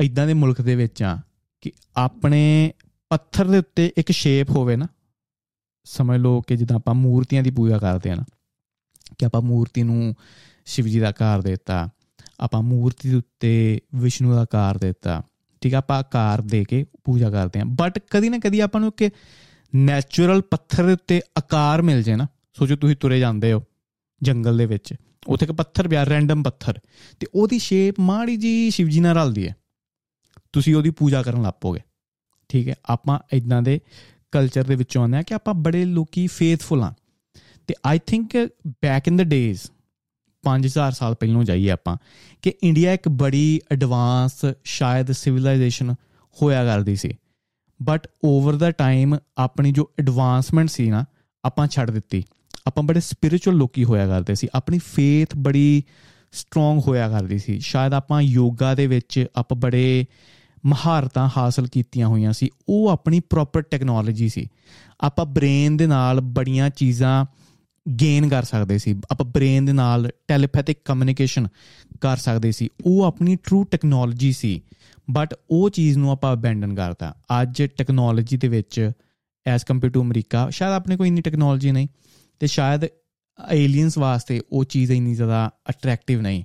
ਇਦਾਂ 0.00 0.26
ਦੇ 0.26 0.34
ਮੁਲਕ 0.34 0.60
ਦੇ 0.62 0.74
ਵਿੱਚ 0.76 1.02
ਆ 1.02 1.16
ਕਿ 1.62 1.72
ਆਪਣੇ 1.96 2.72
ਪੱਥਰ 3.10 3.46
ਦੇ 3.46 3.58
ਉੱਤੇ 3.58 3.92
ਇੱਕ 3.96 4.10
ਸ਼ੇਪ 4.10 4.50
ਹੋਵੇ 4.50 4.76
ਨਾ, 4.76 4.86
ਸਮਝ 5.86 6.18
ਲਓ 6.20 6.40
ਕਿ 6.40 6.56
ਜਿੱਦਾਂ 6.56 6.76
ਆਪਾਂ 6.76 6.94
ਮੂਰਤੀਆਂ 6.94 7.42
ਦੀ 7.42 7.50
ਪੂਜਾ 7.50 7.78
ਕਰਦੇ 7.78 8.10
ਆ 8.10 8.14
ਨਾ, 8.14 8.24
ਕਿ 9.18 9.26
ਆਪਾਂ 9.26 9.42
ਮੂਰਤੀ 9.42 9.82
ਨੂੰ 9.82 10.14
ਸ਼ਿਵ 10.66 10.86
ਜੀ 10.86 11.00
ਦਾ 11.00 11.08
ਆਕਾਰ 11.08 11.42
ਦਿੱਤਾ, 11.42 11.88
ਆਪਾਂ 12.40 12.62
ਮੂਰਤੀ 12.62 13.10
ਦੇ 13.10 13.16
ਉੱਤੇ 13.16 13.80
ਵਿਸ਼ਨੂੰ 13.94 14.34
ਦਾ 14.34 14.42
ਆਕਾਰ 14.42 14.78
ਦਿੱਤਾ, 14.78 15.22
ਠੀਕ 15.62 15.74
ਆ, 15.74 15.78
ਆਪਾਂ 15.78 15.98
ਆਕਾਰ 15.98 16.40
ਦੇ 16.40 16.64
ਕੇ 16.64 16.84
ਪੂਜਾ 17.04 17.30
ਕਰਦੇ 17.30 17.60
ਆ। 17.60 17.64
ਬਟ 17.64 17.98
ਕਦੀ 18.10 18.28
ਨਾ 18.28 18.38
ਕਦੀ 18.38 18.60
ਆਪਾਂ 18.60 18.80
ਨੂੰ 18.80 18.92
ਕਿ 18.92 19.10
ਨੈਚੁਰਲ 19.72 20.42
ਪੱਥਰ 20.42 20.86
ਦੇ 20.86 20.92
ਉੱਤੇ 20.92 21.20
ਆਕਾਰ 21.38 21.82
ਮਿਲ 21.82 22.02
ਜੇ 22.02 22.16
ਨਾ, 22.16 22.26
ਸੋਚੋ 22.52 22.76
ਤੁਸੀਂ 22.76 22.96
ਤੁਰੇ 22.96 23.18
ਜਾਂਦੇ 23.20 23.52
ਹੋ 23.52 23.62
ਜੰਗਲ 24.22 24.58
ਦੇ 24.58 24.66
ਵਿੱਚ, 24.66 24.94
ਉੱਥੇ 25.26 25.44
ਇੱਕ 25.44 25.52
ਪੱਥਰ 25.52 25.88
ਪਿਆ 25.88 26.04
ਰੈਂਡਮ 26.04 26.42
ਪੱਥਰ, 26.42 26.78
ਤੇ 27.20 27.26
ਉਹਦੀ 27.34 27.58
ਸ਼ੇਪ 27.58 28.00
ਮਾੜੀ 28.00 28.36
ਜੀ 28.36 28.70
ਸ਼ਿਵ 28.70 28.88
ਜੀ 28.88 29.00
ਨਾਲ 29.00 29.16
ਰਲਦੀ 29.16 29.46
ਹੈ। 29.48 29.54
ਤੁਸੀਂ 30.54 30.74
ਉਹਦੀ 30.74 30.90
ਪੂਜਾ 30.90 31.22
ਕਰਨ 31.22 31.42
ਲੱਪੋਗੇ 31.42 31.80
ਠੀਕ 32.48 32.68
ਹੈ? 32.68 32.74
ਆਪਾਂ 32.86 33.18
ਇਦਾਂ 33.32 33.62
ਦੇ 33.62 33.80
ਕਲਚਰ 34.32 34.64
ਦੇ 34.64 34.74
ਵਿੱਚੋਂ 34.74 35.02
ਆਉਂਦੇ 35.02 35.16
ਆ 35.16 35.22
ਕਿ 35.22 35.34
ਆਪਾਂ 35.34 35.54
ਬੜੇ 35.54 35.84
ਲੋਕੀ 35.84 36.26
ਫੇਥਫੁਲ 36.26 36.82
ਆ 36.82 36.94
ਤੇ 37.66 37.74
I 37.86 37.98
think 38.06 38.48
back 38.68 39.08
in 39.08 39.16
the 39.16 39.22
days 39.22 39.60
5000 40.44 40.92
ਸਾਲ 40.92 41.14
ਪਹਿਲਾਂ 41.14 41.44
ਜਾਈਏ 41.44 41.70
ਆਪਾਂ, 41.70 41.96
ਕਿ 42.42 42.54
ਇੰਡੀਆ 42.62 42.92
ਇੱਕ 42.92 43.08
ਬੜੀ 43.08 43.60
ਐਡਵਾਂਸ 43.72 44.44
ਸ਼ਾਇਦ 44.64 45.12
ਸਿਵਲਾਈਜੇਸ਼ਨ 45.12 45.94
ਹੋਇਆ 46.42 46.64
ਕਰਦੀ 46.64 46.96
ਸੀ। 46.96 47.16
ਬਟ 47.82 48.08
ਓਵਰ 48.24 48.56
ਦਾ 48.56 48.70
ਟਾਈਮ 48.70 49.16
ਆਪਣੀ 49.38 49.72
ਜੋ 49.72 49.90
ਐਡਵਾਂਸਮੈਂਟ 49.98 50.68
ਸੀ 50.68 50.90
ਨਾ, 50.90 51.04
ਆਪਾਂ 51.44 51.66
ਛੱਡ 51.66 51.90
ਦਿੱਤੀ। 51.90 52.24
ਆਪਾਂ 52.66 52.82
ਬੜੇ 52.82 53.00
ਸਪਿਰਚੁਅਲ 53.00 53.56
ਲੋਕੀ 53.56 53.84
ਹੋਇਆ 53.84 54.06
ਕਰਦੇ 54.06 54.34
ਸੀ। 54.34 54.48
ਆਪਣੀ 54.54 54.78
ਫੇਥ 54.78 55.28
ਬੜੀ 55.36 55.84
ਸਟਰੋਂਗ 56.32 56.80
ਹੋਇਆ 56.88 57.08
ਕਰਦੀ 57.08 57.38
ਸੀ। 57.38 57.60
ਸ਼ਾਇਦ 57.60 57.92
ਆਪਾਂ 57.92 58.22
ਯੋਗਾ 58.22 58.74
ਦੇ 58.74 58.86
ਵਿੱਚ 58.86 59.26
ਆਪ 59.36 59.54
ਬੜੇ 59.54 60.06
ਮਹਾਰਤਾਂ 60.66 61.28
ਹਾਸਲ 61.36 61.66
ਕੀਤੀਆਂ 61.66 62.08
ਹੋਈਆਂ 62.08 62.32
ਸੀ, 62.32 62.48
ਉਹ 62.68 62.88
ਆਪਣੀ 62.88 63.20
ਪ੍ਰੋਪਰ 63.20 63.62
ਟੈਕਨੋਲੋਜੀ 63.62 64.28
ਸੀ। 64.28 64.46
ਆਪਾਂ 65.00 65.26
ਬ੍ਰੇਨ 65.26 65.76
ਦੇ 65.76 65.86
ਨਾਲ 65.86 66.20
ਬੜੀਆਂ 66.20 66.70
ਚੀਜ਼ਾਂ 66.70 67.26
ਗੇਨ 68.00 68.28
ਕਰ 68.28 68.42
ਸਕਦੇ 68.42 68.78
ਸੀ। 68.78 69.00
ਆਪਾਂ 69.10 69.26
ਬ੍ਰੇਨ 69.26 69.64
ਦੇ 69.64 69.72
ਨਾਲ 69.72 70.10
ਟੈਲੀਪੈਥਿਕ 70.28 70.78
ਕਮਿਊਨੀਕੇਸ਼ਨ 70.84 71.48
ਕਰ 72.00 72.16
ਸਕਦੇ 72.16 72.52
ਸੀ। 72.52 72.68
ਉਹ 72.84 73.04
ਆਪਣੀ 73.04 73.36
ਟਰੂ 73.36 73.64
ਟੈਕਨੋਲੋਜੀ 73.64 74.32
ਸੀ। 74.32 74.60
ਬਟ 75.10 75.34
ਉਹ 75.50 75.70
ਚੀਜ਼ 75.70 75.98
ਨੂੰ 75.98 76.10
ਆਪਾਂ 76.10 76.32
ਅਬੈਂਡਨ 76.32 76.74
ਕਰਤਾ। 76.74 77.14
ਅੱਜ 77.42 77.62
ਟੈਕਨੋਲੋਜੀ 77.62 78.36
ਦੇ 78.36 78.48
ਵਿੱਚ 78.48 78.90
ਐਸ 79.46 79.64
ਕੰਪੇਅਰ 79.64 79.92
ਟੂ 79.92 80.02
ਅਮਰੀਕਾ, 80.02 80.50
ਸ਼ਾਇਦ 80.50 80.72
ਆਪਣੇ 80.72 80.96
ਕੋਈ 80.96 81.08
ਇੰਨੀ 81.08 81.20
ਟੈਕਨੋਲੋਜੀ 81.20 81.72
ਨਹੀਂ, 81.72 81.88
ਤੇ 82.40 82.46
ਸ਼ਾਇਦ 82.46 82.84
ਏਲੀਅਨਸ 83.52 83.98
ਵਾਸਤੇ 83.98 84.40
ਉਹ 84.52 84.64
ਚੀਜ਼ 84.64 84.92
ਇੰਨੀ 84.92 85.14
ਜ਼ਿਆਦਾ 85.14 85.50
ਅਟਰੈਕਟਿਵ 85.70 86.20
ਨਹੀਂ। 86.20 86.44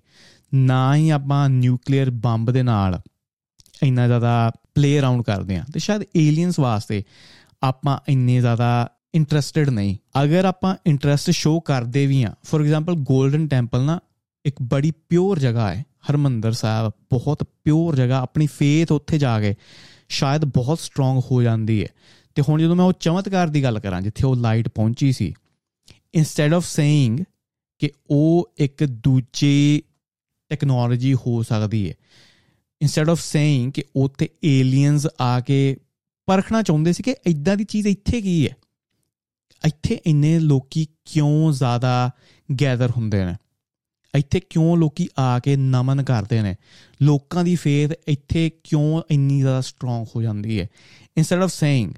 ਨਾ 0.54 0.96
ਹੀ 0.96 1.10
ਆਪਾਂ 1.10 1.50
ਨਿਊਕਲੀਅਰ 1.50 2.10
ਬੰਬ 2.10 2.52
ਦੇ 2.52 2.64
ਨਾਲ 2.64 3.02
ਇੰਨਾ 3.84 4.08
ਜ਼ਿਆਦਾ 4.08 4.52
ਪਲੇ 4.76 5.00
ਅਰਾਊਂਡ 5.00 5.22
ਕਰਦੇ 5.22 5.56
ਆ 5.56 5.64
ਤੇ 5.74 5.80
ਸ਼ਾਇਦ 5.80 6.02
ਏਲੀਅਨਸ 6.16 6.60
ਵਾਸਤੇ 6.60 7.04
ਆਪਾਂ 7.64 8.00
ਇੰਨੇ 8.10 8.40
ਜ਼ਿਆਦਾ 8.40 8.92
ਇੰਟਰਸਟਿਡ 9.16 9.70
ਨਹੀਂ। 9.70 10.24
ਅਗਰ 10.24 10.46
ਆਪਾਂ 10.46 10.76
ਇੰਟਰਸਟ 10.86 11.30
ਸ਼ੋ 11.30 11.60
ਕਰਦੇ 11.60 12.06
ਵੀ 12.08 12.24
ਆ 12.24 12.34
ਫੋਰ 12.44 12.62
ਐਗਜ਼ਾਮਪਲ 12.62 12.94
골ਡਨ 12.94 13.48
ਟੈਂਪਲ 13.48 13.82
ਨਾ 13.82 14.00
ਇੱਕ 14.46 14.56
ਬੜੀ 14.62 14.92
ਪਿਓਰ 14.92 15.40
ਜਗ੍ਹਾ 15.40 15.74
ਹੈ, 15.74 15.86
ਹਰਮੰਦਰ 16.10 16.52
ਸਾਹਿਬ, 16.52 16.92
ਬਹੁਤ 17.10 17.44
ਪਿਓਰ 17.64 17.96
ਜਗ੍ਹਾ, 17.96 18.20
ਆਪਣੀ 18.20 18.48
ਫੇਥ 18.48 18.92
ਉੱਥੇ 18.92 19.18
ਜਾ 19.18 19.42
ਕੇ 19.42 19.56
ਸ਼ਾਇਦ 20.10 20.46
ਬਹੁਤ 20.46 20.80
ਸਟਰੋਂਗ 20.80 21.22
ਹੋ 21.32 21.42
ਜਾਂਦੀ 21.42 21.84
ਹੈ। 21.84 21.88
ਤੇ 22.36 22.42
ਹੁਣ 22.50 22.62
ਜਦੋਂ 22.62 22.76
ਮੈਂ 22.76 22.86
ਉਹ 22.86 22.94
ਚਮਤਕਾਰ 23.00 23.48
ਦੀ 23.48 23.64
ਗੱਲ 23.64 23.80
ਕਰਾਂ, 23.80 24.02
ਜਿੱਥੇ 24.02 24.28
ਉਹ 24.28 24.36
ਲਾਈਟ 24.36 24.70
ਪਹੁੰਚੀ 24.70 25.12
ਸੀ 25.12 25.34
ਇਨਸਟੈਡ 26.14 26.54
ਆਫ 26.54 26.66
ਸੇਇੰਗ 26.66 27.20
ਕਿ 27.80 27.92
ਉਹ 28.10 28.52
ਇੱਕ 28.58 28.84
ਦੂਜੀ 28.84 29.84
ਟੈਕਨੋਲੋਜੀ 30.50 31.14
ਹੋ 31.14 31.44
ਸਕਦੀ 31.44 31.90
ਹੈ 31.90 31.94
ਇਨਸਟੈਡ 32.82 33.10
ਆਫ 33.10 33.22
ਸੇਇੰਗ 33.22 33.72
ਕਿ 33.72 33.84
ਉੱਥੇ 33.96 34.30
ਏਲੀਅਨਸ 34.44 35.08
ਆ 35.22 35.40
ਕੇ 35.40 35.78
ਪਰਖਣਾ 36.26 36.62
ਚਾਹੁੰਦੇ 36.62 36.94
ਸੀ 36.94 37.04
ਕਿ 37.04 37.16
ਇਦਾਂ 37.28 37.58
ਦੀ 37.58 37.64
ਚੀਜ਼ 37.64 37.88
ਇੱਥੇ 37.88 38.22
ਕੀ 38.22 38.48
ਹੈ? 38.48 38.56
ਇੱਥੇ 39.68 40.00
ਇੰਨੇ 40.06 40.40
ਲੋਕੀ 40.40 40.88
ਕਿਉਂ 41.06 41.52
ਜ਼ਿਆਦਾ 41.52 42.12
ਗੈਦਰ 42.62 42.92
ਹੁੰਦੇ 42.92 43.26
ਨੇ? 43.26 43.36
ਇੱਥੇ 44.16 44.40
ਕਿਉਂ 44.40 44.78
ਲੋਕੀ 44.78 45.10
ਆ 45.20 45.40
ਕੇ 45.40 45.56
ਨਮਨ 45.56 46.04
ਕਰਦੇ 46.04 46.42
ਨੇ? 46.42 46.56
ਲੋਕਾਂ 47.02 47.44
ਦੀ 47.44 47.56
ਫੇਥ 47.56 47.92
ਇੱਥੇ 48.08 48.52
ਕਿਉਂ 48.64 49.02
ਇੰਨੀ 49.12 49.40
ਜ਼ਿਆਦਾ 49.40 49.62
ਸਟਰੋਂਗ 49.62 50.08
ਹੋ 50.16 50.22
ਜਾਂਦੀ 50.22 50.60
ਹੈ? 50.60 50.68
ਇਨਸਟੈਡ 51.18 51.44
ਆਫ 51.44 51.54
ਸੇਇੰਗ 51.54 51.94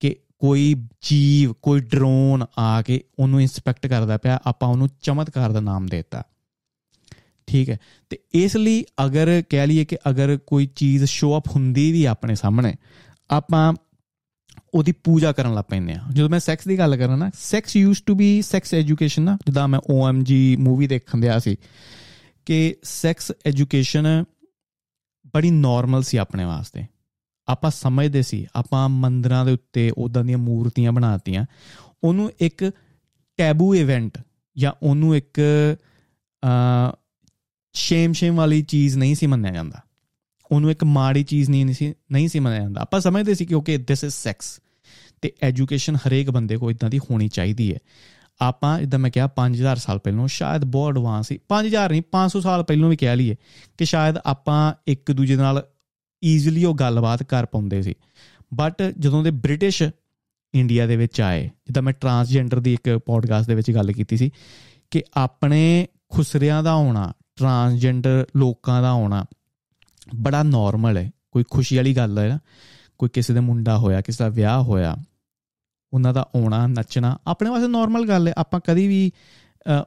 ਕਿ 0.00 0.16
ਕੋਈ 0.38 0.88
ਜੀਵ, 1.02 1.52
ਕੋਈ 1.52 1.80
ਡਰੋਨ 1.80 2.44
ਆ 2.58 2.82
ਕੇ 2.82 3.04
ਉਹਨੂੰ 3.18 3.40
ਇਨਸਪੈਕਟ 3.40 3.86
ਕਰਦਾ 3.86 4.18
ਪਿਆ, 4.18 4.40
ਆਪਾਂ 4.46 4.68
ਉਹਨੂੰ 4.68 4.88
ਚਮਤਕਾਰ 5.02 5.52
ਦਾ 5.52 5.60
ਨਾਮ 5.60 5.86
ਦੇਤਾ। 5.86 6.22
ਠੀਕ 7.48 7.70
ਹੈ। 7.70 7.78
ਤੇ 8.10 8.18
ਇਸ 8.34 8.56
ਲਈ 8.56 8.84
ਅਗਰ 9.04 9.42
ਕਹਿ 9.48 9.66
ਲਈਏ 9.66 9.84
ਕਿ 9.84 9.96
ਅਗਰ 10.10 10.38
ਕੋਈ 10.46 10.66
ਚੀਜ਼ 10.66 11.04
ਸ਼ੋ 11.04 11.38
ਅਪ 11.38 11.48
ਹੁੰਦੀ 11.48 11.90
ਵੀ 11.92 12.04
ਆਪਣੇ 12.04 12.34
ਸਾਹਮਣੇ, 12.34 12.74
ਆਪਾਂ 13.30 13.74
ਉਹਦੀ 14.74 14.92
ਪੂਜਾ 15.04 15.32
ਕਰਨ 15.32 15.54
ਲੱਗ 15.54 15.64
ਪੈਂਦੇ 15.68 15.92
ਆ 15.92 16.00
ਜਦੋਂ 16.12 16.28
ਮੈਂ 16.28 16.40
ਸੈਕਸ 16.40 16.66
ਦੀ 16.68 16.78
ਗੱਲ 16.78 16.96
ਕਰਾਂ 16.96 17.16
ਨਾ 17.18 17.30
sex 17.34 17.76
used 17.76 18.06
to 18.06 18.14
be 18.14 18.42
sex 18.42 18.74
education 18.74 19.22
ਨਾ, 19.22 19.38
ਜਿੱਦਾਂ 19.46 19.68
ਮੈਂ 19.68 19.80
OMG 19.92 20.56
ਮੂਵੀ 20.58 20.86
ਦੇਖਣ 20.86 21.18
ਦਿਆ 21.18 21.38
ਸੀ, 21.38 21.56
ਕਿ 22.46 22.76
ਸੈਕਸ 22.82 23.32
ਐਜੂਕੇਸ਼ਨ 23.46 24.24
ਬੜੀ 25.34 25.50
ਨਾਰਮਲ 25.50 26.02
ਸੀ 26.02 26.16
ਆਪਣੇ 26.16 26.44
ਵਾਸਤੇ। 26.44 26.84
ਆਪਾਂ 27.48 27.70
ਸਮਝਦੇ 27.70 28.22
ਸੀ, 28.22 28.46
ਆਪਾਂ 28.54 28.88
ਮੰਦਰਾਂ 28.88 29.44
ਦੇ 29.44 29.52
ਉੱਤੇ 29.52 29.90
ਉਦਾਂ 29.98 30.24
ਦੀਆਂ 30.24 30.38
ਮੂਰਤੀਆਂ 30.38 30.92
ਬਣਾਤੀਆਂ, 30.92 31.44
ਉਹਨੂੰ 32.04 32.30
ਇੱਕ 32.40 32.70
ਟੈਬੂ 33.38 33.74
ਇਵੈਂਟ 33.74 34.18
ਜਾਂ 34.56 34.72
ਉਹਨੂੰ 34.82 35.16
ਇੱਕ 35.16 35.40
ਸ਼ੇਮ 37.78 38.12
ਸ਼ੇਮ 38.12 38.36
ਵਾਲੀ 38.36 38.62
ਚੀਜ਼ 38.62 38.98
ਨਹੀਂ 38.98 39.14
ਸੀ 39.14 39.26
ਮੰਨਿਆ 39.26 39.52
ਜਾਂਦਾ। 39.52 39.78
ਉਹਨੂੰ 40.52 40.70
ਇੱਕ 40.70 40.84
ਮਾੜੀ 40.84 41.24
ਚੀਜ਼ 41.24 41.50
ਨਹੀਂ 41.50 41.74
ਸੀ 41.74 41.94
ਨਹੀਂ 42.12 42.28
ਸੀ 42.28 42.38
ਮੰਨਿਆ 42.38 42.60
ਜਾਂਦਾ। 42.60 42.80
ਆਪਾਂ 42.80 43.00
ਸਮਝਦੇ 43.00 43.34
ਸੀ 43.34 43.46
ਕਿ 43.46 43.54
ਓਕੇ 43.54 43.78
ਥਿਸ 43.78 44.04
ਇਜ਼ 44.04 44.14
ਸੈਕਸ 44.14 44.60
ਤੇ 45.22 45.32
ਐਜੂਕੇਸ਼ਨ 45.42 45.96
ਹਰੇਕ 45.96 46.30
ਬੰਦੇ 46.30 46.56
ਕੋ 46.56 46.70
ਇਦਾਂ 46.70 46.90
ਦੀ 46.90 46.98
ਹੋਣੀ 46.98 47.28
ਚਾਹੀਦੀ 47.28 47.74
ਹੈ। 47.74 47.78
ਆਪਾਂ 48.40 48.80
ਇਦਾਂ 48.80 48.98
ਮੈਂ 48.98 49.10
ਕਿਹਾ 49.10 49.26
5000 49.26 49.76
ਸਾਲ 49.76 49.98
ਪਹਿਲਾਂ, 49.98 50.28
ਸ਼ਾਇਦ 50.28 50.64
ਬਹੁਤ 50.64 50.92
ਐਡਵਾਂਸ 50.92 51.28
ਸੀ। 51.28 51.38
5000 51.48 51.90
ਨਹੀਂ 51.90 52.02
500 52.12 52.40
ਸਾਲ 52.40 52.62
ਪਹਿਲਾਂ 52.62 52.88
ਵੀ 52.88 52.96
ਕਹਿ 52.96 53.16
ਲਈਏ 53.16 53.36
ਕਿ 53.78 53.84
ਸ਼ਾਇਦ 53.84 54.16
ਆਪਾਂ 54.26 54.74
ਇੱਕ 54.86 55.12
ਦੂਜੇ 55.12 55.36
ਨਾਲ 55.36 55.66
ਈਜ਼ੀਲੀ 56.24 56.64
ਉਹ 56.64 56.74
ਗੱਲਬਾਤ 56.74 57.22
ਕਰ 57.22 57.46
ਪਾਉਂਦੇ 57.46 57.82
ਸੀ। 57.82 57.94
ਬਟ 58.54 58.82
ਜਦੋਂ 58.98 59.22
ਦੇ 59.22 59.30
ਬ੍ਰਿਟਿਸ਼ 59.30 59.82
ਇੰਡੀਆ 60.54 60.86
ਦੇ 60.86 60.96
ਵਿੱਚ 60.96 61.20
ਆਏ, 61.20 61.44
ਜਿੱਦਾਂ 61.44 61.82
ਮੈਂ 61.82 61.92
ਟਰਾਂਸਜੈਂਡਰ 61.92 62.60
ਦੀ 62.60 62.72
ਇੱਕ 62.72 62.98
ਪੋਡਕਾਸਟ 63.06 63.48
ਦੇ 63.48 63.54
ਵਿੱਚ 63.54 63.70
ਗੱਲ 63.70 63.92
ਕੀਤੀ 63.92 64.16
ਸੀ 64.16 64.30
ਕਿ 64.90 65.02
ਆਪਣੇ 65.14 65.86
ਖੁਸਰਿਆਂ 66.08 66.62
ਦਾ 66.62 66.70
ਆਉਣਾ 66.70 67.12
ਟਰਾਂਸਜੈਂਡਰ 67.38 68.26
ਲੋਕਾਂ 68.36 68.82
ਦਾ 68.82 68.90
ਆਉਣਾ 68.90 69.24
ਬੜਾ 70.14 70.42
ਨਾਰਮਲ 70.42 70.96
ਹੈ। 70.96 71.10
ਕੋਈ 71.30 71.44
ਖੁਸ਼ੀ 71.50 71.76
ਵਾਲੀ 71.76 71.96
ਗੱਲ 71.96 72.18
ਹੈ 72.18 72.28
ਨਾ। 72.28 72.38
ਕੋਈ 72.98 73.08
ਕਿਸੇ 73.08 73.34
ਦੇ 73.34 73.40
ਮੁੰਡਾ 73.40 73.78
ਹੋਇਆ, 73.78 74.00
ਕਿਸੇ 74.00 74.24
ਦਾ 74.24 74.28
ਵਿਆਹ 74.28 74.62
ਹੋਇਆ, 74.62 74.96
ਉਹਨਾਂ 75.92 76.14
ਦਾ 76.14 76.28
ਆਉਣਾ, 76.36 76.66
ਨੱਚਣਾ 76.66 77.18
ਆਪਣੇ 77.26 77.50
ਵਾਸਤੇ 77.50 77.68
ਨਾਰਮਲ 77.68 78.08
ਗੱਲ 78.08 78.28
ਹੈ। 78.28 78.34
ਆਪਾਂ 78.38 78.60
ਕਦੀ 78.66 78.86
ਵੀ 78.88 79.10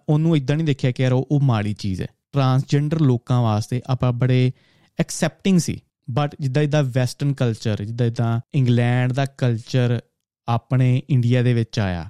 ਉਹਨੂੰ 0.09 0.37
ਇਦਾਂ 0.37 0.55
ਨਹੀਂ 0.55 0.65
ਦੇਖਿਆ 0.65 0.91
ਕਿ 0.91 1.03
ਯਾਰ 1.03 1.11
ਉਹ 1.11 1.39
ਮਾੜੀ 1.43 1.73
ਚੀਜ਼ 1.73 2.01
ਹੈ। 2.01 2.07
ਟਰਾਂਸਜੈਂਡਰ 2.33 3.01
ਲੋਕਾਂ 3.01 3.41
ਵਾਸਤੇ 3.41 3.81
ਆਪਾਂ 3.87 4.11
ਬੜੇ 4.13 4.51
ਐਕਸੈਪਟਿੰਗ 4.99 5.59
ਸੀ। 5.59 5.79
ਬਟ 6.11 6.35
ਜਿੱਦਾਂ 6.39 6.63
ਇਦਾਂ 6.63 6.83
ਵੈਸਟਰਨ 6.83 7.33
ਕਲਚਰ 7.33 7.83
ਜਿੱਦਾਂ 7.85 8.07
ਇਦਾਂ 8.07 8.39
ਇੰਗਲੈਂਡ 8.53 9.13
ਦਾ 9.13 9.25
ਕਲਚਰ 9.25 9.99
ਆਪਣੇ 10.47 11.01
ਇੰਡੀਆ 11.09 11.43
ਦੇ 11.43 11.53
ਵਿੱਚ 11.53 11.79
ਆਇਆ, 11.79 12.09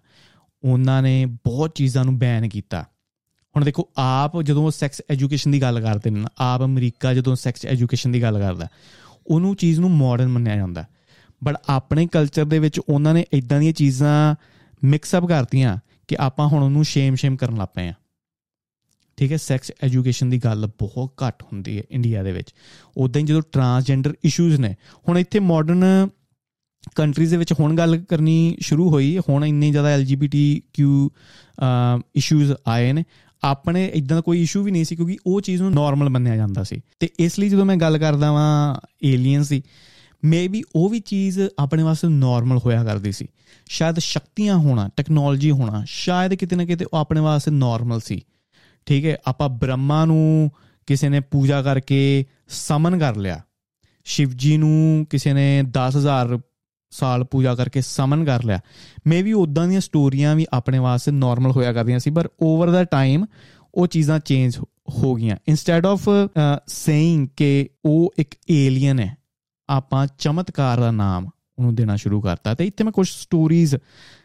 ਉਹਨਾਂ 0.63 1.01
ਨੇ 1.01 1.25
ਬਹੁਤ 1.25 1.71
ਚੀਜ਼ਾਂ 1.75 2.05
ਨੂੰ 2.05 2.17
ਬੈਨ 2.19 2.49
ਕੀਤਾ। 2.49 2.85
ਹੁਣ 3.55 3.63
ਦੇਖੋ, 3.65 3.87
ਆਪ 3.97 4.41
ਜਦੋਂ 4.41 4.69
ਸੈਕਸ 4.71 5.01
ਐਜੂਕੇਸ਼ਨ 5.09 5.51
ਦੀ 5.51 5.61
ਗੱਲ 5.61 5.79
ਕਰਦੇ 5.81 6.09
ਨੇ 6.09 6.25
ਆਪ 6.39 6.63
ਅਮਰੀਕਾ 6.63 7.13
ਜਦੋਂ 7.13 7.35
ਸੈਕਸ 7.35 7.65
ਐਜੂਕੇਸ਼ਨ 7.65 8.11
ਦੀ 8.11 8.21
ਗੱਲ 8.21 8.39
ਕਰਦਾ, 8.39 8.67
ਉਹਨੂੰ 9.27 9.55
ਚੀਜ਼ 9.55 9.79
ਨੂੰ 9.79 9.91
ਮਾਡਰਨ 9.91 10.27
ਮੰਨਿਆ 10.27 10.55
ਜਾਂਦਾ। 10.55 10.85
ਬਟ 11.41 11.55
ਆਪਣੇ 11.69 12.07
ਕਲਚਰ 12.07 12.45
ਦੇ 12.45 12.59
ਵਿੱਚ 12.59 12.79
ਉਹਨਾਂ 12.79 13.13
ਨੇ 13.13 13.25
ਇਦਾਂ 13.33 13.59
ਦੀਆਂ 13.59 13.73
ਚੀਜ਼ਾਂ 13.73 14.35
ਮਿਕਸ 14.83 15.15
ਅਪ 15.15 15.25
ਕਰਤੀਆਂ 15.25 15.77
ਕਿ 16.07 16.15
ਆਪਾਂ 16.19 16.47
ਹੁਣ 16.47 16.63
ਉਹਨੂੰ 16.63 16.83
ਸ਼ੇਮ 16.85 17.15
ਸ਼ੇਮ 17.15 17.35
ਕਰਨ 17.35 17.57
ਲੱਗ 17.57 17.67
ਪਏ 17.75 17.87
ਆ 17.87 17.93
ਠੀਕ 19.17 19.31
ਹੈ 19.31 19.37
ਸੈਕਸ 19.37 19.71
ਐਜੂਕੇਸ਼ਨ 19.83 20.29
ਦੀ 20.29 20.37
ਗੱਲ 20.37 20.67
ਬਹੁਤ 20.79 21.13
ਘੱਟ 21.23 21.43
ਹੁੰਦੀ 21.43 21.77
ਹੈ 21.77 21.83
ਇੰਡੀਆ 21.91 22.23
ਦੇ 22.23 22.31
ਵਿੱਚ। 22.31 22.53
ਉਦਾਂ 22.97 23.21
ਹੀ 23.21 23.25
ਜਦੋਂ 23.27 23.41
ਟਰਾਂਸਜੈਂਡਰ 23.51 24.13
ਇਸ਼ੂਜ਼ 24.23 24.59
ਨੇ, 24.61 24.75
ਹੁਣ 25.09 25.17
ਇੱਥੇ 25.19 25.39
ਮਾਡਰਨ 25.39 26.09
ਕੰਟਰੀਜ਼ 26.95 27.31
ਦੇ 27.31 27.37
ਵਿੱਚ 27.37 27.53
ਹੁਣ 27.53 27.75
ਗੱਲ 27.77 27.97
ਕਰਨੀ 27.99 28.57
ਸ਼ੁਰੂ 28.59 28.89
ਹੋਈ, 28.89 29.17
ਹੁਣ 29.19 29.45
ਇੰਨੇ 29.45 29.71
ਜ਼ਿਆਦਾ 29.71 29.89
ਐਲਜੀਬੀਟੀਕਿਊ 29.89 31.09
ਇਸ਼ੂਜ਼ 32.15 32.53
ਆਏ 32.67 32.93
ਨੇ। 32.93 33.03
ਆਪਣੇ 33.43 33.85
ਇਦਾਂ 33.85 34.17
ਦਾ 34.17 34.21
ਕੋਈ 34.21 34.41
ਇਸ਼ੂ 34.41 34.63
ਵੀ 34.63 34.71
ਨਹੀਂ 34.71 34.85
ਸੀ 34.85 34.95
ਕਿਉਂਕਿ 34.95 35.17
ਉਹ 35.27 35.41
ਚੀਜ਼ 35.41 35.61
ਨੂੰ 35.61 35.71
ਨਾਰਮਲ 35.71 36.09
ਮੰਨਿਆ 36.09 36.35
ਜਾਂਦਾ 36.35 36.63
ਸੀ। 36.63 36.81
ਤੇ 36.99 37.09
ਇਸ 37.19 37.39
ਲਈ 37.39 37.49
ਜਦੋਂ 37.49 37.65
ਮੈਂ 37.65 37.75
ਗੱਲ 37.75 37.97
ਕਰਦਾ 37.97 38.31
ਵਾਂ 38.31 38.75
ਏਲੀਅਨਸ 39.03 39.49
ਦੀ 39.49 39.63
ਮੇਬੀ 40.25 40.63
ਉਹ 40.75 40.89
ਵੀ 40.89 40.99
ਚੀਜ਼ 40.99 41.39
ਆਪਣੇ 41.59 41.83
ਵਾਸਤੇ 41.83 42.07
ਨਾਰਮਲ 42.07 42.57
ਹੋਇਆ 42.57 42.83
ਕਰਦੀ 42.83 43.11
ਸੀ। 43.11 43.27
ਸ਼ਾਇਦ 43.69 43.99
ਸ਼ਕਤੀਆਂ 43.99 44.57
ਹੋਣਾ 44.57 44.89
ਟੈਕਨੋਲੋਜੀ 44.97 45.51
ਹੋਣਾ, 45.51 45.83
ਸ਼ਾਇਦ 45.87 46.33
ਕਿਤੇ 46.33 46.55
ਨਾ 46.55 46.65
ਕਿਤੇ 46.65 46.85
ਉਹ 46.93 46.97
ਆਪਣੇ 46.97 47.21
ਵਾਸਤੇ 47.21 47.51
ਨਾਰਮਲ 47.51 47.99
ਸੀ। 47.99 48.21
ਠੀਕ 48.85 49.05
ਹੈ, 49.05 49.17
ਆਪਾਂ 49.27 49.49
ਬ੍ਰਹਮਾ 49.49 50.05
ਨੂੰ 50.05 50.51
ਕਿਸੇ 50.87 51.09
ਨੇ 51.09 51.19
ਪੂਜਾ 51.19 51.61
ਕਰਕੇ 51.61 52.25
ਸਮਨ 52.47 52.99
ਕਰ 52.99 53.15
ਲਿਆ। 53.15 53.41
ਸ਼ਿਵਜੀ 54.05 54.57
ਨੂੰ 54.57 55.07
ਕਿਸੇ 55.09 55.33
ਨੇ 55.33 55.63
10000 55.63 56.39
ਸਾਲ 56.91 57.23
ਪੂਜਾ 57.23 57.55
ਕਰਕੇ 57.55 57.81
ਸਮਨ 57.81 58.25
ਕਰ 58.25 58.43
ਲਿਆ। 58.43 58.59
ਮੇਬੀ 59.07 59.33
ਉਦਾਂ 59.33 59.67
ਦੀਆਂ 59.67 59.81
ਸਟੋਰੀਆਂ 59.81 60.35
ਵੀ 60.35 60.45
ਆਪਣੇ 60.53 60.79
ਵਾਸਤੇ 60.79 61.11
ਨਾਰਮਲ 61.11 61.51
ਹੋਇਆ 61.51 61.73
ਕਰਦੀਆਂ 61.73 61.99
ਸੀ 61.99 62.11
ਪਰ 62.11 62.29
ਓਵਰ 62.41 62.71
ਦਾ 62.71 62.83
ਟਾਈਮ 62.83 63.25
ਉਹ 63.73 63.87
ਚੀਜ਼ਾਂ 63.87 64.19
ਚੇਂਜ 64.19 64.57
ਹੋ 64.89 65.13
ਗਈਆਂ। 65.15 65.37
ਇਨਸਟੈਡ 65.47 65.85
ਆਫ 65.85 66.09
ਸੇਇੰਗ 66.67 67.27
ਕਿ 67.37 67.69
ਉਹ 67.85 68.13
ਇੱਕ 68.17 68.35
ਏਲੀਅਨ 68.51 68.99
ਹੈ, 68.99 69.17
ਆਪਾਂ 69.69 70.07
ਚਮਤਕਾਰ 70.19 70.79
ਦਾ 70.79 70.91
ਨਾਮ 70.91 71.29
ਉਹਨੂੰ 71.59 71.75
ਦੇਣਾ 71.75 71.95
ਸ਼ੁਰੂ 71.95 72.21
ਕਰਤਾ। 72.21 72.53
ਤੇ 72.55 72.65
ਇੱਥੇ 72.67 72.83
ਮੈਂ 72.83 72.91
ਕੁਝ 72.91 73.07
ਸਟੋਰੀਜ਼ 73.09 73.75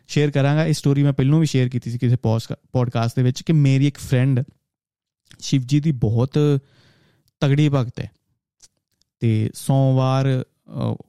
ਸ਼ੇਅਰ 0.08 0.30
ਕਰਾਂਗਾ। 0.30 0.64
ਇਹ 0.66 0.72
ਸਟੋਰੀ 0.72 1.02
ਮੈਂ 1.02 1.12
ਪਹਿਲਾਂ 1.12 1.38
ਵੀ 1.38 1.46
ਸ਼ੇਅਰ 1.46 1.68
ਕੀਤੀ 1.68 1.90
ਸੀ 1.90 1.98
ਕਿਸੇ 1.98 2.16
ਪੋਡਕਾਸਟ 2.72 3.16
ਦੇ 3.16 3.22
ਵਿੱਚ 3.22 3.42
ਕਿ 3.42 3.52
ਮੇਰੀ 3.52 3.86
ਇੱਕ 3.86 3.98
ਫਰੈਂਡ 3.98 4.42
ਸ਼ਿਵਜੀ 5.40 5.80
ਦੀ 5.80 5.92
ਬਹੁਤ 5.92 6.38
ਤਗੜੀ 7.40 7.68
ਭਗਤ 7.68 8.00
ਹੈ। 8.00 8.10
ਤੇ 9.20 9.50
ਸੋਮਵਾਰ 9.54 10.44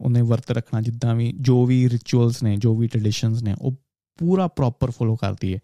ਉਹਨੇ 0.01 0.21
ਵਰਤ 0.21 0.51
ਰੱਖਣਾ, 0.51 0.81
ਜਿੱਦਾਂ 0.81 1.15
ਵੀ 1.15 1.33
ਜੋ 1.39 1.65
ਵੀ 1.65 1.89
ਰਿਚੁਅਲਸ 1.89 2.43
ਨੇ, 2.43 2.57
ਜੋ 2.57 2.75
ਵੀ 2.75 2.87
ਟ੍ਰੈਡੀਸ਼ਨਸ 2.87 3.43
ਨੇ, 3.43 3.55
ਉਹ 3.61 3.75
ਪੂਰਾ 4.17 4.47
ਪ੍ਰੋਪਰ 4.47 4.91
ਫੋਲੋ 4.91 5.15
ਕਰਦੀ 5.15 5.53
ਹੈ। 5.53 5.59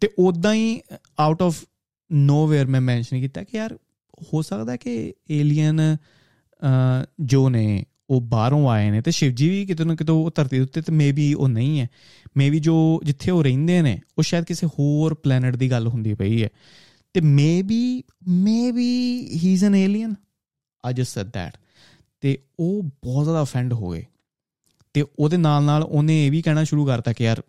ਤੇ 0.00 0.08
ਉਦਾਂ 0.18 0.54
ਹੀ 0.54 0.80
ਆਊਟ 1.20 1.42
ਆਫ 1.42 1.64
ਨੋਵੇਅਰ 2.12 2.66
ਮੈਂ 2.66 2.80
ਮੈਂਸ਼ਨ 2.80 3.20
ਕੀਤਾ 3.20 3.42
ਕਿ 3.44 3.56
ਯਾਰ, 3.56 3.78
ਹੋ 4.32 4.42
ਸਕਦਾ 4.42 4.76
ਕਿ 4.76 5.14
ਏਲੀਅਨ 5.30 5.96
ਜੋ 7.20 7.48
ਨੇ, 7.48 7.84
ਉਹ 8.10 8.20
ਬਾਹਰੋਂ 8.20 8.68
ਆਏ 8.70 8.90
ਨੇ। 8.90 9.00
ਤੇ 9.02 9.10
ਸ਼ਿਵਜੀ 9.10 9.48
ਵੀ 9.48 9.64
ਕਿਤੇ 9.66 9.84
ਨਾ 9.84 9.94
ਕਿਤੇ 9.94 10.12
ਉਹ 10.12 10.30
ਧਰਤੀ 10.34 10.56
ਦੇ 10.56 10.62
ਉੱਤੇ 10.62 10.82
ਤੇ 10.82 10.92
ਮੇਬੀ 10.92 11.32
ਉਹ 11.34 11.48
ਨਹੀਂ 11.48 11.80
ਹੈ। 11.80 11.88
ਮੇਬੀ 12.36 12.60
ਜੋ 12.60 13.00
ਜਿੱਥੇ 13.04 13.30
ਉਹ 13.30 13.42
ਰਹਿੰਦੇ 13.44 13.80
ਨੇ, 13.82 14.00
ਉਹ 14.18 14.22
ਸ਼ਾਇਦ 14.22 14.44
ਕਿਸੇ 14.44 14.66
ਹੋਰ 14.66 15.14
ਪਲੈਨਟ 15.14 15.56
ਦੀ 15.56 15.70
ਗੱਲ 15.70 15.88
ਹੁੰਦੀ 15.88 16.14
ਪਈ 16.14 16.42
ਹੈ। 16.42 16.48
ਤੇ 17.14 17.20
maybe 17.20 18.02
maybe 18.28 18.90
he 19.34 19.52
is 19.52 19.64
an 19.64 19.74
alien 19.74 20.14
I 20.84 20.94
just 20.94 21.14
said 21.14 21.30
that 21.30 21.56
ਤੇ 22.22 22.38
ਉਹ 22.60 22.82
ਬਹੁਤ 22.82 23.24
ਜ਼ਿਆਦਾ 23.24 23.42
ਅਫੈਂਡ 23.42 23.72
ਹੋ 23.72 23.90
ਗਏ। 23.90 24.04
ਤੇ 24.94 25.04
ਉਹਦੇ 25.18 25.36
ਨਾਲ 25.36 25.64
ਨਾਲ 25.64 25.82
ਉਹਨੇ 25.82 26.26
ਇਹ 26.26 26.30
ਵੀ 26.30 26.42
ਕਹਿਣਾ 26.42 26.64
ਸ਼ੁਰੂ 26.64 26.86
ਕਰਤਾ 26.86 27.12
ਕਿ 27.12 27.24
ਯਾਰ 27.24 27.42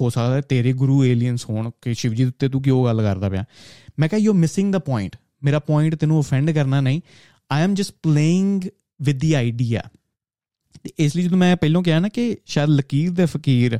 ਹੋ 0.00 0.10
ਸਕਦਾ 0.10 0.40
ਤੇਰੇ 0.40 0.72
ਗੁਰੂ 0.72 1.04
ਏਲੀਅਨਸ 1.04 1.44
ਹੋਣ 1.50 1.70
ਕਿ 1.82 1.94
ਸ਼ਿਵਜੀ 1.94 2.24
ਉੱਤੇ 2.24 2.48
ਤੂੰ 2.48 2.62
ਕਿਉਂ 2.62 2.84
ਗੱਲ 2.84 3.02
ਕਰਦਾ 3.02 3.30
ਪਿਆ? 3.30 3.44
ਮੈਂ 3.98 4.08
ਕਿਹਾ 4.08 4.20
ਯੂ 4.20 4.32
ਮਿਸਿੰਗ 4.32 4.72
ਦਾ 4.72 4.78
ਪੁਆਇੰਟ 4.78 5.16
ਮੇਰਾ 5.44 5.58
ਪੁਆਇੰਟ 5.58 5.94
ਤੈਨੂੰ 5.94 6.20
ਅਫੈਂਡ 6.20 6.50
ਕਰਨਾ 6.50 6.80
ਨਹੀਂ। 6.80 7.00
I 7.52 7.62
am 7.62 7.74
just 7.74 7.94
playing 8.02 8.62
with 9.02 9.18
the 9.18 9.32
idea 9.32 9.82
ਤੇ 10.82 10.90
ਇਸ 10.98 11.16
ਲਈ 11.16 11.22
ਜਦੋਂ 11.22 11.38
ਮੈਂ 11.38 11.56
ਪਹਿਲਾਂ 11.56 11.82
ਕਿਹਾ 11.82 11.98
ਨਾ 11.98 12.08
ਕਿ 12.08 12.36
ਸ਼ਾਇਦ 12.46 12.68
ਲਕੀਰ 12.68 13.10
ਦੇ 13.10 13.26
ਫਕੀਰ 13.26 13.78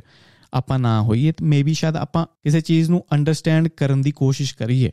ਆਪਾਂ 0.53 0.79
ਨਾ 0.79 1.01
ਹੋਈਏ, 1.01 1.31
ਤੇ 1.31 1.45
ਮੇਬੀ 1.45 1.73
ਸ਼ਾਇਦ 1.73 1.95
ਆਪਾਂ 1.95 2.25
ਕਿਸੇ 2.25 2.61
ਚੀਜ਼ 2.61 2.89
ਨੂੰ 2.89 3.05
ਅੰਡਰਸਟੈਂਡ 3.13 3.67
ਕਰਨ 3.67 4.01
ਦੀ 4.01 4.11
ਕੋਸ਼ਿਸ਼ 4.11 4.55
ਕਰੀਏ 4.55 4.91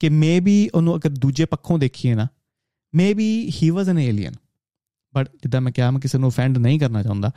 ਕਿ 0.00 0.08
ਮੇਬੀ 0.08 0.70
ਉਹਨੂੰ 0.74 0.96
ਅਗਰ 0.96 1.10
ਦੂਜੇ 1.10 1.44
ਪੱਖੋਂ 1.44 1.78
ਦੇਖੀਏ 1.78 2.14
ਨਾ 2.14 2.26
maybe 2.94 3.52
he 3.62 3.70
was 3.70 3.88
an 3.88 3.98
alien 3.98 4.32
but 5.14 5.28
ਜਿੱਦਾਂ 5.34 5.60
ਮੈਂ 5.60 5.72
ਕਿਹਾ, 5.72 5.90
ਮੈਂ 5.90 6.00
ਕਿਸੇ 6.00 6.18
ਨੂੰ 6.18 6.30
ਅਫੈਂਡ 6.30 6.58
ਨਹੀਂ 6.58 6.78
ਕਰਨਾ 6.80 7.02
ਚਾਹੁੰਦਾ। 7.02 7.30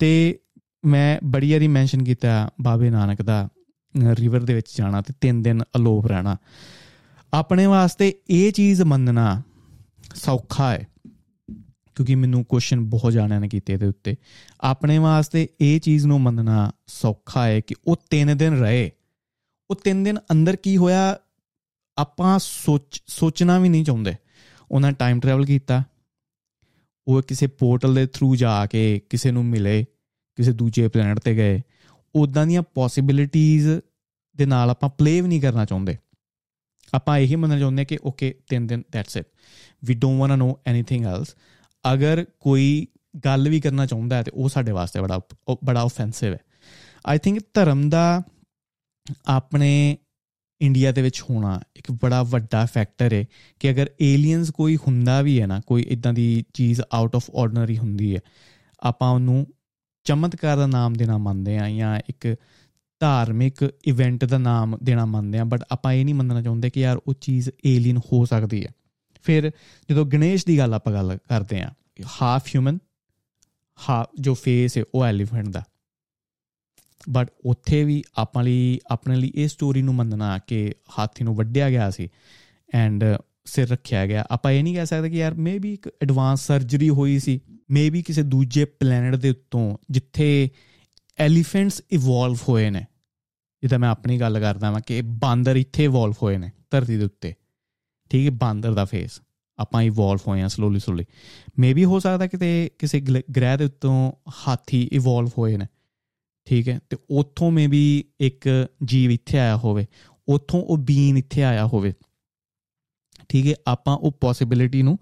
ਤੇ 0.00 0.38
ਮੈਂ 0.84 1.18
ਬੜੀ 1.24 1.52
ਵਾਰੀ 1.52 1.68
ਮੈਂਸ਼ਨ 1.68 2.04
ਕੀਤਾ 2.04 2.50
ਬਾਬੇ 2.60 2.90
ਨਾਨਕ 2.90 3.22
ਦਾ 3.22 3.48
ਰਿਵਰ 4.14 4.40
ਦੇ 4.40 4.54
ਵਿੱਚ 4.54 4.76
ਜਾਣਾ 4.78 5.00
ਤੇ 5.00 5.14
3 5.20 5.42
ਦਿਨ 5.42 5.62
ਅਲੋਪ 5.76 6.06
ਰਹਿਣਾ। 6.06 6.36
ਆਪਣੇ 7.32 7.66
ਵਾਸਤੇ 7.66 8.12
ਇਹ 8.30 8.52
ਚੀਜ਼ 8.52 8.82
ਮੰਨਣਾ 8.82 9.42
ਸੌਖਾ 10.14 10.70
ਹੈ, 10.72 10.86
ਕਿਉਂਕਿ 11.96 12.14
ਮੈਨੂੰ 12.14 12.44
ਕੁਐਸਚਨ 12.44 12.80
ਬਹੁਤ 12.80 13.12
ਜਾਣਿਆਂ 13.12 13.40
ਨੇ 13.40 13.48
ਕੀਤੇ 13.48 13.72
ਇਹਦੇ 13.72 13.86
ਉੱਤੇ। 13.86 14.14
ਆਪਣੇ 14.60 14.98
ਵਾਸਤੇ 14.98 15.46
ਇਹ 15.60 15.80
ਚੀਜ਼ 15.80 16.06
ਨੂੰ 16.06 16.20
ਮੰਨਣਾ 16.20 16.70
ਸੌਖਾ 16.86 17.44
ਹੈ 17.44 17.60
ਕਿ 17.60 17.74
ਉਹ 17.86 17.96
3 18.10 18.34
ਦਿਨ 18.34 18.58
ਰਹੇ। 18.58 18.90
ਉਹ 19.70 19.76
3 19.84 20.02
ਦਿਨ 20.04 20.18
ਅੰਦਰ 20.32 20.56
ਕੀ 20.56 20.76
ਹੋਇਆ, 20.76 21.16
ਆਪਾਂ 21.98 22.38
ਸੋਚ, 22.38 23.02
ਸੋਚਣਾ 23.06 23.58
ਵੀ 23.58 23.68
ਨਹੀਂ 23.68 23.84
ਚਾਹੁੰਦੇ। 23.84 24.14
ਉਹਨਾਂ 24.70 24.92
ਟਾਈਮ 24.92 25.20
ਟਰੈਵਲ 25.20 25.44
ਕੀਤਾ। 25.44 25.82
ਉਹ 27.08 27.22
ਕਿਸੇ 27.22 27.46
ਪੋਰਟਲ 27.46 27.94
ਦੇ 27.94 28.06
ਥਰੂ 28.06 28.36
ਜਾ 28.36 28.66
ਕੇ 28.66 29.00
ਕਿਸੇ 29.10 29.30
ਨੂੰ 29.30 29.44
ਮਿਲੇ, 29.44 29.84
ਕਿਸੇ 30.36 30.52
ਦੂਜੇ 30.52 30.88
ਪਲੈਨਟ 30.88 31.18
ਤੇ 31.18 31.34
ਗਏ 31.36 31.60
ਉਦਾਂ 32.14 32.46
ਦੀਆਂ 32.46 32.62
ਪੋਸਿਬਿਲਿਟੀਆਂ 32.62 33.80
ਦੇ 34.36 34.46
ਨਾਲ 34.46 34.70
ਆਪਾਂ 34.70 34.88
ਪਲੇ 34.88 35.20
ਵੀ 35.20 35.28
ਨਹੀਂ 35.28 35.40
ਕਰਨਾ 35.40 35.64
ਚਾਹੁੰਦੇ। 35.64 35.96
ਆਪਾਂ 36.94 37.18
ਇਹੀ 37.18 37.36
ਮੰਨਣਾ 37.36 37.60
ਚਾਹੁੰਦੇ 37.60 37.84
ਕਿ 37.84 37.98
ਓਕੇ 38.04 38.34
3 38.54 38.66
ਦਿਨ 38.66 38.82
that's 38.92 39.16
it 39.16 39.26
we 39.84 39.94
don't 39.94 40.20
want 40.20 40.30
to 40.30 40.36
know 40.36 40.60
anything 40.66 41.06
else 41.06 41.34
ਅਗਰ 41.92 42.26
ਕੋਈ 42.40 42.86
ਗੱਲ 43.24 43.48
ਵੀ 43.48 43.60
ਕਰਨਾ 43.60 43.86
ਚਾਹੁੰਦਾ 43.86 44.16
ਹੈ 44.16 44.22
ਤੇ 44.22 44.30
ਉਹ 44.34 44.48
ਸਾਡੇ 44.48 44.72
ਵਾਸਤੇ 44.72 45.00
ਬੜਾ 45.00 45.20
ਬੜਾ 45.64 45.80
ਆਫੈਂਸਿਵ 45.80 46.32
ਹੈ। 46.32 46.38
ਆਈ 47.06 47.18
ਥਿੰਕ 47.18 47.40
ਧਰਮ 47.54 47.88
ਦਾ 47.88 48.22
ਆਪਣੇ 49.26 49.98
ਇੰਡੀਆ 50.60 50.92
ਦੇ 50.92 51.02
ਵਿੱਚ 51.02 51.22
ਹੋਣਾ 51.30 51.60
ਇੱਕ 51.76 51.92
ਬੜਾ 51.92 52.22
ਵੱਡਾ 52.22 52.66
ਫੈਕਟਰ 52.66 53.12
ਹੈ 53.12 53.24
ਕਿ 53.60 53.70
ਅਗਰ 53.70 53.90
ਏਲੀਅਨਸ 54.00 54.50
ਕੋਈ 54.50 54.76
ਹੁੰਦਾ 54.76 55.22
ਵੀ 55.22 55.40
ਹੈ 55.40 55.46
ਨਾ, 55.46 55.60
ਕੋਈ 55.66 55.82
ਇਦਾਂ 55.82 56.12
ਦੀ 56.12 56.44
ਚੀਜ਼ 56.54 56.80
ਆਊਟ 56.92 57.16
ਆਫ 57.16 57.30
ਆਰਡੀਨਰੀ 57.36 57.78
ਹੁੰਦੀ 57.78 58.14
ਹੈ, 58.14 58.20
ਆਪਾਂ 58.80 59.10
ਉਹਨੂੰ 59.10 59.46
ਚਮਤਕਾਰ 60.04 60.56
ਦਾ 60.56 60.66
ਨਾਮ 60.66 60.92
ਦੇਣਾ 60.92 61.18
ਮੰਨਦੇ 61.18 61.58
ਆ 61.58 61.70
ਜਾਂ 61.70 62.00
ਇੱਕ 62.08 62.36
ਧਾਰਮਿਕ 63.00 63.74
ਇਵੈਂਟ 63.84 64.24
ਦਾ 64.24 64.38
ਨਾਮ 64.38 64.78
ਦੇਣਾ 64.82 65.04
ਮੰਨਦੇ 65.04 65.38
ਆ 65.38 65.44
ਬਟ 65.44 65.64
ਆਪਾਂ 65.70 65.92
ਇਹ 65.92 66.04
ਨਹੀਂ 66.04 66.14
ਮੰਨਣਾ 66.14 66.42
ਚਾਹੁੰਦੇ 66.42 66.70
ਕਿ 66.70 66.80
ਯਾਰ 66.80 66.98
ਉਹ 67.06 67.14
ਚੀਜ਼ 67.14 67.50
ਏਲੀਅਨ 67.66 67.98
ਹੋ 67.98 68.24
ਸਕਦੀ 68.24 68.64
ਹੈ। 68.64 68.70
ਫਿਰ 69.22 69.50
ਜਦੋਂ 69.90 70.06
ਗਣੇਸ਼ 70.06 70.46
ਦੀ 70.46 70.58
ਗੱਲ 70.58 70.74
ਆਪਾਂ 70.74 70.92
ਗੱਲ 70.92 71.18
ਕਰਦੇ 71.28 71.60
ਆ 71.60 71.70
ਹਾਫ 72.22 72.46
ਹਿਊਮਨ 72.46 72.78
ਹਾ 73.78 74.06
ਜੋ 74.20 74.34
ਫੇਸ 74.34 74.78
ਹੈ 74.78 74.82
ਉਹ 74.94 75.04
ਐਲੀਫੈਂਟ 75.04 75.48
ਦਾ। 75.48 75.62
ਬਟ 77.08 77.30
ਉੱਥੇ 77.44 77.84
ਵੀ 77.84 78.02
ਆਪਾਂ 78.14 78.44
ਲਈ, 78.44 78.78
ਆਪਣੇ 78.90 79.16
ਲਈ 79.16 79.32
ਇਹ 79.34 79.48
ਸਟੋਰੀ 79.48 79.82
ਨੂੰ 79.82 79.94
ਮੰਨਣਾ 79.94 80.38
ਕਿ 80.38 80.72
ਹਾਥੀ 80.98 81.24
ਨੂੰ 81.24 81.34
ਵੱਢਿਆ 81.34 81.70
ਗਿਆ 81.70 81.90
ਸੀ 81.90 82.08
ਐਂਡ 82.74 83.04
ਸਿਰ 83.44 83.68
ਰੱਖਿਆ 83.68 84.06
ਗਿਆ। 84.06 84.24
ਆਪਾਂ 84.30 84.52
ਇਹ 84.52 84.64
ਨਹੀਂ 84.64 84.74
ਕਹਿ 84.74 84.86
ਸਕਦੇ 84.86 85.10
ਕਿ 85.10 85.16
ਯਾਰ 85.16 85.34
ਮੇਬੀ 85.34 85.72
ਇੱਕ 85.72 85.88
ਐਡਵਾਂਸ 86.02 86.46
ਸਰਜਰੀ 86.46 86.88
ਹੋਈ 86.88 87.18
ਸੀ। 87.18 87.40
ਮੇਬੀ 87.70 88.02
ਕਿਸੇ 88.02 88.22
ਦੂਜੇ 88.22 88.64
ਪਲੈਨਟ 88.64 89.16
ਦੇ 89.16 89.30
ਉੱਤੋਂ 89.30 89.76
ਜਿੱਥੇ 89.90 90.50
ਐਲੀਫੈਂਟਸ 91.18 91.82
ਇਵੋਲਵ 91.90 92.38
ਹੋਏ 92.48 92.70
ਨੇ। 92.70 92.86
ਜਿੱਦਾਂ 93.62 93.78
ਮੈਂ 93.78 93.88
ਆਪਣੀ 93.88 94.20
ਗੱਲ 94.20 94.40
ਕਰਦਾ 94.40 94.66
ਹਾਂ 94.66 94.80
ਕਿ 94.80 95.02
ਬਾਂਦਰ 95.02 95.56
ਇੱਥੇ 95.56 95.84
ਇਵੋਲਵ 95.84 96.14
ਹੋਏ 96.22 96.38
ਨੇ 96.38 96.50
ਧਰਤੀ 96.70 96.96
ਦੇ 96.96 97.04
ਉੱਤੇ। 97.04 97.34
ਠੀਕ 98.10 98.26
ਹੈ, 98.26 98.30
ਬਾਂਦਰ 98.30 98.74
ਦਾ 98.74 98.84
ਫੇਸ 98.84 99.20
ਆਪਾਂ 99.58 99.82
ਇਵੋਲਵ 99.82 100.20
ਹੋਏ 100.28 100.42
ਆ 100.42 100.48
ਸਲੋਲੀ 100.48 100.78
ਸਲੋਲੀ 100.78 101.04
ਮੇਬੀ 101.58 101.84
ਹੋ 101.84 101.98
ਸਕਦਾ 101.98 102.26
ਕਿਤੇ 102.26 102.70
ਕਿਸੇ 102.78 103.00
ਗ੍ਰਹਿ 103.00 103.56
ਦੇ 103.56 103.64
ਉੱਤੋਂ 103.64 104.12
ਹਾਥੀ 104.48 104.88
ਇਵੋਲਵ 104.92 105.30
ਹੋਏ 105.38 105.56
ਨੇ। 105.56 105.66
ਠੀਕ 106.48 106.68
ਹੈ? 106.68 106.80
ਤੇ 106.90 106.96
ਉੱਥੋਂ 107.10 107.50
ਮੇਬੀ 107.50 108.04
ਇੱਕ 108.20 108.66
ਜੀਵ 108.84 109.10
ਇੱਥੇ 109.10 109.38
ਆਇਆ 109.38 109.56
ਹੋਵੇ। 109.56 109.86
ਉੱਥੋਂ 110.28 110.62
ਉਹ 110.62 110.78
ਬੀਨ 110.78 111.18
ਇੱਥੇ 111.18 111.44
ਆਇਆ 111.44 111.66
ਹੋਵੇ। 111.66 111.92
ਠੀਕ 113.28 113.46
ਹੈ? 113.46 113.54
ਆਪਾਂ 113.66 113.96
ਉਹ 113.96 114.12
ਪੋਸਿਬਿਲਿਟੀ 114.12 114.82
ਨੂੰ 114.82 114.98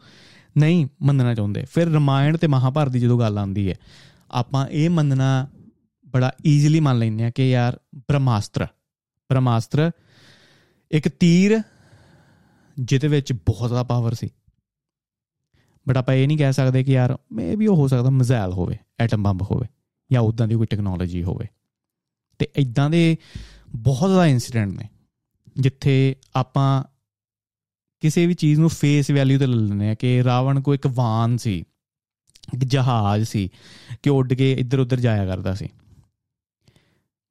ਨਹੀਂ 0.59 0.87
ਮੰਨਣਾ 1.03 1.35
ਚਾਹੁੰਦੇ। 1.35 1.65
ਫਿਰ 1.71 1.87
ਰਮਾਇਣ 1.87 2.37
ਤੇ 2.37 2.47
ਮਹਾਭਾਰਤ 2.47 2.93
ਦੀ 2.93 3.01
ਜਦੋਂ 3.01 3.19
ਗੱਲ 3.19 3.39
ਆਉਂਦੀ 3.39 3.71
ਹੈ, 3.71 3.75
ਆਪਾਂ 4.31 4.67
ਇਹ 4.67 4.91
ਮੰਨਣਾ 4.91 5.49
ਬੜਾ 6.07 6.33
ਈਜ਼ੀਲੀ 6.47 6.81
ਮੰਨ 6.81 6.99
ਲੈਂਦੇ 6.99 7.25
ਆ 7.25 7.31
ਕਿ 7.31 7.51
ਯਾਰ 7.51 7.81
ਬ੍ਰਹਮਾਸਤਰ 7.95 8.65
ਬ੍ਰਹਮਾਸਤਰ 9.31 9.91
ਇੱਕ 10.91 11.09
ਤੀਰ 11.09 11.61
ਜਿਹਦੇ 12.81 13.09
ਵਿੱਚ 13.09 13.33
ਬਹੁਤ 13.33 13.69
ਜ਼ਿਆਦਾ 13.69 13.83
ਪਾਵਰ 13.83 14.15
ਸੀ। 14.15 14.29
ਬਟ 15.89 15.97
ਆਪਾਂ 15.97 16.15
ਇਹ 16.15 16.29
ਨਹੀਂ 16.29 16.39
ਕਹਿ 16.39 16.53
ਸਕਦੇ 16.53 16.85
ਕਿ 16.85 16.93
ਯਾਰ 16.93 17.19
ਮੇਬੀ 17.33 17.67
ਉਹ 17.67 17.77
ਹੋ 17.77 17.89
ਸਕਦਾ 17.89 18.11
ਮਿਜ਼ਾਈਲ 18.11 18.53
ਹੋਵੇ 18.53 18.77
ਐਟਮ 19.01 19.23
ਬੰਬ 19.23 19.43
ਹੋਵੇ। 19.43 19.67
ਜਾਂ 20.13 20.21
ਉਦਾਂ 20.21 20.49
ਦੀ 20.49 20.55
ਕੋਈ 20.55 20.67
ਟੈਕਨੋਲੋਜੀ 20.67 21.23
ਹੋਵੇ। 21.23 21.47
ਤੇ 22.39 22.49
ਇਦਾਂ 22.57 22.91
ਦੇ 22.91 23.17
ਬਹੁਤ 23.77 24.09
ਜ਼ਿਆਦਾ 24.09 24.27
ਇਨਸੀਡੈਂਟ 24.27 24.73
ਨੇ, 24.73 24.89
ਜਿੱਥੇ 25.57 26.17
ਆਪਾਂ 26.37 26.85
ਕਿਸੇ 28.01 28.27
ਵੀ 28.27 28.35
ਚੀਜ਼ 28.35 28.61
ਨੂੰ 28.61 28.69
ਫੇਸ 28.69 29.11
ਵੈਲਿਊ 29.11 29.39
ਤੇ 29.39 29.47
ਲੈ 29.47 29.57
ਲੈਂਦੇ 29.57 29.91
ਆ 29.91 29.95
ਕਿ 29.95 30.25
ਰਾਵਣ 30.25 30.61
ਕੋ 30.61 30.75
ਇੱਕ 30.75 30.87
ਵਾਨ 30.87 31.37
ਸੀ, 31.37 31.59
ਇੱਕ 32.55 32.65
ਜਹਾਜ਼ 32.65 33.25
ਸੀ 33.25 33.49
ਕਿ 34.03 34.11
ਉੱਡ 34.11 34.35
ਕੇ 34.35 34.53
ਇੱਧਰ 34.53 34.79
ਉੱਧਰ 34.79 35.01
ਜਾਇਆ 35.01 35.27
ਕਰਦਾ 35.27 35.55
ਸੀ। 35.55 35.69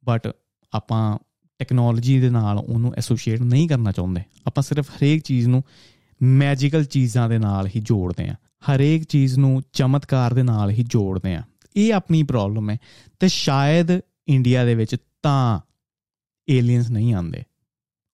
ਬਟ 0.05 0.35
ਆਪਾਂ 0.73 1.17
ਟੈਕਨੋਲੋਜੀ 1.59 2.19
ਦੇ 2.19 2.29
ਨਾਲ 2.29 2.57
ਉਹਨੂੰ 2.57 2.93
ਐਸੋਸੀਏਟ 2.95 3.41
ਨਹੀਂ 3.41 3.69
ਕਰਨਾ 3.69 3.91
ਚਾਹੁੰਦੇ। 3.91 4.21
ਆਪਾਂ 4.47 4.63
ਸਿਰਫ 4.63 4.89
ਹਰੇਕ 4.89 5.21
ਚੀਜ਼ 5.21 5.47
ਨੂੰ 5.47 5.63
ਮੈਜੀਕਲ 6.23 6.83
ਚੀਜ਼ਾਂ 6.83 7.29
ਦੇ 7.29 7.37
ਨਾਲ 7.37 7.67
ਹੀ 7.67 7.79
ਜੋੜਦੇ 7.79 8.29
ਆ 8.29 8.33
ਹਰੇਕ 8.33 9.03
ਚੀਜ਼ 9.03 9.39
ਨੂੰ 9.39 9.61
ਚਮਤਕਾਰ 9.73 10.33
ਦੇ 10.33 10.43
ਨਾਲ 10.43 10.69
ਹੀ 10.69 10.83
ਜੋੜਦੇ 10.83 11.35
ਆ 11.35 11.41
ਇਹ 11.75 11.93
ਆਪਣੀ 11.93 12.23
ਪ੍ਰੋਬਲਮ 12.23 12.69
ਹੈ। 12.69 12.77
ਤੇ 13.19 13.27
ਸ਼ਾਇਦ 13.27 13.87
ਇੰਡੀਆ 14.27 14.65
ਦੇ 14.65 14.75
ਵਿੱਚ 14.75 14.95
ਤਾਂ 15.23 15.59
ਏਲੀਅਨਸ 16.49 16.89
ਨਹੀਂ 16.89 17.13
ਆਉਂਦੇ। 17.13 17.43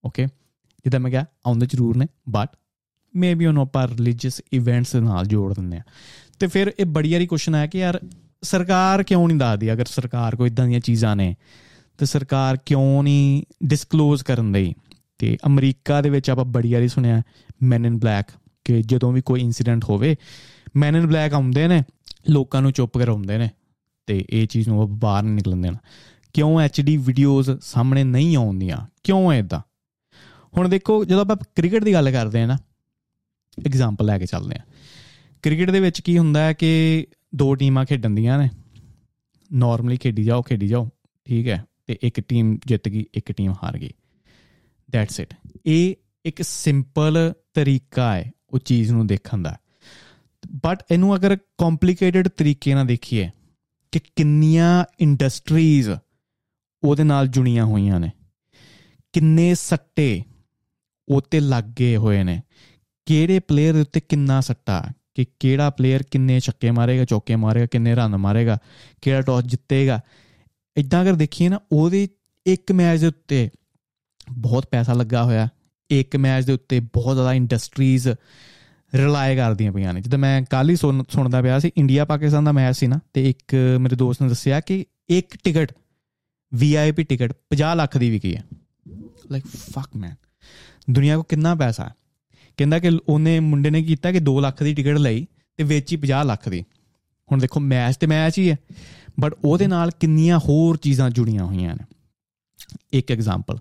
ਓਕੇ 0.05 0.25
ਜਿੱਦਾਂ 0.25 0.99
ਮੈਂ 0.99 1.11
ਕਿਹਾ, 1.11 1.25
ਆਉਂਦੇ 1.47 1.65
ਜ਼ਰੂਰ 1.65 1.97
ਨੇ 1.97 2.05
ਬਟ 2.29 2.49
ਮੇਬੀ 3.15 3.45
ਉਹਨੂੰ 3.45 3.63
ਆਪਾਂ 3.63 3.87
ਰਿਲੀਜੀਅਸ 3.87 4.41
ਇਵੈਂਟਸ 4.53 4.91
ਦੇ 4.91 4.99
ਨਾਲ 4.99 5.25
ਜੋੜ 5.25 5.53
ਦਿੰਦੇ 5.53 5.77
ਆ 5.77 5.81
ਤੇ 6.39 6.47
ਫਿਰ 6.47 6.73
ਇਹ 6.79 6.85
ਬੜੀ 6.85 7.13
ਵਾਰੀ 7.13 7.27
ਕੁਐਸਚਨ 7.27 7.55
ਹੈ 7.55 7.67
ਕਿ 7.67 7.79
ਯਾਰ, 7.79 7.99
ਸਰਕਾਰ 8.41 9.03
ਕਿਉਂ 9.03 9.27
ਨਹੀਂ 9.27 9.37
ਦੱਸਦੀ? 9.37 9.73
ਅਗਰ 9.73 9.85
ਸਰਕਾਰ 9.85 10.35
ਕੋਈ 10.35 10.49
ਇਦਾਂ 10.49 10.67
ਦੀਆਂ 10.67 10.79
ਚੀਜ਼ਾਂ 10.79 11.15
ਨੇ, 11.15 11.35
ਤੇ 11.97 12.05
ਸਰਕਾਰ 12.05 12.57
ਕਿਉਂ 12.65 13.03
ਨਹੀਂ 13.03 13.43
ਡਿਸਕਲੋਜ਼ 13.63 14.23
ਕਰਨ 14.23 14.51
ਦੀ 14.51 14.75
ਤੇ 15.17 15.37
ਅਮਰੀਕਾ 15.45 16.01
ਦੇ 16.01 16.09
ਵਿੱਚ 16.09 16.29
ਆਪਾਂ 16.29 16.45
ਬੜੀ 16.45 16.73
ਵਾਰੀ 16.73 16.87
ਸੁਣਿਆ 16.87 17.21
ਮੈਨ 17.63 17.85
ਇਨ 17.85 17.97
ਬਲੈਕ 17.97 18.25
ਕਿ 18.65 18.81
ਜਦੋਂ 18.81 19.11
ਵੀ 19.11 19.21
ਕੋਈ 19.21 19.41
ਇਨਸੀਡੈਂਟ 19.41 19.83
ਹੋਵੇ 19.83 20.15
ਮੈਨ 20.75 20.95
ਇਨ 20.95 21.07
ਬਲੈਕ 21.07 21.33
ਆਉਂਦੇ 21.33 21.67
ਨੇ 21.67 21.83
ਲੋਕਾਂ 22.29 22.61
ਨੂੰ 22.61 22.71
ਚੁੱਪ 22.71 22.97
ਕਰਾਉਂਦੇ 22.97 23.37
ਨੇ 23.37 23.49
ਤੇ 24.07 24.25
ਇਹ 24.29 24.47
ਚੀਜ਼ 24.47 24.69
ਨੂੰ 24.69 24.99
ਬਾਹਰ 24.99 25.23
ਨਹੀਂ 25.23 25.33
ਨਿਕਲਣ 25.33 25.61
ਦੇਣਾ। 25.61 25.77
ਕਿਉਂ 26.33 26.59
ਐਚਡੀ 26.61 26.97
ਵੀਡੀਓਜ਼ 26.97 27.51
ਸਾਹਮਣੇ 27.61 28.03
ਨਹੀਂ 28.03 28.35
ਆਉਂਦੀਆਂ? 28.37 28.77
ਕਿਉਂ 29.03 29.31
ਐਦਾਂ 29.31 29.59
ਹੁਣ 30.57 30.69
ਦੇਖੋ, 30.69 31.05
ਜਦੋਂ 31.05 31.21
ਆਪਾਂ 31.21 31.35
ਕ੍ਰਿਕਟ 31.55 31.83
ਦੀ 31.83 31.93
ਗੱਲ 31.93 32.11
ਕਰਦੇ 32.11 32.41
ਆ 32.41 32.45
ਨਾ 32.45 32.57
ਐਗਜ਼ਾਮਪਲ 33.65 34.05
ਲੈ 34.05 34.17
ਕੇ 34.19 34.25
ਚੱਲਦੇ 34.25 34.55
ਆ 34.59 34.63
ਕ੍ਰਿਕਟ 35.43 35.71
ਦੇ 35.71 35.79
ਵਿੱਚ 35.79 36.01
ਕੀ 36.01 36.17
ਹੁੰਦਾ 36.17 36.43
ਹੈ 36.43 36.53
ਕਿ 36.53 37.07
ਦੋ 37.35 37.55
ਟੀਮਾਂ 37.55 37.85
ਖੇਡਣ 37.85 38.09
ਦੀਆਂ 38.09 38.37
ਨੇ। 38.39 38.49
ਨਾਰਮਲੀ 39.53 39.97
ਖੇਡੀ 39.97 40.23
ਜਾਓ 40.23 40.41
ਖੇਡੀ 40.41 40.67
ਜਾਓ, 40.67 40.89
ਠੀਕ 41.25 41.47
ਹੈ, 41.47 41.65
ਤੇ 41.87 41.97
ਇੱਕ 42.01 42.19
ਟੀਮ 42.19 42.57
ਜਿੱਤ 42.65 42.89
ਗਈ, 42.89 43.05
ਇੱਕ 43.13 43.31
ਟੀਮ 43.31 43.53
ਹਾਰ 43.63 43.77
ਗਈ। 43.77 43.89
ਦੈਟਸ 44.91 45.19
ਇਟ 45.19 45.33
ਇਹ 45.65 45.95
ਇੱਕ 46.25 46.41
ਸਿੰਪਲ 46.41 47.33
ਤਰੀਕਾ 47.53 48.15
ਹੈ, 48.15 48.31
ਉਹ 48.49 48.59
ਚੀਜ਼ 48.59 48.91
ਨੂੰ 48.91 49.07
ਦੇਖਣ 49.07 49.37
ਦਾ। 49.37 49.57
ਬਟ 50.47 50.83
ਇਹਨੂੰ 50.91 51.15
ਅਗਰ 51.15 51.35
ਕੰਪਲਿਕੇਟਿਡ 51.35 52.27
ਤਰੀਕੇ 52.27 52.73
ਨਾਲ 52.73 52.85
ਦੇਖੀਏ 52.85 53.29
ਕਿ 53.91 53.99
ਕਿੰਨੀਆਂ 54.15 54.85
ਇੰਡਸਟਰੀਜ਼ 54.99 55.89
ਉਹਦੇ 56.83 57.03
ਨਾਲ 57.03 57.27
ਜੁੜੀਆਂ 57.27 57.65
ਹੋਈਆਂ 57.65 57.99
ਨੇ, 57.99 58.11
ਕਿੰਨੇ 59.13 59.55
ਸੱਟੇ 59.55 60.23
ਉਤੇ 61.09 61.39
ਲੱਗੇ 61.39 61.97
ਹੋਏ 61.97 62.23
ਨੇ, 62.23 62.41
ਕਿਹੜੇ 63.05 63.39
ਪਲੇਅਰ 63.39 63.75
ਉੱਤੇ 63.75 63.99
ਕਿੰਨਾ 63.99 64.41
ਸੱਟਾ, 64.41 64.91
ਕਿ 65.15 65.25
ਕਿਹੜਾ 65.39 65.69
ਪਲੇਅਰ 65.69 66.03
ਕਿੰਨੇ 66.03 66.39
ਛੱਕੇ 66.39 66.71
ਮਾਰੇਗਾ, 66.71 67.05
ਚੌਕੇ 67.05 67.35
ਮਾਰੇਗਾ, 67.35 67.65
ਕਿੰਨੇ 67.65 67.95
ਰਨ 67.95 68.17
ਮਾਰੇਗਾ, 68.17 68.57
ਕਿਹੜਾ 69.01 69.21
ਟਾਸ 69.21 69.43
ਜਿੱਤੇਗਾ। 69.43 70.01
ਇਦਾਂ 70.77 71.01
ਅਗਰ 71.01 71.13
ਦੇਖੀਏ 71.13 71.49
ਨਾ, 71.49 71.59
ਉਹਦੇ 71.71 72.07
ਇੱਕ 72.45 72.71
ਮੈਚ 72.71 72.99
ਦੇ 72.99 73.07
ਉੱਤੇ 73.07 73.49
ਬਹੁਤ 74.31 74.65
ਪੈਸਾ 74.71 74.93
ਲੱਗਾ 74.93 75.23
ਹੋਇਆ, 75.23 75.49
ਇੱਕ 75.89 76.15
ਮੈਚ 76.15 76.45
ਦੇ 76.45 76.53
ਉੱਤੇ 76.53 76.79
ਬਹੁਤ 76.79 77.15
ਜ਼ਿਆਦਾ 77.15 77.33
ਇੰਡਸਟਰੀਜ਼ 77.33 78.09
ਰਿਲਾਈ 78.95 79.35
ਕਰਦੀਆਂ 79.35 79.71
ਪਈਆਂ 79.71 79.93
ਨੇ। 79.93 80.01
ਜਦੋਂ 80.01 80.19
ਮੈਂ 80.19 80.41
ਕੱਲ 80.49 80.69
ਹੀ 80.69 80.75
ਸੁਣਦਾ 80.75 81.41
ਪਿਆ 81.41 81.59
ਸੀ 81.59 81.71
ਇੰਡੀਆ 81.77 82.05
ਪਾਕਿਸਤਾਨ 82.05 82.43
ਦਾ 82.43 82.51
ਮੈਚ 82.51 82.75
ਸੀ 82.75 82.87
ਨਾ, 82.87 82.99
ਤੇ 83.13 83.29
ਇੱਕ 83.29 83.55
ਮੇਰੇ 83.79 83.95
ਦੋਸਤ 83.95 84.21
ਨੇ 84.21 84.29
ਦੱਸਿਆ 84.29 84.59
ਕਿ 84.59 84.85
ਇੱਕ 85.09 85.37
ਟਿਕਟ 85.43 85.73
ਵੀਆਈਪੀ 86.53 87.03
ਟਿਕਟ 87.03 87.33
50 87.49 87.75
ਲੱਖ 87.75 87.97
ਦੀ 87.97 88.09
ਵਿਕੀ 88.09 88.35
ਹੈ। 88.35 88.43
ਲਾਈਕ 89.31 89.45
ਫੱਕ 89.47 89.95
ਮੈਨ 89.95 90.15
ਦੁਨੀਆ 90.89 91.17
ਕੋ 91.17 91.23
ਕਿੰਨਾ 91.23 91.55
ਪੈਸਾ 91.55 91.85
ਹੈ? 91.85 91.93
ਕਹਿੰਦਾ 92.57 92.79
ਕਿ 92.79 92.89
ਉਹਨੇ, 93.07 93.39
ਮੁੰਡੇ 93.39 93.69
ਨੇ 93.69 93.83
ਕੀਤਾ 93.83 94.11
ਕਿ 94.11 94.19
2 94.19 94.39
ਲੱਖ 94.39 94.63
ਦੀ 94.63 94.73
ਟਿਕਟ 94.73 94.97
ਲਈ 94.97 95.25
ਤੇ 95.57 95.63
ਵੇਚੀ 95.63 95.97
50 95.97 96.25
ਲੱਖ 96.25 96.49
ਦੀ। 96.49 96.63
ਹੁਣ 97.31 97.39
ਦੇਖੋ, 97.39 97.59
ਮੈਚ 97.59 97.97
ਤੇ 97.97 98.07
ਮੈਚ 98.07 98.37
ਹੀ 98.39 98.51
ਹੈ 98.51 98.57
ਬਟ 99.19 99.33
ਉਹਦੇ 99.43 99.67
ਨਾਲ 99.67 99.91
ਕਿੰਨੀਆਂ 99.99 100.39
ਹੋਰ 100.39 100.77
ਚੀਜ਼ਾਂ 100.77 101.09
ਜੁੜੀਆਂ 101.09 101.45
ਹੋਈਆਂ 101.45 101.75
ਨੇ। 101.75 101.85
ਇੱਕ 102.93 103.11
ਐਗਜ਼ਾਮਪਲ 103.11 103.57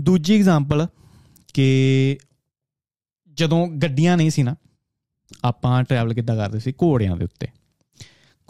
ਦੂਜੀ 0.00 0.36
ਐਗਜ਼ਾਮਪਲ 0.36 0.86
ਕਿ 1.54 2.18
ਜਦੋਂ 3.38 3.68
ਗੱਡੀਆਂ 3.68 4.16
ਨਹੀਂ 4.16 4.30
ਸੀ 4.30 4.42
ਨਾ, 4.42 4.54
ਆਪਾਂ 5.44 5.82
ਟਰੈਵਲ 5.82 6.14
ਕਿੱਦਾਂ 6.14 6.36
ਕਰਦੇ 6.36 6.58
ਸੀ? 6.58 6.72
ਘੋੜਿਆਂ 6.72 7.16
ਦੇ 7.16 7.24
ਉੱਤੇ। 7.24 7.46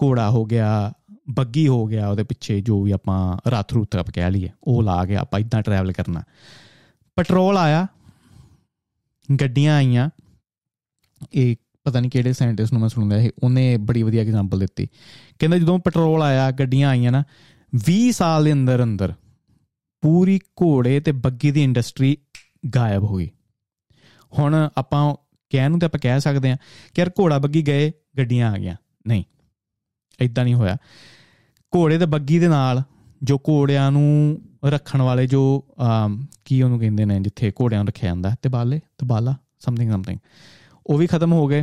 ਘੋੜਾ 0.02 0.30
ਹੋ 0.30 0.44
ਗਿਆ, 0.44 0.92
ਬੱਗੀ 1.30 1.68
ਹੋ 1.68 1.86
ਗਿਆ, 1.86 2.08
ਉਹਦੇ 2.08 2.22
ਪਿੱਛੇ 2.22 2.60
ਜੋ 2.60 2.82
ਵੀ 2.82 2.90
ਆਪਾਂ 2.90 3.50
ਰਾਤ 3.50 3.72
ਰੂਤ 3.72 3.96
ਆਪ 3.96 4.10
ਕਹਿ 4.10 4.30
ਲਈਏ, 4.30 4.50
ਉਹ 4.64 4.82
ਲਾ 4.82 5.04
ਕੇ 5.04 5.16
ਆਪਾਂ 5.16 5.40
ਇਦਾਂ 5.40 5.62
ਟਰੈਵਲ 5.62 5.92
ਕਰਨਾ। 5.92 6.22
ਪੈਟਰੋਲ 7.16 7.56
ਆਇਆ, 7.56 7.86
ਗੱਡੀਆਂ 9.40 9.76
ਆਈਆਂ। 9.76 10.10
ਇਹ 11.34 11.56
ਪਤਾ 11.84 12.00
ਨਹੀਂ 12.00 12.10
ਕਿਹੜੇ 12.10 12.32
ਸਾਇੰਟਿਸਟ 12.32 12.72
ਨੂੰ 12.72 12.80
ਮੈਂ 12.80 12.88
ਸੁਣਦਾ 12.88 13.16
ਇਹ 13.16 13.30
ਉਹਨੇ 13.42 13.76
ਬੜੀ 13.76 14.02
ਵਧੀਆ 14.02 14.22
ਐਗਜ਼ਾਮਪਲ 14.22 14.58
ਦਿੱਤੀ। 14.58 14.88
ਕਹਿੰਦਾ 15.38 15.58
ਜਦੋਂ 15.58 15.78
ਪੈਟਰੋਲ 15.78 16.22
ਆਇਆ, 16.22 16.50
ਗੱਡੀਆਂ 16.50 16.88
ਆਈਆਂ 16.88 17.12
ਨਾ 17.12 17.24
20 17.74 18.12
ਸਾਲ 18.12 18.44
ਦੇ 18.44 18.52
ਅੰਦਰ 18.52 18.82
ਅੰਦਰ 18.82 19.12
ਪੂਰੀ 20.00 20.40
ਘੋੜੇ 20.62 21.00
ਤੇ 21.00 21.12
ਬੱਗੀ 21.12 21.50
ਦੀ 21.50 21.64
ਇੰਡਸਟਰੀ 21.64 22.16
ਗਾਇਬ 22.74 23.04
ਹੋ 23.04 23.16
ਗਈ। 23.16 23.30
ਹੁਣ 24.38 24.68
ਆਪਾਂ 24.76 25.14
ਕਹਿਣ 25.50 25.70
ਨੂੰ 25.70 25.80
ਤੇ 25.80 25.86
ਆਪਾਂ 25.86 26.00
ਕਹਿ 26.00 26.20
ਸਕਦੇ 26.20 26.50
ਹਾਂ 26.50 26.56
ਕਿ 26.94 27.00
ਯਾਰ 27.00 27.10
ਘੋੜਾ 27.20 27.38
ਬੱਗੀ 27.38 27.62
ਗਏ, 27.66 27.92
ਗੱਡੀਆਂ 28.18 28.50
ਆ 28.52 28.58
ਗਈਆਂ। 28.58 28.76
ਨਹੀਂ 29.06 29.24
ਇਦਾਂ 30.20 30.44
ਨਹੀਂ 30.44 30.54
ਹੋਇਆ। 30.54 30.76
ਘੋੜੇ 31.72 31.98
ਤੇ 31.98 32.06
ਬੱਗੀ 32.06 32.38
ਦੇ 32.38 32.48
ਨਾਲ 32.48 32.82
ਜੋ 33.22 33.38
ਘੋੜਿਆਂ 33.48 33.90
ਨੂੰ 33.92 34.40
ਰੱਖਣ 34.64 35.02
ਵਾਲੇ 35.02 35.26
ਜੋ 35.26 35.40
ਕੀ 36.44 36.60
ਉਹਨੂੰ 36.62 36.78
ਕਹਿੰਦੇ 36.80 37.04
ਨੇ 37.04 37.18
ਜਿੱਥੇ 37.20 37.52
ਘੋੜਿਆਂ 37.60 37.80
ਨੂੰ 37.80 37.88
ਰੱਖਿਆ 37.88 38.08
ਜਾਂਦਾ 38.08 38.34
ਤੇ 38.42 38.48
ਬਾਲੇ 38.48 38.78
ਤੇ 38.98 39.06
ਬਾਲਾ 39.06 39.34
ਸਮਥਿੰਗ 39.60 39.92
ਸਮਥਿੰਗ 39.92 40.18
ਉਹ 40.86 40.98
ਵੀ 40.98 41.06
ਖਤਮ 41.06 41.32
ਹੋ 41.32 41.46
ਗਏ। 41.46 41.62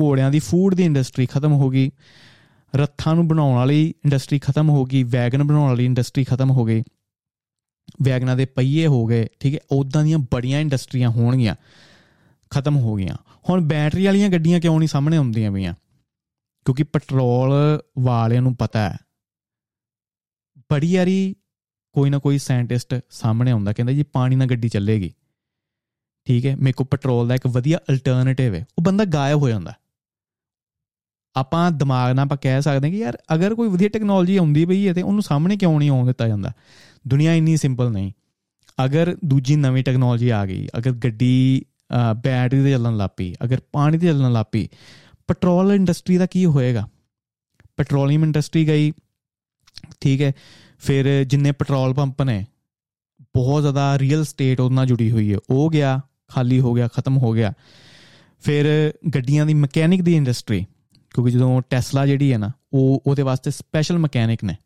ਘੋੜਿਆਂ 0.00 0.30
ਦੀ 0.30 0.38
ਫੂਡ 0.38 0.74
ਦੀ 0.74 0.84
ਇੰਡਸਟਰੀ 0.84 1.26
ਖਤਮ 1.26 1.52
ਹੋ 1.52 1.68
ਗਈ। 1.70 1.90
ਰੱਥਾਂ 2.76 3.14
ਨੂੰ 3.14 3.26
ਬਣਾਉਣ 3.28 3.54
ਵਾਲੀ 3.54 3.82
ਇੰਡਸਟਰੀ 4.04 4.38
ਖਤਮ 4.38 4.68
ਹੋ 4.70 4.84
ਗਈ। 4.84 5.02
ਵੈਗਨ 5.02 5.42
ਬਣਾਉਣ 5.42 5.68
ਵਾਲੀ 5.68 5.84
ਇੰਡਸਟਰੀ 5.84 6.24
ਖਤਮ 6.24 6.50
ਹੋ 6.50 6.64
ਗਈ। 6.64 6.82
ਵੈਗਨਾਂ 8.02 8.36
ਦੇ 8.36 8.44
ਪਹੀਏ 8.44 8.86
ਹੋ 8.86 9.06
ਗਏ, 9.06 9.26
ਠੀਕ 9.40 9.54
ਹੈ 9.54 9.60
ਉਦਾਂ 9.70 10.04
ਦੀਆਂ 10.04 10.18
ਬੜੀਆਂ 10.18 10.60
ਇੰਡਸਟਰੀਆਂ 10.60 11.10
ਹੋਣਗੀਆਂ, 11.10 11.54
ਖਤਮ 12.50 12.76
ਹੋ 12.76 12.94
ਗਈਆਂ। 12.94 13.16
ਹੁਣ 13.48 13.60
ਬੈਟਰੀ 13.60 14.06
ਵਾਲੀਆਂ 14.06 14.28
ਗੱਡੀਆਂ 14.28 14.60
ਕਿਉਂ 14.60 14.78
ਨਹੀਂ 14.78 14.88
ਸਾਹਮਣੇ 14.88 15.16
ਆਉਂਦੀਆਂ 15.16 15.52
ਪਈਆਂ? 15.52 15.74
ਕਿਉਂਕਿ 16.64 16.82
ਪੈਟਰੋਲ 16.82 17.52
ਵਾਲਿਆਂ 17.98 18.42
ਨੂੰ 18.42 18.56
ਪਤਾ 18.56 18.90
ਹੈ। 18.90 18.96
ਬੜੀ 20.58 20.96
ਵਾਰੀ 20.96 21.36
ਕੋਈ 21.92 22.10
ਨਾ 22.10 22.18
ਕੋਈ 22.18 22.38
ਸਾਇੰਟਿਸਟ 22.38 22.94
ਸਾਹਮਣੇ 23.10 23.50
ਆਉਂਦਾ, 23.50 23.72
ਕਹਿੰਦਾ 23.72 23.92
ਜੀ 23.92 24.02
ਪਾਣੀ 24.02 24.36
ਨਾਲ 24.36 24.46
ਗੱਡੀ 24.46 24.68
ਚੱਲੇਗੀ। 24.68 25.12
ਠੀਕ 26.24 26.46
ਹੈ, 26.46 26.56
ਮੇਰੇ 26.56 26.72
ਕੋ 26.72 26.84
ਪੈਟਰੋਲ 26.84 27.28
ਦਾ 27.28 27.34
ਇੱਕ 27.34 27.46
ਵਧੀਆ 27.46 27.78
ਅਲਟਰਨੇਟਿਵ 27.90 28.54
ਹੈ। 28.54 28.66
ਉਹ 28.78 28.84
ਬੰਦਾ 28.84 29.04
ਗਾਇਬ 29.04 29.38
ਹੋ 29.38 29.48
ਜਾਂਦਾ। 29.48 29.72
ਆਪਾਂ 31.36 31.70
ਦਿਮਾਗ 31.70 32.12
ਨਾਲ 32.12 32.24
ਆਪਾਂ 32.24 32.36
ਕਹਿ 32.42 32.62
ਸਕਦੇ 32.62 32.88
ਹਾਂ 32.88 32.92
ਕਿ 32.92 32.98
ਯਾਰ 32.98 33.18
ਅਗਰ 33.34 33.54
ਕੋਈ 33.54 33.68
ਵਧੀਆ 33.68 33.88
ਟੈਕਨੋਲੋਜੀ 33.88 34.36
ਆਉਂਦੀ 34.36 34.64
ਪਈ 34.66 34.88
ਹੈ 34.88 34.92
ਤੇ 34.92 35.02
ਉਹਨੂੰ 35.02 35.22
ਸਾਹਮਣੇ 35.22 35.56
ਕਿਉਂ 35.56 35.78
ਨਹੀਂ 35.78 35.90
ਆਉਣ 35.90 36.06
ਦਿੱਤਾ 36.06 36.28
ਜਾਂਦਾ? 36.28 36.52
ਦੁਨੀਆ 37.04 37.34
ਇੰਨੀ 37.34 37.56
ਸਿੰਪਲ 37.56 37.90
ਨਹੀਂ। 37.90 38.12
ਅਗਰ 38.78 39.16
ਦੂਜੀ 39.24 39.56
ਨਵੀਂ 39.56 39.84
ਟੈਕਨੋਲੋਜੀ 39.84 40.28
ਆ 40.28 40.44
ਗਈ, 40.46 40.68
ਅਗਰ 40.78 40.92
ਗੱਡੀ 40.94 41.64
ਬੈਟਰੀ 42.24 42.62
ਤੇ 42.64 42.70
ਚੱਲਣ 42.70 42.96
ਲੱਪੀ 42.96 43.34
ਅਗਰ 43.44 43.60
ਪਾਣੀ 43.72 43.98
ਤੇ 43.98 44.06
ਚੱਲਣ 44.06 44.32
ਲੱਪੀ 44.32 44.68
ਪੈਟਰੋਲ 45.28 45.72
ਇੰਡਸਟਰੀ 45.72 46.16
ਦਾ 46.16 46.26
ਕੀ 46.26 46.44
ਹੋਏਗਾ? 46.46 46.86
ਪੈਟਰੋਲੀਅਮ 47.76 48.24
ਇੰਡਸਟਰੀ 48.24 48.66
ਗਈ, 48.68 48.92
ਠੀਕ 50.00 50.22
ਹੈ, 50.22 50.32
ਫਿਰ 50.78 51.24
ਜਿੰਨੇ 51.24 51.52
ਪੈਟਰੋਲ 51.52 51.94
ਪੰਪ 51.94 52.22
ਨੇ, 52.22 52.44
ਬਹੁਤ 53.34 53.62
ਜ਼ਿਆਦਾ 53.62 53.98
ਰੀਅਲ 53.98 54.24
ਸਟੇਟ 54.24 54.60
ਉਹਨਾਂ 54.60 54.76
ਨਾਲ 54.76 54.86
ਜੁੜੀ 54.86 55.10
ਹੋਈ 55.10 55.32
ਹੈ। 55.32 55.38
ਉਹ 55.50 55.70
ਗਿਆ, 55.70 56.00
ਖਾਲੀ 56.28 56.60
ਹੋ 56.60 56.72
ਗਿਆ, 56.74 56.88
ਖਤਮ 56.88 57.18
ਹੋ 57.18 57.32
ਗਿਆ। 57.32 57.52
ਫਿਰ 58.42 58.66
ਗੱਡੀਆਂ 59.14 59.46
ਦੀ 59.46 59.54
ਮਕੈਨਿਕ 59.54 60.02
ਦੀ 60.02 60.16
ਇੰਡਸਟਰੀ 60.16 60.64
ਕਿਉਂਕਿ 61.14 61.32
ਜਦੋਂ 61.32 61.60
ਟੈਸਲਾ 61.70 62.06
ਜਿਹੜੀ 62.06 62.32
ਹੈ 62.32 62.38
ਨਾ, 62.38 62.50
ਉਹ 62.72 63.02
ਉਹਦੇ 63.06 63.22
ਵਾਸਤੇ 63.22 63.50
ਸਪੈਸ਼ਲ 63.50 63.98
ਮਕੈਨਿਕ 63.98 64.44
ਨੇ। 64.44 64.56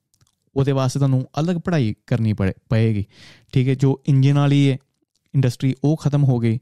ਉਹਦੇ 0.57 0.73
ਵਾਸਤੇ 0.73 0.99
ਤੁਹਾਨੂੰ 0.99 1.29
ਅਲੱਗ 1.40 1.57
ਪੜ੍ਹਾਈ 1.57 1.95
ਕਰਨੀ 2.07 2.33
ਪਏਗੀ। 2.71 3.05
ਠੀਕ 3.53 3.69
ਹੈ, 3.69 3.75
ਜੋ 3.75 4.03
ਇੰਜਨ 4.09 4.38
ਵਾਲੀ 4.38 4.71
ਹੈ 4.71 4.77
ਇੰਡਸਟਰੀ 5.35 5.75
ਉਹ 5.85 5.97
ਖਤਮ 5.97 6.25
ਹੋ 6.25 6.38
ਗਈ, 6.38 6.59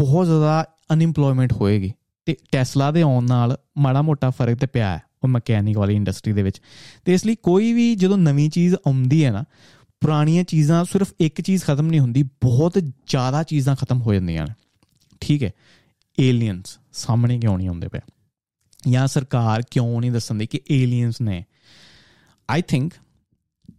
ਬਹੁਤ 0.00 0.26
ਜ਼ਿਆਦਾ 0.26 0.66
ਅਨਇੰਪਲੋਇਮੈਂਟ 0.92 1.52
ਹੋਏਗੀ। 1.52 1.92
ਤੇ 2.26 2.36
ਟੈਸਲਾ 2.52 2.90
ਦੇ 2.90 3.02
ਆਉਣ 3.02 3.24
ਨਾਲ 3.24 3.58
ਮਾੜਾ 3.78 4.02
ਮੋਟਾ 4.02 4.30
ਫ਼ਰਕ 4.30 4.58
ਤੇ 4.58 4.66
ਪਿਆ 4.66 4.96
ਹੈ, 4.96 5.02
ਉਹ 5.22 5.28
ਮਕੈਨਿਕ 5.28 5.78
ਵਾਲੀ 5.78 5.96
ਇੰਡਸਟਰੀ 5.96 6.32
ਦੇ 6.32 6.42
ਵਿੱਚ। 6.42 6.60
ਤੇ 7.04 7.14
ਇਸ 7.14 7.26
ਲਈ 7.26 7.36
ਕੋਈ 7.42 7.72
ਵੀ 7.72 7.94
ਜਦੋਂ 7.94 8.18
ਨਵੀਂ 8.18 8.50
ਚੀਜ਼ 8.50 8.74
ਆਉਂਦੀ 8.74 9.24
ਹੈ 9.24 9.30
ਨਾ, 9.30 9.44
ਪੁਰਾਣੀਆਂ 10.00 10.44
ਚੀਜ਼ਾਂ 10.44 10.84
ਸਿਰਫ 10.84 11.12
ਇੱਕ 11.20 11.40
ਚੀਜ਼ 11.40 11.64
ਖਤਮ 11.64 11.86
ਨਹੀਂ 11.86 12.00
ਹੁੰਦੀ, 12.00 12.22
ਬਹੁਤ 12.22 12.78
ਜ਼ਿਆਦਾ 13.06 13.42
ਚੀਜ਼ਾਂ 13.42 13.76
ਖਤਮ 13.76 14.00
ਹੋ 14.00 14.14
ਜਾਂਦੀਆਂ 14.14 14.46
ਨੇ। 14.46 14.54
ਠੀਕ 15.20 15.44
ਹੈ 15.44 15.52
ਏਲੀਅਨਸ 16.20 16.78
ਸਾਹਮਣੇ 16.92 17.38
ਕਿਉਂ 17.38 17.58
ਨਹੀਂ 17.58 17.68
ਆਉਂਦੇ 17.68 17.88
ਪਏ? 17.88 18.00
ਜਾਂ 18.88 19.06
ਸਰਕਾਰ 19.06 19.62
ਕਿਉਂ 19.70 20.00
ਨਹੀਂ 20.00 20.12
ਦੱਸਦੀ 20.12 20.46
ਕਿ 20.46 20.60
ਏਲੀਅਨਸ 20.70 21.20
ਨੇ? 21.20 21.44
ਆਈ 22.50 22.62
ਥਿੰਕ 22.62 22.92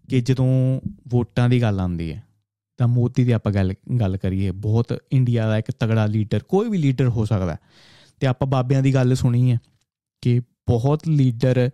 ਕਿ 0.09 0.21
ਜਦੋਂ 0.21 0.81
ਵੋਟਾਂ 1.07 1.49
ਦੀ 1.49 1.61
ਗੱਲ 1.61 1.79
ਆਉਂਦੀ 1.79 2.13
ਹੈ, 2.13 2.23
ਤਾਂ 2.77 2.87
ਮੋਦੀ 2.87 3.23
ਦੀ 3.23 3.31
ਆਪਾਂ 3.31 3.51
ਗੱਲ 3.51 3.73
ਗੱਲ 3.99 4.17
ਕਰੀਏ, 4.17 4.51
ਬਹੁਤ 4.51 4.97
ਇੰਡੀਆ 5.11 5.47
ਦਾ 5.47 5.57
ਇੱਕ 5.57 5.71
ਤਗੜਾ 5.71 6.05
ਲੀਡਰ, 6.05 6.39
ਕੋਈ 6.39 6.69
ਵੀ 6.69 6.77
ਲੀਡਰ 6.77 7.07
ਹੋ 7.07 7.25
ਸਕਦਾ 7.25 7.57
ਤੇ 8.19 8.27
ਆਪਾਂ 8.27 8.47
ਬਾਬਿਆਂ 8.47 8.81
ਦੀ 8.81 8.93
ਗੱਲ 8.93 9.15
ਸੁਣੀ 9.15 9.51
ਹੈ 9.51 9.57
ਕਿ 10.21 10.39
ਬਹੁਤ 10.39 11.07
ਲੀਡਰ 11.07 11.69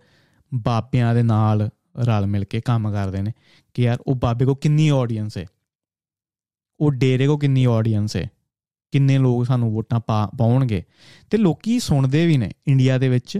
ਬਾਬਿਆਂ 0.54 1.14
ਦੇ 1.14 1.22
ਨਾਲ 1.22 1.68
ਰਲ 1.98 2.26
ਮਿਲ 2.26 2.44
ਕੇ 2.44 2.60
ਕੰਮ 2.60 2.90
ਕਰਦੇ 2.92 3.22
ਨੇ 3.22 3.32
ਕਿ 3.74 3.82
ਯਾਰ 3.82 3.98
ਉਹ 4.06 4.14
ਬਾਬੇ 4.14 4.44
ਕੋ 4.44 4.54
ਕਿੰਨੀ 4.54 4.88
ਆਡੀਅנס 4.88 5.30
ਹੈ, 5.38 5.46
ਉਹ 6.80 6.92
ਡੇਰੇ 6.92 7.26
ਕੋ 7.26 7.36
ਕਿੰਨੀ 7.38 7.64
ਆਡੀਅנס 7.64 8.08
ਹੈ, 8.16 8.28
ਕਿੰਨੇ 8.92 9.18
ਲੋਕ 9.18 9.46
ਸਾਨੂੰ 9.46 9.72
ਵੋਟਾਂ 9.72 10.00
ਪਾਉਣਗੇ। 10.38 10.82
ਤੇ 11.30 11.38
ਲੋਕੀ 11.38 11.78
ਸੁਣਦੇ 11.80 12.26
ਵੀ 12.26 12.38
ਨੇ 12.38 12.50
ਇੰਡੀਆ 12.68 12.98
ਦੇ 12.98 13.08
ਵਿੱਚ, 13.08 13.38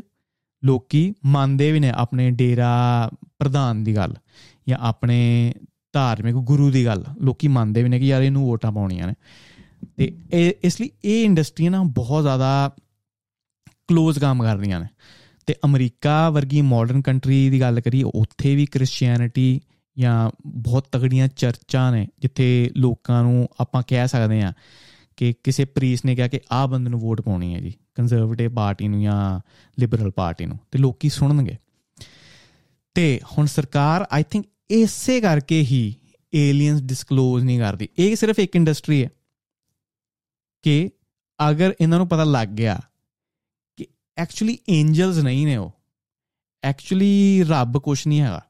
ਲੋਕੀ 0.65 1.15
ਮੰਨਦੇ 1.27 1.73
ਵੀ 1.73 1.81
ਨੇ 1.81 1.91
ਆਪਣੇ 1.91 2.31
ਡੇਰਾ 2.31 3.11
ਪ੍ਰਧਾਨ 3.39 3.85
ਦੀ 3.85 3.97
ਗੱਲ। 3.97 4.15
ਜਾਂ 4.69 4.79
ਆਪਣੇ 4.79 5.55
ਧਾਰਮਿਕ 5.93 6.35
ਗੁਰੂ 6.35 6.71
ਦੀ 6.71 6.87
ਗੱਲ, 6.87 7.05
ਲੋਕੀ 7.21 7.49
ਮੰਨਦੇ 7.49 7.83
ਵੀ 7.83 7.89
ਨੇ 7.89 7.99
ਕਿ 7.99 8.07
ਯਾਰ 8.07 8.23
ਇਹਨੂੰ 8.23 8.47
ਵੋਟਾਂ 8.47 8.73
ਪਾਉਣੀਆਂ 8.73 9.07
ਨੇ। 9.07 9.15
ਤੇ 9.97 10.17
ਇਹ, 10.33 10.53
ਇਸ 10.63 10.81
ਲਈ 10.81 10.91
ਇਹ 11.05 11.25
ਇੰਡਸਟਰੀ 11.25 11.69
ਨਾ 11.69 11.83
ਬਹੁਤ 11.83 12.23
ਜ਼ਿਆਦਾ 12.23 12.73
ক্লোਜ਼ 13.65 14.19
ਕੰਮ 14.19 14.43
ਕਰਦੀਆਂ 14.43 14.81
ਨੇ। 14.81 14.87
ਤੇ 15.47 15.55
ਅਮਰੀਕਾ 15.65 16.31
ਵਰਗੀ 16.31 16.61
ਮਾਡਰਨ 16.61 17.03
ਕੰਟਰੀ 17.03 17.51
ਦੀ 17.51 17.61
ਗੱਲ 17.61 17.81
ਕਰੀ 17.81 18.03
ਉੱਥੇ 18.03 18.57
ਵੀ 18.57 18.67
ਕ੍ਰਿਸਚੀਅਨਿਟੀ 18.67 19.61
ਜਾਂ 19.99 20.31
ਬਹੁਤ 20.47 20.87
ਤਗੜੀਆਂ 20.93 21.29
ਚਰਚਾਂ 21.29 21.93
ਨੇ, 21.93 22.09
ਜਿੱਥੇ 22.19 22.71
ਲੋਕਾਂ 22.77 23.23
ਨੂੰ 23.23 23.49
ਆਪਾਂ 23.61 23.83
ਕਹਿ 23.89 24.09
ਸਕਦੇ 24.09 24.43
ਆ 24.43 24.53
ਕਿ 25.17 25.35
ਕਿਸੇ 25.45 25.65
ਪ੍ਰੀਸ 25.65 26.05
ਨੇ 26.05 26.17
ਕਿਹਾ 26.17 26.29
ਕਿ 26.29 26.41
ਆਹ 26.53 26.69
ਬੰਦੇ 26.69 26.91
ਨੂੰ 26.91 27.01
ਵੋਟ 27.01 27.21
ਪਾਉਣੀ 27.21 27.55
ਹੈ 27.55 27.61
ਜੀ 27.61 27.75
ਕੰਜ਼ਰਵੇਟਿਵ 27.95 28.55
ਪਾਰਟੀ 28.55 28.89
ਨੂੰ 28.89 29.03
ਜਾਂ 29.03 29.41
ਲਿਬਰਲ 29.81 30.11
ਪਾਰਟੀ 30.11 30.47
ਨੂੰ, 30.47 30.59
ਤੇ 30.71 30.79
ਲੋਕੀ 30.79 31.09
ਸੁਣਨਗੇ। 31.09 31.57
ਤੇ 32.95 33.21
ਹੁਣ 33.39 33.47
ਸਰਕਾਰ 33.47 34.07
ਆਈ 34.13 34.23
ਥਿੰਕ 34.23 34.47
ਇਸੇ 34.71 35.21
ਕਰਕੇ 35.21 35.61
ਹੀ 35.61 35.95
ਏਲੀਅਨਸ 36.33 36.83
ਡਿਸਕਲੋਜ਼ 36.83 37.45
ਨਹੀਂ 37.45 37.59
ਕਰਦੀ। 37.61 37.89
ਇਹ 37.99 38.17
ਸਿਰਫ 38.17 38.39
ਇੱਕ 38.39 38.57
ਇੰਡਸਟਰੀ 38.57 39.05
ਹੈ 39.05 39.09
ਕਿ 40.65 40.91
ਅਗਰ 41.51 41.75
ਇਹਨਾਂ 41.81 41.99
ਨੂੰ 41.99 42.09
ਪਤਾ 42.09 42.25
ਲੱਗ 42.25 42.49
ਗਿਆ 42.49 42.81
ਕਿ 43.77 43.87
ਐਕਚੁਅਲੀ 44.17 44.59
ਐਂਜਲਸ 44.69 45.19
ਨਹੀਂ 45.19 45.47
ਨੇ 45.47 45.57
ਉਹ 45.57 45.73
ਐਕਚੁਅਲੀ 46.65 47.45
ਰੱਬ 47.49 47.79
ਕੁਛ 47.79 48.07
ਨਹੀਂ 48.07 48.21
ਹੈਗਾ। 48.21 48.43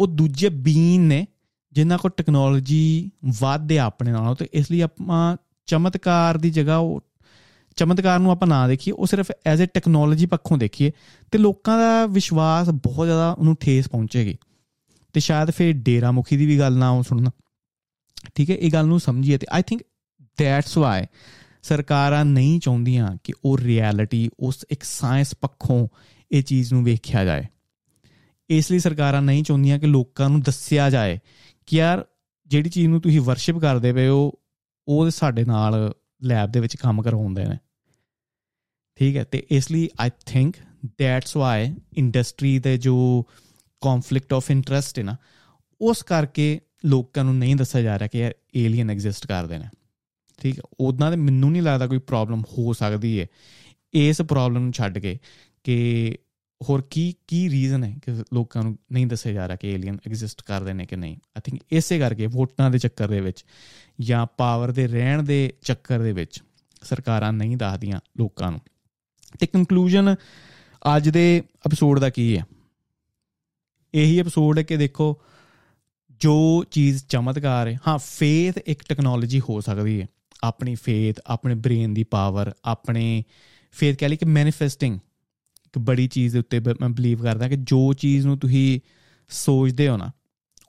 ਉਹ 0.00 0.06
ਦੂਜੇ 0.06 0.48
ਬੀਨ 0.48 1.00
ਨੇ 1.00 1.26
ਜਿਨ੍ਹਾਂ 1.72 1.98
ਕੋਲ 1.98 2.10
ਟੈਕਨੋਲੋਜੀ 2.10 3.10
ਵੱਧ 3.40 3.72
ਹੈ 3.72 3.78
ਆਪਣੇ 3.78 4.12
ਨਾਲੋਂ 4.12 4.34
ਤੇ 4.36 4.48
ਇਸ 4.52 4.70
ਲਈ 4.70 4.80
ਆਪਾਂ 4.80 5.36
ਚਮਤਕਾਰ 5.66 6.38
ਦੀ 6.38 6.50
ਜਗ੍ਹਾ 6.50 6.76
ਉਹ 6.76 7.00
ਚਮਤਕਾਰ 7.76 8.18
ਨੂੰ 8.18 8.30
ਆਪਾਂ 8.32 8.48
ਨਾ 8.48 8.68
ਦੇਖੀਏ, 8.68 8.92
ਉਹ 8.92 9.06
ਸਿਰਫ 9.06 9.32
ਐਜ਼ 9.46 9.62
ਅ 9.62 9.66
ਟੈਕਨੋਲੋਜੀ 9.66 10.26
ਪੱਖੋਂ 10.26 10.58
ਦੇਖੀਏ 10.58 10.92
ਤੇ 11.32 11.38
ਲੋਕਾਂ 11.38 11.78
ਦਾ 11.78 12.06
ਵਿਸ਼ਵਾਸ 12.06 12.68
ਬਹੁਤ 12.68 13.06
ਜ਼ਿਆਦਾ 13.06 13.32
ਉਹਨੂੰ 13.32 13.56
ਠੇਸ 13.56 13.88
ਪਹੁੰਚੇਗੀ। 13.88 14.36
ਤੇ 15.16 15.20
ਸ਼ਾਇਦ 15.20 15.50
ਫਿਰ 15.50 15.72
ਡੇਰਾ 15.72 16.10
ਮੁਖੀ 16.10 16.36
ਦੀ 16.36 16.46
ਵੀ 16.46 16.58
ਗੱਲ 16.58 16.76
ਨਾ 16.76 16.90
ਉਹ 16.90 17.02
ਸੁਣਨਾ। 17.02 17.30
ਠੀਕ 18.34 18.50
ਹੈ, 18.50 18.56
ਇਹ 18.56 18.72
ਗੱਲ 18.72 18.86
ਨੂੰ 18.86 19.00
ਸਮਝੀਏ 19.00 19.38
ਤੇ 19.38 19.46
ਆਈ 19.50 19.62
ਥਿੰਕ 19.62 19.82
ਦੈਟਸ 20.38 20.78
ਵਾਈ 20.78 21.06
ਸਰਕਾਰਾਂ 21.62 22.24
ਨਹੀਂ 22.24 22.60
ਚਾਹੁੰਦੀਆਂ 22.60 23.16
ਕਿ 23.24 23.32
ਉਹ 23.44 23.58
ਰਿਐਲਿਟੀ 23.58 24.30
ਉਸ 24.40 24.66
ਇੱਕ 24.70 24.82
ਸਾਇੰਸ 24.82 25.34
ਪੱਖੋਂ 25.40 25.88
ਇਹ 26.32 26.42
ਚੀਜ਼ 26.42 26.72
ਨੂੰ 26.72 26.84
ਵੇਖਿਆ 26.84 27.24
ਜਾਏ। 27.24 27.44
ਇਸ 28.50 28.70
ਲਈ 28.72 28.78
ਸਰਕਾਰਾਂ 28.78 29.22
ਨਹੀਂ 29.22 29.44
ਚਾਹੁੰਦੀਆਂ 29.44 29.78
ਕਿ 29.78 29.86
ਲੋਕਾਂ 29.86 30.30
ਨੂੰ 30.30 30.40
ਦੱਸਿਆ 30.40 30.90
ਜਾਏ 30.90 31.18
ਕਿ 31.66 31.76
ਯਾਰ 31.76 32.06
ਜਿਹੜੀ 32.46 32.70
ਚੀਜ਼ 32.70 32.88
ਨੂੰ 32.88 33.00
ਤੁਸੀਂ 33.00 33.20
ਵਰਸ਼ਿਪ 33.20 33.58
ਕਰਦੇ 33.58 33.92
ਪਏ 33.92 34.08
ਹੋ, 34.08 34.32
ਉਹ 34.88 35.10
ਸਾਡੇ 35.10 35.44
ਨਾਲ 35.44 35.92
ਲੈਬ 36.22 36.52
ਦੇ 36.52 36.60
ਵਿੱਚ 36.60 36.76
ਕੰਮ 36.76 37.02
ਕਰਵਾਉਂਦੇ 37.02 37.44
ਨੇ। 37.44 37.58
ਠੀਕ 38.96 39.16
ਹੈ, 39.16 39.24
ਤੇ 39.24 39.46
ਇਸ 39.50 39.70
ਲਈ 39.70 39.88
I 40.00 40.10
think 40.26 40.56
that's 40.98 41.36
why 41.36 41.74
industry 41.96 42.58
ਦੇ 42.58 42.78
ਜੋ 42.78 43.26
ਕਨਫਲਿਕਟ 43.80 44.32
ਆਫ 44.32 44.50
ਇੰਟਰਸਟ 44.50 44.98
ਹੈ 44.98 45.04
ਨਾ, 45.04 45.16
ਉਸ 45.80 46.02
ਕਰਕੇ 46.02 46.60
ਲੋਕਾਂ 46.84 47.24
ਨੂੰ 47.24 47.38
ਨਹੀਂ 47.38 47.56
ਦੱਸਿਆ 47.56 47.80
ਜਾ 47.80 47.98
ਰਿਹਾ 47.98 48.08
ਕਿ 48.08 48.18
ਯਾਰ 48.18 48.34
ਏਲੀਅਨ 48.56 48.90
ਐਗਜ਼ਿਸਟ 48.90 49.26
ਕਰਦੇ 49.26 49.58
ਨੇ। 49.58 49.64
ਠੀਕ 50.42 50.58
ਹੈ 50.58 50.62
ਉਦਾਂ 50.80 51.10
ਤੇ 51.10 51.16
ਮੈਨੂੰ 51.16 51.52
ਨਹੀਂ 51.52 51.62
ਲੱਗਦਾ 51.62 51.86
ਕੋਈ 51.86 51.98
ਪ੍ਰੋਬਲਮ 51.98 52.42
ਹੋ 52.58 52.72
ਸਕਦੀ 52.72 53.20
ਹੈ 53.20 53.26
ਇਸ 53.94 54.22
ਪ੍ਰੋਬਲਮ 54.22 54.62
ਨੂੰ 54.62 54.72
ਛੱਡ 54.72 54.98
ਕੇ 54.98 55.18
ਕਿ 55.64 56.18
ਹੋਰ 56.62 56.82
ਕੀ 56.90 57.14
ਕੀ 57.28 57.50
ਰੀਜ਼ਨ 57.50 57.84
ਹੈ 57.84 57.96
ਕਿ 58.02 58.12
ਲੋਕਾਂ 58.34 58.62
ਨੂੰ 58.62 58.78
ਨਹੀਂ 58.92 59.06
ਦੱਸਿਆ 59.06 59.32
ਜਾ 59.32 59.48
ਰਿਹਾ 59.48 59.56
ਕਿ 59.56 59.68
ਏਲੀਅਨ 59.68 59.98
ਐਗਜ਼ਿਸਟ 60.06 60.42
ਕਰਦੇ 60.42 60.72
ਨੇ 60.72 60.86
ਕਿ 60.86 60.96
ਨਹੀਂ। 60.96 61.16
ਆਈ 61.16 61.40
ਥਿੰਕ 61.44 61.60
ਇਸੇ 61.72 61.98
ਕਰਕੇ 61.98 62.26
ਵੋਟਾਂ 62.26 62.70
ਦੇ 62.70 62.78
ਚੱਕਰ 62.78 63.08
ਦੇ 63.08 63.20
ਵਿੱਚ 63.20 63.44
ਜਾਂ 64.00 64.26
ਪਾਵਰ 64.36 64.72
ਦੇ 64.72 64.86
ਰਹਿਣ 64.86 65.22
ਦੇ 65.22 65.52
ਚੱਕਰ 65.62 65.98
ਦੇ 65.98 66.12
ਵਿੱਚ 66.12 66.42
ਸਰਕਾਰਾਂ 66.82 67.32
ਨਹੀਂ 67.32 67.56
ਦੱਸਦੀਆਂ 67.56 68.00
ਲੋਕਾਂ 68.18 68.50
ਨੂੰ। 68.50 68.60
ਤੇ 69.40 69.46
ਕਨਕਲੂਜਨ 69.46 70.14
ਅੱਜ 70.96 71.08
ਦੇ 71.08 71.42
ਐਪੀਸੋਡ 71.66 71.98
ਦਾ 71.98 72.10
ਕੀ 72.10 72.38
ਹੈ? 72.38 72.44
ਇਹੀ 73.94 74.18
ਐਪੀਸੋਡ 74.18 74.58
ਹੈ 74.58 74.62
ਕਿ 74.62 74.76
ਦੇਖੋ, 74.76 75.22
ਜੋ 76.20 76.64
ਚੀਜ਼ 76.70 77.04
ਚਮਤਕਾਰ 77.08 77.68
ਹੈ, 77.68 77.78
ਹਾਂ 77.88 77.98
ਫੇਥ 77.98 78.58
ਇੱਕ 78.66 78.82
ਟੈਕਨੋਲੋਜੀ 78.88 79.40
ਹੋ 79.40 79.60
ਸਕਦੀ 79.60 80.00
ਹੈ। 80.02 80.06
ਆਪਣੀ 80.44 80.74
ਫੇਥ 80.74 81.20
ਆਪਣੇ 81.26 81.54
ਬ੍ਰੇਨ 81.54 81.94
ਦੀ 81.94 82.04
ਪਾਵਰ 82.04 82.52
ਆਪਣੇ 82.64 83.24
ਫੇਥ 83.72 83.98
ਕਹ 83.98 84.06
ਲਈ 84.06 84.16
ਕਿ 84.16 84.26
ਮੈਨੀਫੈਸਟਿੰਗ 84.26 84.94
ਇੱਕ 85.64 85.78
ਬੜੀ 85.78 86.08
ਚੀਜ਼ 86.08 86.32
ਦੇ 86.32 86.38
ਉੱਤੇ 86.38 86.60
ਮੈਂ 86.60 86.88
ਬਲੀਵ 86.88 87.22
ਕਰਦਾ 87.22 87.48
ਕਿ 87.48 87.56
ਜੋ 87.56 87.92
ਚੀਜ਼ 87.92 88.26
ਨੂੰ 88.26 88.38
ਤੁਸੀਂ 88.38 88.80
ਸੋਚਦੇ 89.28 89.88
ਹੋ 89.88 89.96
ਨਾ, 89.96 90.10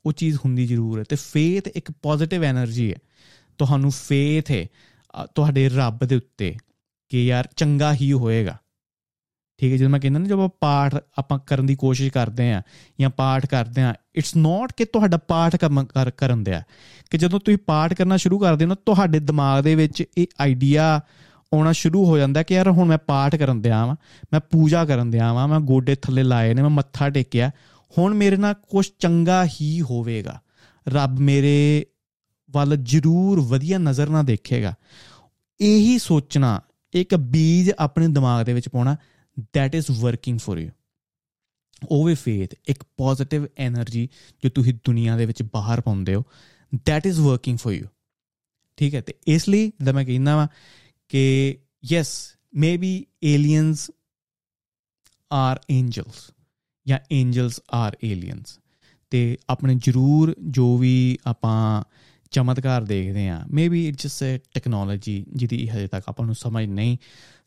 ਉਹ 0.06 0.14
ਚੀਜ਼ 0.14 0.38
ਹੁੰਦੀ 0.38 0.68
ਜ਼ਰੂਰ 0.68 1.00
ਹੈ। 1.00 1.04
ਤੇ 1.04 1.16
ਫੇਥ 1.16 1.68
ਇੱਕ 1.68 1.92
ਪੋਜ਼ਿਟਿਵ 1.92 2.44
એનર્ਜੀ 2.44 2.92
ਹੈ। 2.92 2.98
ਤੁਹਾਨੂੰ 3.58 3.92
ਫੇਥ 3.92 4.52
ਹੈ 4.52 4.68
ਤੁਹਾਡੇ 5.36 5.70
ਰੱਬ 5.70 6.06
ਦੇ 6.06 6.16
ਉੱਤੇ 6.16 6.56
ਕਿ 7.10 7.26
ਯਾਰ 7.26 7.48
ਚੰਗਾ 7.56 7.94
ਹੀ 7.94 8.14
ਹੋਏਗਾ। 8.14 8.58
ਠੀਕ 9.58 9.72
ਹੈ, 9.72 9.78
ਜਦੋਂ 9.78 9.90
ਮੈਂ 9.90 10.00
ਕਹਿੰਦਾ 10.00 10.20
ਨਾ 10.20 10.26
ਜਦੋਂ 10.26 10.50
ਪਾਠ 10.62 10.96
ਆਪਾਂ 11.18 11.40
ਕਰਨ 11.40 11.66
ਦੀ 11.66 11.76
ਕੋਸ਼ਿਸ਼ 11.76 12.12
ਕਰਦੇ 12.12 12.52
ਆ 12.54 12.62
ਜਾਂ 13.02 13.10
ਪਾਠ 13.10 13.46
ਕਰਦੇ 13.46 13.82
ਆ 13.82 13.94
ਇਟਸ 14.16 14.36
ਨਾਟ 14.36 14.74
ਕਿ 14.78 14.86
ਤੁਹਾਡਾ 14.86 15.18
ਪਾਠ 15.18 15.56
ਕਰਨ 16.18 16.44
ਦਿਆ। 16.44 16.62
ਕਿ 17.10 17.18
ਜਦੋਂ 17.18 17.40
ਤੁਸੀਂ 17.40 17.58
ਪਾਠ 17.66 17.94
ਕਰਨਾ 17.94 18.18
ਸ਼ੁਰੂ 18.18 18.40
ਕਰਦੇ 18.40 18.66
ਹੋ 18.66 18.70
ਨਾ, 18.70 18.76
ਤੁਹਾਡੇ 18.86 19.20
ਦਿਮਾਗ 19.20 19.64
ਦੇ 19.64 19.76
ਵਿੱਚ 19.76 20.04
ਇਹ 20.18 20.28
ਆਈਡੀਆ 20.42 21.02
ਆਉਣਾ 21.54 21.72
ਸ਼ੁਰੂ 21.72 22.06
ਹੋ 22.06 22.18
ਜਾਂਦਾ 22.18 22.44
ਕਿ 22.44 22.54
ਯਾਰ 22.54 22.70
ਹੁਣ 22.72 22.88
ਮੈਂ 22.88 22.98
ਪਾਠ 22.98 23.36
ਕਰਨ 23.36 23.62
ਦਿਆ 23.62 23.86
ਵਾਂ, 23.86 23.96
ਮੈਂ 24.34 24.40
ਪੂਜਾ 24.40 24.86
ਕਰਨ 24.86 25.12
ਦਿਆ 25.12 25.34
ਵਾਂ, 25.34 25.48
ਮੈਂ 25.48 25.60
ਗੋਡੇ 25.60 25.96
ਥੱਲੇ 25.96 26.24
ਲਾਏ 26.24 26.54
ਨੇ, 26.54 26.62
ਮੈਂ 26.62 26.70
ਮੱਥਾ 26.70 27.10
ਟੇਕਿਆ, 27.10 27.52
ਹੁਣ 27.98 28.14
ਮੇਰੇ 28.14 28.38
ਨਾਲ 28.38 28.54
ਕੁਝ 28.54 28.88
ਚੰਗਾ 29.00 29.46
ਹੀ 29.46 29.82
ਹੋਵੇਗਾ। 29.82 30.40
ਰੱਬ 30.88 31.20
ਮੇਰੇ 31.20 31.86
ਵੱਲ 32.50 32.76
ਜ਼ਰੂਰ 32.76 33.40
ਵਧੀਆ 33.40 33.78
ਨਜ਼ਰ 33.78 34.10
ਨਾਲ 34.10 34.26
ਦੇਖੇਗਾ। 34.26 34.74
ਇਹੀ 35.60 35.98
ਸੋਚਣਾ, 35.98 36.60
ਇੱਕ 36.94 37.16
ਬੀਜ 37.16 37.72
ਆਪਣੇ 37.80 38.08
ਦਿਮਾਗ 38.08 38.46
ਦੇ 38.46 38.54
ਵਿੱਚ 38.54 38.70
ਪਾਉਣਾ 38.70 38.96
that 39.42 39.70
is 39.80 40.04
working 40.04 40.38
for 40.48 40.58
you 40.64 40.72
ਉਹ 41.90 42.06
ਵੀ 42.06 42.16
ਫੇਥ 42.16 42.56
ਇੱਕ 42.68 42.84
ਪੋਜ਼ਿਟਿਵ 42.98 43.46
એનર્ਜੀ 43.46 44.10
ਜੋ 44.44 44.50
ਤੁਸੀਂ 44.50 44.74
ਦੁਨੀਆ 44.74 45.18
ਦੇ 45.18 45.26
ਵਿੱਚ 45.26 45.44
ਬਾਹਰ 45.44 45.82
ਪਾਉਂਦੇ 45.82 46.16
ਹੋ 46.16 46.24
that 46.76 47.12
is 47.12 47.16
working 47.26 47.58
for 47.66 47.82
you 47.82 47.88
ਠੀਕ 48.78 48.96
ਹੈ 48.96 49.02
ਤੇ 49.02 49.14
ਇਸ 49.28 49.50
ਲਈ 49.50 49.72
ਦਾ 49.84 49.92
ਮੈਂ 49.92 50.06
ਕਹਿੰਦਾ 50.06 50.36
ਵਾਂ 50.36 50.48
ਕਿ 51.10 51.58
yes 51.94 52.08
maybe 52.58 52.92
aliens 53.26 53.86
are 55.32 55.58
angels 55.82 56.34
ਜਾਂ 56.88 57.00
angels 57.14 57.54
are 57.76 57.96
aliens 58.12 58.60
ਤੇ 59.10 59.38
ਆਪਣੇ 59.50 59.76
ਜ਼ਰੂਰ 59.76 60.36
ਜੋ 60.50 60.78
ਵੀ 60.78 61.18
ਆਪਾਂ 61.26 61.84
ਚਮਤਕਾਰ 62.32 62.84
ਦੇਖਦੇ 62.84 63.28
ਆ 63.30 63.40
maybe 63.52 63.88
it's 63.88 64.04
just 64.04 64.24
uh 64.24 64.38
technology 64.54 65.26
ਜਿਹਦੀ 65.30 65.68
ਹਜੇ 65.70 65.88
ਤੱਕ 65.88 66.10
ਆਪਾਂ 66.10 66.26
ਨੂੰ 66.26 66.36
ਸਮਝ 66.36 66.66
ਨਹੀਂ। 66.66 66.98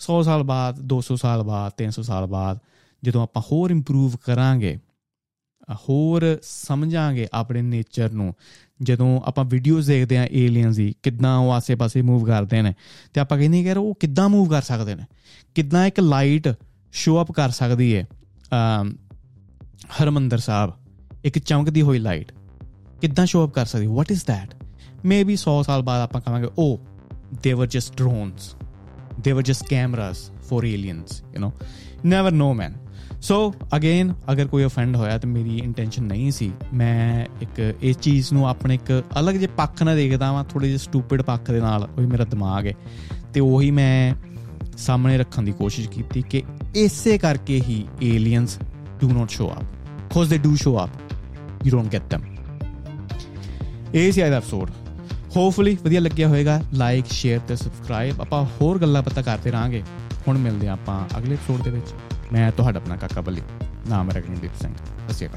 100 0.00 0.22
ਸਾਲ 0.22 0.42
ਬਾਅਦ 0.42 0.80
200 0.84 1.16
ਸਾਲ 1.16 1.42
ਬਾਅਦ 1.42 1.72
300 1.78 2.02
ਸਾਲ 2.02 2.26
ਬਾਅਦ 2.26 2.58
ਜਦੋਂ 3.02 3.22
ਆਪਾਂ 3.22 3.42
ਹੋਰ 3.42 3.70
ਇੰਪਰੂਵ 3.70 4.16
ਕਰਾਂਗੇ, 4.24 4.76
ਹੋਰ 5.80 6.24
ਸਮਝਾਂਗੇ 6.42 7.26
ਆਪਣੇ 7.32 7.62
ਨੇਚਰ 7.62 8.10
ਨੂੰ, 8.12 8.34
ਜਦੋਂ 8.82 9.20
ਆਪਾਂ 9.24 9.44
ਵੀਡੀਓਜ਼ 9.44 9.86
ਦੇਖਦੇ 9.86 10.18
ਆ 10.18 10.26
ਏਲੀਅਨਸ 10.32 10.76
ਦੀ, 10.76 10.92
ਕਿੱਦਾਂ 11.02 11.36
ਉਹ 11.38 11.52
ਆਸੇ-ਪਾਸੇ 11.52 12.02
ਮੂਵ 12.02 12.24
ਕਰਦੇ 12.26 12.62
ਨੇ, 12.62 12.74
ਤੇ 13.14 13.20
ਆਪਾਂ 13.20 13.38
ਕਹਿੰਦੇ 13.38 13.62
ਕਿ 13.64 13.72
ਉਹ 13.72 13.94
ਕਿੱਦਾਂ 14.00 14.28
ਮੂਵ 14.28 14.48
ਕਰ 14.48 14.62
ਸਕਦੇ 14.62 14.94
ਨੇ? 14.94 15.04
ਕਿੱਦਾਂ 15.54 15.86
ਇੱਕ 15.86 16.00
ਲਾਈਟ 16.00 16.48
ਸ਼ੋ 16.92 17.20
ਅਪ 17.22 17.32
ਕਰ 17.32 17.50
ਸਕਦੀ 17.50 17.94
ਹੈ 17.96 18.06
ਹਰਮੰਦਰ 20.00 20.38
ਸਾਹਿਬ, 20.38 20.72
ਇੱਕ 21.24 21.38
ਚਮਕਦੀ 21.38 21.82
ਹੋਈ 21.82 21.98
ਲਾਈਟ 21.98 22.32
ਕਿੱਦਾਂ 23.00 23.26
ਸ਼ੋ 23.26 23.46
ਅਪ 23.46 23.52
ਕਰ 23.54 23.66
ਸਕਦੀ? 23.66 23.86
ਵਾਟ 23.86 24.10
ਇਜ਼ 24.12 24.24
ਥੈਟ 24.24 24.54
ਮੇਬੀ 25.06 25.36
100 25.36 25.62
ਸਾਲ 25.62 25.82
ਬਾਅਦ 25.82 26.02
ਆਪਾਂ 26.02 26.20
ਕਹਾਂਗੇ 26.20 26.48
ਓ 26.58 26.76
they 27.42 27.52
were 27.52 27.66
just 27.66 27.96
drones 27.96 28.54
they 29.22 29.32
were 29.32 29.42
just 29.42 29.66
cameras 29.66 30.30
for 30.40 30.64
aliens, 30.64 31.22
you 31.34 31.40
know. 31.40 31.52
Never 32.04 32.32
know, 32.32 32.54
man. 32.54 32.78
So 33.22 33.36
again 33.76 34.12
ਅਗਰ 34.32 34.46
ਕੋਈ 34.46 34.64
ਅਫੈਂਡ 34.64 34.96
ਹੋਇਆ 34.96 35.16
ਤੇ 35.18 35.28
ਮੇਰੀ 35.28 35.56
ਇੰਟੈਂਸ਼ਨ 35.58 36.04
ਨਹੀਂ 36.04 36.30
ਸੀ 36.30 36.50
ਮੈਂ 36.72 37.24
ਇੱਕ 37.42 37.58
ਇਸ 37.82 37.96
ਚੀਜ਼ 37.96 38.32
ਨੂੰ 38.32 38.46
ਆਪਣੇ 38.48 38.74
ਇੱਕ 38.74 38.92
ਅਲੱਗ 39.18 39.34
ਜਿਹੇ 39.34 39.48
ਪੱਖ 39.56 39.82
ਨਾਲ 39.82 39.96
ਦੇਖਦਾ 39.96 40.30
ਵਾਂ 40.32 40.44
ਥੋੜੇ 40.44 40.66
ਜਿਹੇ 40.66 40.78
ਸਟੂਪਿਡ 40.78 41.22
ਪੱਖ 41.22 41.50
ਦੇ 41.50 41.60
ਨਾਲ 41.60 41.86
ਉਹ 41.98 42.00
ਮੇਰਾ 42.02 42.24
ਦਿਮਾਗ 42.24 42.66
ਹੈ 42.66 42.72
ਤੇ 43.34 43.40
ਉਹੀ 43.40 43.70
ਮੈਂ 43.70 44.14
ਸਾਹਮਣੇ 44.76 45.18
ਰੱਖਣ 45.18 45.42
ਦੀ 45.42 45.52
ਕੋਸ਼ਿਸ਼ 45.52 45.88
ਕੀਤੀ 45.88 46.22
ਕਿ 46.30 46.42
ਇਸੇ 46.76 47.18
ਕਰਕੇ 47.18 47.60
ਹੀ 47.60 47.84
aliens 48.02 48.58
do 49.00 49.08
not 49.08 49.30
show 49.30 49.50
up 49.52 50.12
cause 50.14 50.30
they 50.30 50.38
do 50.38 50.54
show 50.56 50.76
up 50.84 51.66
you 51.66 51.70
don't 51.70 51.92
get 51.92 52.14
them. 52.14 52.24
ਇਹ 53.94 54.12
ਸੀ 54.12 54.24
ਅੱਜ 54.24 54.30
ਦਾ 54.30 54.36
ਐਪੀਸੋਡ 54.36 54.70
ਹੋਪਫੁਲੀ 55.36 55.76
ਵਧੀਆ 55.82 56.00
ਲੱਗਿਆ 56.00 56.28
ਹੋਵੇਗਾ। 56.28 56.60
ਲਾਈਕ 56.74 57.06
ਸ਼ੇਅਰ 57.06 57.40
ਤੇ 57.48 57.56
ਸਬਸਕ੍ਰਾਈਬ 57.56 58.20
ਆਪਾਂ 58.20 58.44
ਹੋਰ 58.60 58.78
ਗੱਲਾਂ 58.78 59.02
ਪਤਾ 59.02 59.22
ਕਰਦੇ 59.22 59.52
ਰਾਂਗੇ 59.52 59.82
ਹੁਣ 60.28 60.38
ਮਿਲਦੇ 60.38 60.68
ਆਪਾਂ 60.68 61.18
ਅਗਲੇ 61.18 61.34
ਐਪੀਸੋਡ 61.34 61.62
ਦੇ 61.62 61.70
ਵਿੱਚ। 61.70 61.94
ਮੈਂ 62.32 62.50
ਤੁਹਾਡਾ 62.52 62.80
ਆਪਣਾ 62.80 62.96
ਕਾਕਾ 62.96 63.20
ਬੱਲੀ। 63.20 63.42
ਨਾਮ 63.88 64.10
ਹੈ 64.10 64.14
ਰਗਨਦੀਪ 64.14 64.62
ਸਿੰਘ। 64.62 64.74
ਅਸਿਆ 65.10 65.28